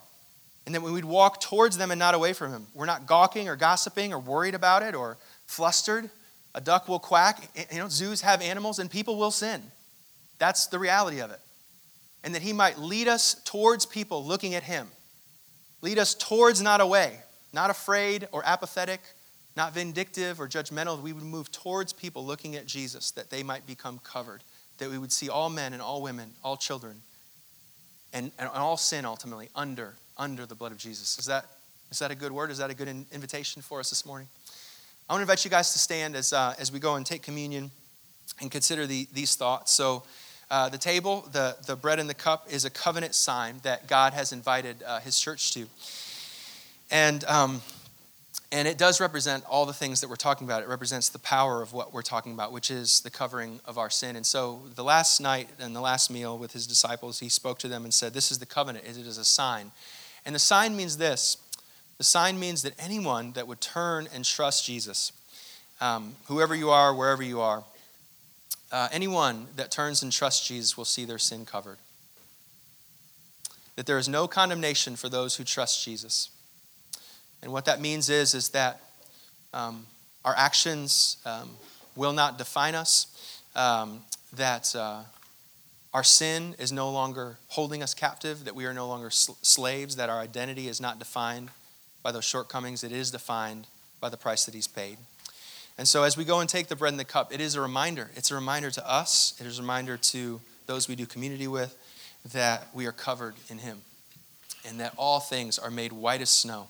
And 0.65 0.75
that 0.75 0.81
when 0.81 0.93
we'd 0.93 1.03
walk 1.03 1.41
towards 1.41 1.77
them 1.77 1.89
and 1.91 1.99
not 1.99 2.13
away 2.13 2.31
from 2.33 2.51
him, 2.51 2.67
we're 2.73 2.85
not 2.85 3.07
gawking 3.07 3.49
or 3.49 3.55
gossiping 3.55 4.13
or 4.13 4.19
worried 4.19 4.55
about 4.55 4.83
it 4.83 4.93
or 4.95 5.17
flustered. 5.47 6.09
A 6.55 6.61
duck 6.61 6.87
will 6.87 6.99
quack. 6.99 7.49
You 7.71 7.79
know, 7.79 7.89
zoos 7.89 8.21
have 8.21 8.41
animals 8.41 8.77
and 8.79 8.89
people 8.89 9.17
will 9.17 9.31
sin. 9.31 9.61
That's 10.37 10.67
the 10.67 10.77
reality 10.77 11.19
of 11.21 11.31
it. 11.31 11.39
and 12.23 12.33
that 12.35 12.41
He 12.41 12.53
might 12.53 12.79
lead 12.79 13.07
us 13.07 13.35
towards 13.45 13.85
people 13.85 14.23
looking 14.25 14.55
at 14.55 14.63
Him. 14.63 14.87
Lead 15.81 15.99
us 15.99 16.13
towards, 16.13 16.61
not 16.61 16.79
away, 16.79 17.19
not 17.53 17.69
afraid 17.69 18.27
or 18.31 18.43
apathetic, 18.45 19.01
not 19.55 19.73
vindictive 19.73 20.41
or 20.41 20.47
judgmental. 20.47 20.99
We 21.01 21.13
would 21.13 21.23
move 21.23 21.51
towards 21.51 21.93
people 21.93 22.25
looking 22.25 22.55
at 22.55 22.65
Jesus 22.65 23.11
that 23.11 23.29
they 23.29 23.43
might 23.43 23.67
become 23.67 23.99
covered, 24.03 24.43
that 24.79 24.89
we 24.89 24.97
would 24.97 25.11
see 25.11 25.29
all 25.29 25.49
men 25.49 25.73
and 25.73 25.81
all 25.81 26.01
women, 26.01 26.31
all 26.43 26.57
children, 26.57 27.01
and, 28.11 28.31
and 28.39 28.49
all 28.49 28.77
sin 28.77 29.05
ultimately 29.05 29.49
under, 29.55 29.93
under 30.17 30.45
the 30.45 30.55
blood 30.55 30.71
of 30.71 30.77
Jesus. 30.77 31.17
Is 31.19 31.25
that, 31.25 31.45
is 31.91 31.99
that 31.99 32.11
a 32.11 32.15
good 32.15 32.31
word? 32.31 32.51
Is 32.51 32.57
that 32.57 32.69
a 32.69 32.73
good 32.73 32.87
in, 32.87 33.05
invitation 33.11 33.61
for 33.61 33.79
us 33.79 33.89
this 33.89 34.05
morning? 34.05 34.27
I 35.09 35.13
want 35.13 35.19
to 35.19 35.23
invite 35.23 35.45
you 35.45 35.51
guys 35.51 35.73
to 35.73 35.79
stand 35.79 36.15
as, 36.15 36.33
uh, 36.33 36.55
as 36.57 36.71
we 36.71 36.79
go 36.79 36.95
and 36.95 37.05
take 37.05 37.21
communion 37.21 37.71
and 38.41 38.49
consider 38.49 38.87
the, 38.87 39.07
these 39.13 39.35
thoughts. 39.35 39.71
So, 39.71 40.03
uh, 40.51 40.69
the 40.69 40.77
table, 40.77 41.27
the, 41.31 41.55
the 41.65 41.75
bread 41.75 41.99
and 41.99 42.07
the 42.07 42.13
cup, 42.13 42.45
is 42.51 42.63
a 42.63 42.69
covenant 42.69 43.15
sign 43.15 43.55
that 43.63 43.87
God 43.87 44.13
has 44.13 44.31
invited 44.31 44.83
uh, 44.83 44.99
his 44.99 45.19
church 45.19 45.51
to. 45.53 45.65
And, 46.93 47.23
um, 47.23 47.61
and 48.51 48.67
it 48.67 48.77
does 48.77 49.01
represent 49.01 49.43
all 49.49 49.65
the 49.65 49.73
things 49.73 49.99
that 50.01 50.09
we're 50.09 50.15
talking 50.15 50.45
about. 50.45 50.61
It 50.61 50.69
represents 50.69 51.09
the 51.09 51.17
power 51.17 51.63
of 51.63 51.73
what 51.73 51.91
we're 51.91 52.03
talking 52.03 52.33
about, 52.33 52.51
which 52.51 52.69
is 52.69 53.01
the 53.01 53.09
covering 53.09 53.59
of 53.65 53.79
our 53.79 53.89
sin. 53.89 54.15
And 54.15 54.23
so, 54.23 54.61
the 54.75 54.83
last 54.83 55.19
night 55.19 55.49
and 55.59 55.75
the 55.75 55.81
last 55.81 56.11
meal 56.11 56.37
with 56.37 56.53
his 56.53 56.67
disciples, 56.67 57.19
he 57.19 57.29
spoke 57.29 57.57
to 57.59 57.67
them 57.67 57.83
and 57.83 57.91
said, 57.91 58.13
This 58.13 58.31
is 58.31 58.37
the 58.37 58.45
covenant, 58.45 58.85
it 58.85 58.95
is 58.95 59.17
a 59.17 59.25
sign. 59.25 59.71
And 60.23 60.35
the 60.35 60.39
sign 60.39 60.77
means 60.77 60.97
this 60.97 61.37
the 61.97 62.03
sign 62.03 62.39
means 62.39 62.61
that 62.61 62.73
anyone 62.77 63.31
that 63.33 63.47
would 63.47 63.59
turn 63.59 64.07
and 64.13 64.23
trust 64.23 64.63
Jesus, 64.63 65.13
um, 65.81 66.15
whoever 66.25 66.53
you 66.53 66.69
are, 66.69 66.93
wherever 66.93 67.23
you 67.23 67.41
are, 67.41 67.63
uh, 68.71 68.89
anyone 68.91 69.47
that 69.55 69.71
turns 69.71 70.03
and 70.03 70.11
trusts 70.11 70.47
Jesus 70.47 70.77
will 70.77 70.85
see 70.85 71.05
their 71.05 71.17
sin 71.17 71.43
covered. 71.43 71.77
That 73.77 73.87
there 73.87 73.97
is 73.97 74.07
no 74.07 74.27
condemnation 74.27 74.95
for 74.95 75.09
those 75.09 75.37
who 75.37 75.43
trust 75.43 75.83
Jesus. 75.83 76.29
And 77.43 77.51
what 77.51 77.65
that 77.65 77.81
means 77.81 78.09
is, 78.09 78.33
is 78.33 78.49
that 78.49 78.79
um, 79.53 79.85
our 80.23 80.33
actions 80.35 81.17
um, 81.25 81.49
will 81.95 82.13
not 82.13 82.37
define 82.37 82.73
us, 82.73 83.41
um, 83.55 84.01
that 84.35 84.73
uh, 84.75 85.01
our 85.93 86.03
sin 86.03 86.55
is 86.57 86.71
no 86.71 86.89
longer 86.89 87.37
holding 87.49 87.83
us 87.83 87.93
captive, 87.93 88.45
that 88.45 88.55
we 88.55 88.65
are 88.65 88.73
no 88.73 88.87
longer 88.87 89.09
sl- 89.09 89.33
slaves, 89.41 89.97
that 89.97 90.09
our 90.09 90.19
identity 90.19 90.69
is 90.69 90.79
not 90.79 90.99
defined 90.99 91.49
by 92.01 92.11
those 92.11 92.25
shortcomings, 92.25 92.83
it 92.83 92.91
is 92.91 93.11
defined 93.11 93.67
by 93.99 94.09
the 94.09 94.17
price 94.17 94.45
that 94.45 94.53
He's 94.53 94.67
paid. 94.67 94.97
And 95.77 95.87
so, 95.87 96.03
as 96.03 96.15
we 96.15 96.23
go 96.23 96.39
and 96.39 96.49
take 96.49 96.67
the 96.67 96.75
bread 96.75 96.93
and 96.93 96.99
the 96.99 97.05
cup, 97.05 97.33
it 97.33 97.41
is 97.41 97.55
a 97.55 97.61
reminder. 97.61 98.09
It's 98.15 98.31
a 98.31 98.35
reminder 98.35 98.71
to 98.71 98.89
us, 98.89 99.33
it 99.39 99.45
is 99.45 99.59
a 99.59 99.61
reminder 99.61 99.97
to 99.97 100.39
those 100.65 100.87
we 100.87 100.95
do 100.95 101.05
community 101.05 101.47
with, 101.47 101.75
that 102.31 102.67
we 102.73 102.85
are 102.85 102.91
covered 102.93 103.35
in 103.49 103.57
Him 103.57 103.81
and 104.65 104.79
that 104.79 104.93
all 104.97 105.19
things 105.19 105.59
are 105.59 105.71
made 105.71 105.91
white 105.91 106.21
as 106.21 106.29
snow. 106.29 106.67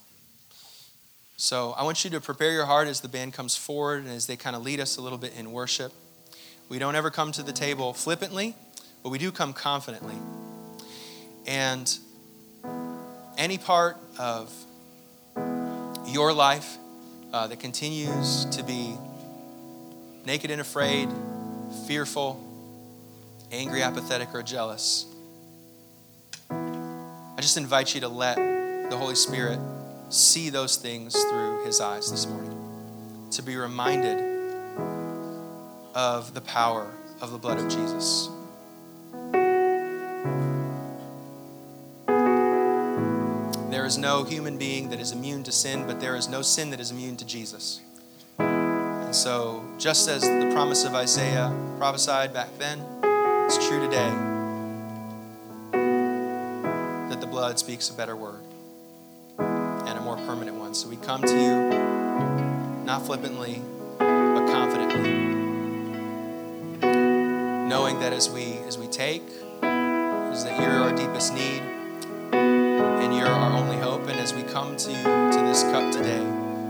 So, 1.44 1.74
I 1.74 1.84
want 1.84 2.06
you 2.06 2.10
to 2.12 2.22
prepare 2.22 2.54
your 2.54 2.64
heart 2.64 2.88
as 2.88 3.02
the 3.02 3.10
band 3.10 3.34
comes 3.34 3.54
forward 3.54 4.06
and 4.06 4.14
as 4.14 4.28
they 4.28 4.38
kind 4.38 4.56
of 4.56 4.64
lead 4.64 4.80
us 4.80 4.96
a 4.96 5.02
little 5.02 5.18
bit 5.18 5.34
in 5.38 5.52
worship. 5.52 5.92
We 6.70 6.80
don't 6.80 6.96
ever 6.96 7.12
come 7.12 7.34
to 7.34 7.44
the 7.44 7.52
table 7.52 7.92
flippantly, 7.92 8.56
but 9.04 9.10
we 9.10 9.18
do 9.18 9.30
come 9.30 9.52
confidently. 9.52 10.16
And 11.46 12.00
any 13.38 13.58
part 13.58 13.98
of 14.18 14.54
your 16.08 16.32
life 16.32 16.78
uh, 17.34 17.48
that 17.48 17.60
continues 17.60 18.46
to 18.46 18.64
be 18.64 18.96
naked 20.26 20.50
and 20.50 20.62
afraid, 20.62 21.10
fearful, 21.88 22.42
angry, 23.52 23.84
apathetic, 23.84 24.34
or 24.34 24.44
jealous, 24.44 25.06
I 26.50 27.42
just 27.42 27.58
invite 27.58 27.94
you 27.96 28.00
to 28.00 28.08
let 28.08 28.38
the 28.90 28.96
Holy 28.96 29.16
Spirit 29.16 29.60
see 30.14 30.50
those 30.50 30.76
things 30.76 31.16
through 31.26 31.66
His 31.66 31.82
eyes 31.82 32.12
this 32.12 32.28
morning. 32.28 32.60
To 33.32 33.42
be 33.42 33.56
reminded 33.56 34.20
of 35.96 36.34
the 36.34 36.42
power 36.42 36.92
of 37.20 37.32
the 37.32 37.38
blood 37.38 37.58
of 37.58 37.68
Jesus. 37.68 38.30
There 43.72 43.86
is 43.86 43.98
no 43.98 44.24
human 44.24 44.58
being 44.60 44.90
that 44.90 45.00
is 45.00 45.12
immune 45.12 45.42
to 45.44 45.52
sin, 45.52 45.88
but 45.88 46.00
there 46.00 46.16
is 46.16 46.30
no 46.30 46.44
sin 46.44 46.70
that 46.70 46.80
is 46.80 46.92
immune 46.92 47.18
to 47.18 47.26
Jesus. 47.26 47.82
And 48.38 49.16
so, 49.16 49.66
just 49.80 50.08
as 50.08 50.22
the 50.22 50.52
promise 50.54 50.86
of 50.86 50.94
Isaiah 50.94 51.52
prophesied 51.80 52.34
back 52.34 52.50
then, 52.60 52.86
it's 53.46 53.58
true 53.68 53.80
today 53.80 54.10
that 57.10 57.20
the 57.20 57.28
blood 57.28 57.58
speaks 57.58 57.90
a 57.90 57.94
better 57.94 58.16
word 58.16 58.43
permanent 60.26 60.58
ones. 60.58 60.80
So 60.80 60.90
we 60.90 60.98
come 60.98 61.22
to 61.22 61.34
you 61.34 62.84
not 62.86 63.06
flippantly, 63.06 63.62
but 63.98 64.46
confidently, 64.48 65.10
knowing 67.68 68.00
that 68.00 68.14
as 68.14 68.30
we 68.30 68.54
as 68.68 68.78
we 68.78 68.88
take, 68.88 69.24
is 69.24 70.44
that 70.44 70.60
you're 70.60 70.72
our 70.72 70.96
deepest 70.96 71.34
need 71.34 71.62
and 72.34 73.16
you're 73.16 73.28
our 73.28 73.54
only 73.54 73.78
hope. 73.78 74.08
And 74.08 74.20
as 74.20 74.34
we 74.34 74.44
come 74.44 74.76
to, 74.78 74.90
to 74.90 75.42
this 75.46 75.64
cup 75.64 75.92
today, 75.92 76.22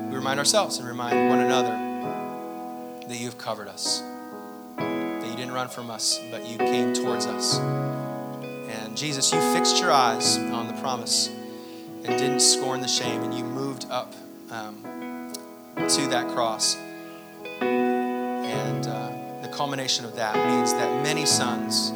we 0.09 0.15
remind 0.15 0.39
ourselves 0.39 0.77
and 0.77 0.87
remind 0.87 1.29
one 1.29 1.39
another 1.39 1.79
that 3.07 3.17
you've 3.17 3.37
covered 3.37 3.67
us, 3.67 4.01
that 4.77 5.27
you 5.29 5.35
didn't 5.35 5.53
run 5.53 5.69
from 5.69 5.89
us, 5.89 6.19
but 6.31 6.45
you 6.45 6.57
came 6.57 6.93
towards 6.93 7.25
us. 7.25 7.57
And 7.57 8.95
Jesus, 8.97 9.31
you 9.31 9.39
fixed 9.53 9.79
your 9.79 9.91
eyes 9.91 10.37
on 10.37 10.67
the 10.67 10.73
promise 10.81 11.29
and 12.05 12.17
didn't 12.19 12.41
scorn 12.41 12.81
the 12.81 12.87
shame, 12.87 13.23
and 13.23 13.33
you 13.33 13.43
moved 13.43 13.85
up 13.89 14.13
um, 14.51 15.31
to 15.75 16.07
that 16.07 16.27
cross. 16.33 16.75
And 17.61 18.87
uh, 18.87 19.41
the 19.41 19.49
culmination 19.49 20.05
of 20.05 20.15
that 20.15 20.35
means 20.35 20.73
that 20.73 21.03
many 21.03 21.25
sons 21.25 21.91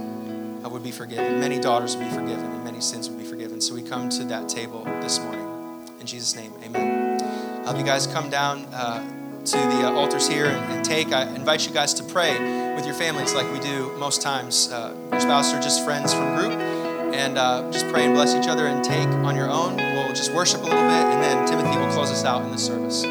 would 0.78 0.84
be 0.84 0.92
forgiven, 0.92 1.40
many 1.40 1.60
daughters 1.60 1.96
would 1.96 2.06
be 2.06 2.12
forgiven, 2.12 2.46
and 2.46 2.64
many 2.64 2.80
sins 2.80 3.10
would 3.10 3.18
be 3.18 3.26
forgiven. 3.26 3.60
So 3.60 3.74
we 3.74 3.82
come 3.82 4.10
to 4.10 4.24
that 4.26 4.48
table 4.48 4.84
this 5.02 5.20
morning. 5.20 5.88
In 6.00 6.06
Jesus' 6.06 6.36
name, 6.36 6.54
amen. 6.64 7.20
I 7.64 7.68
hope 7.68 7.80
you 7.80 7.84
guys 7.84 8.06
come 8.06 8.30
down 8.30 8.66
uh, 8.66 9.00
to 9.44 9.58
the 9.58 9.88
uh, 9.88 9.94
altars 9.94 10.28
here 10.28 10.46
and, 10.46 10.74
and, 10.74 10.86
take. 10.86 11.14
I 11.14 11.24
invite 11.34 11.66
you 11.66 11.74
guys 11.74 11.96
to 11.96 12.04
pray 12.04 12.76
with 12.76 12.86
your 12.86 12.94
families 12.94 13.34
like 13.34 13.52
we 13.52 13.60
do 13.60 13.92
most 13.98 14.22
times. 14.22 14.72
Uh, 14.72 14.96
your 15.12 15.20
spouse 15.20 15.52
or 15.52 15.60
just 15.60 15.84
friends 15.84 16.14
from 16.14 16.36
group. 16.36 16.52
And 16.52 17.40
uh, 17.40 17.72
just 17.72 17.88
pray 17.88 18.06
and 18.06 18.14
bless 18.14 18.36
each 18.36 18.48
other 18.48 18.68
and 18.68 18.84
take 18.84 19.08
on 19.08 19.36
your 19.36 19.50
own. 19.50 19.87
Just 20.18 20.34
worship 20.34 20.62
a 20.62 20.64
little 20.64 20.80
bit, 20.80 20.90
and 20.90 21.24
then 21.24 21.48
Timothy 21.48 21.78
will 21.78 21.94
close 21.94 22.10
us 22.10 22.26
out 22.26 22.44
in 22.44 22.52
the 22.52 22.58
service. 22.58 23.06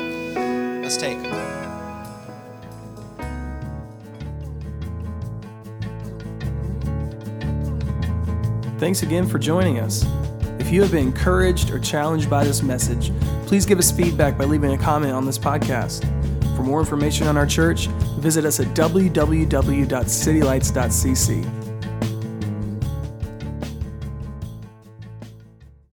Let's 0.83 0.97
take. 0.97 1.17
Thanks 8.81 9.05
again 9.05 9.29
for 9.29 9.39
joining 9.39 9.79
us. 9.79 10.05
If 10.59 10.73
you 10.73 10.83
have 10.83 10.91
been 10.91 11.07
encouraged 11.07 11.71
or 11.71 11.79
challenged 11.79 12.29
by 12.29 12.43
this 12.43 12.61
message, 12.61 13.13
please 13.47 13.65
give 13.65 13.79
us 13.79 13.93
feedback 13.93 14.37
by 14.37 14.45
leaving 14.45 14.73
a 14.73 14.79
comment 14.79 15.13
on 15.13 15.25
this 15.25 15.39
podcast. 15.39 16.03
For 16.57 16.65
more 16.65 16.81
information 16.81 17.29
on 17.29 17.37
our 17.37 17.47
church, 17.47 17.87
visit 18.19 18.45
us 18.45 18.59
at 18.59 18.67
www.citylights.cc. 18.75 21.66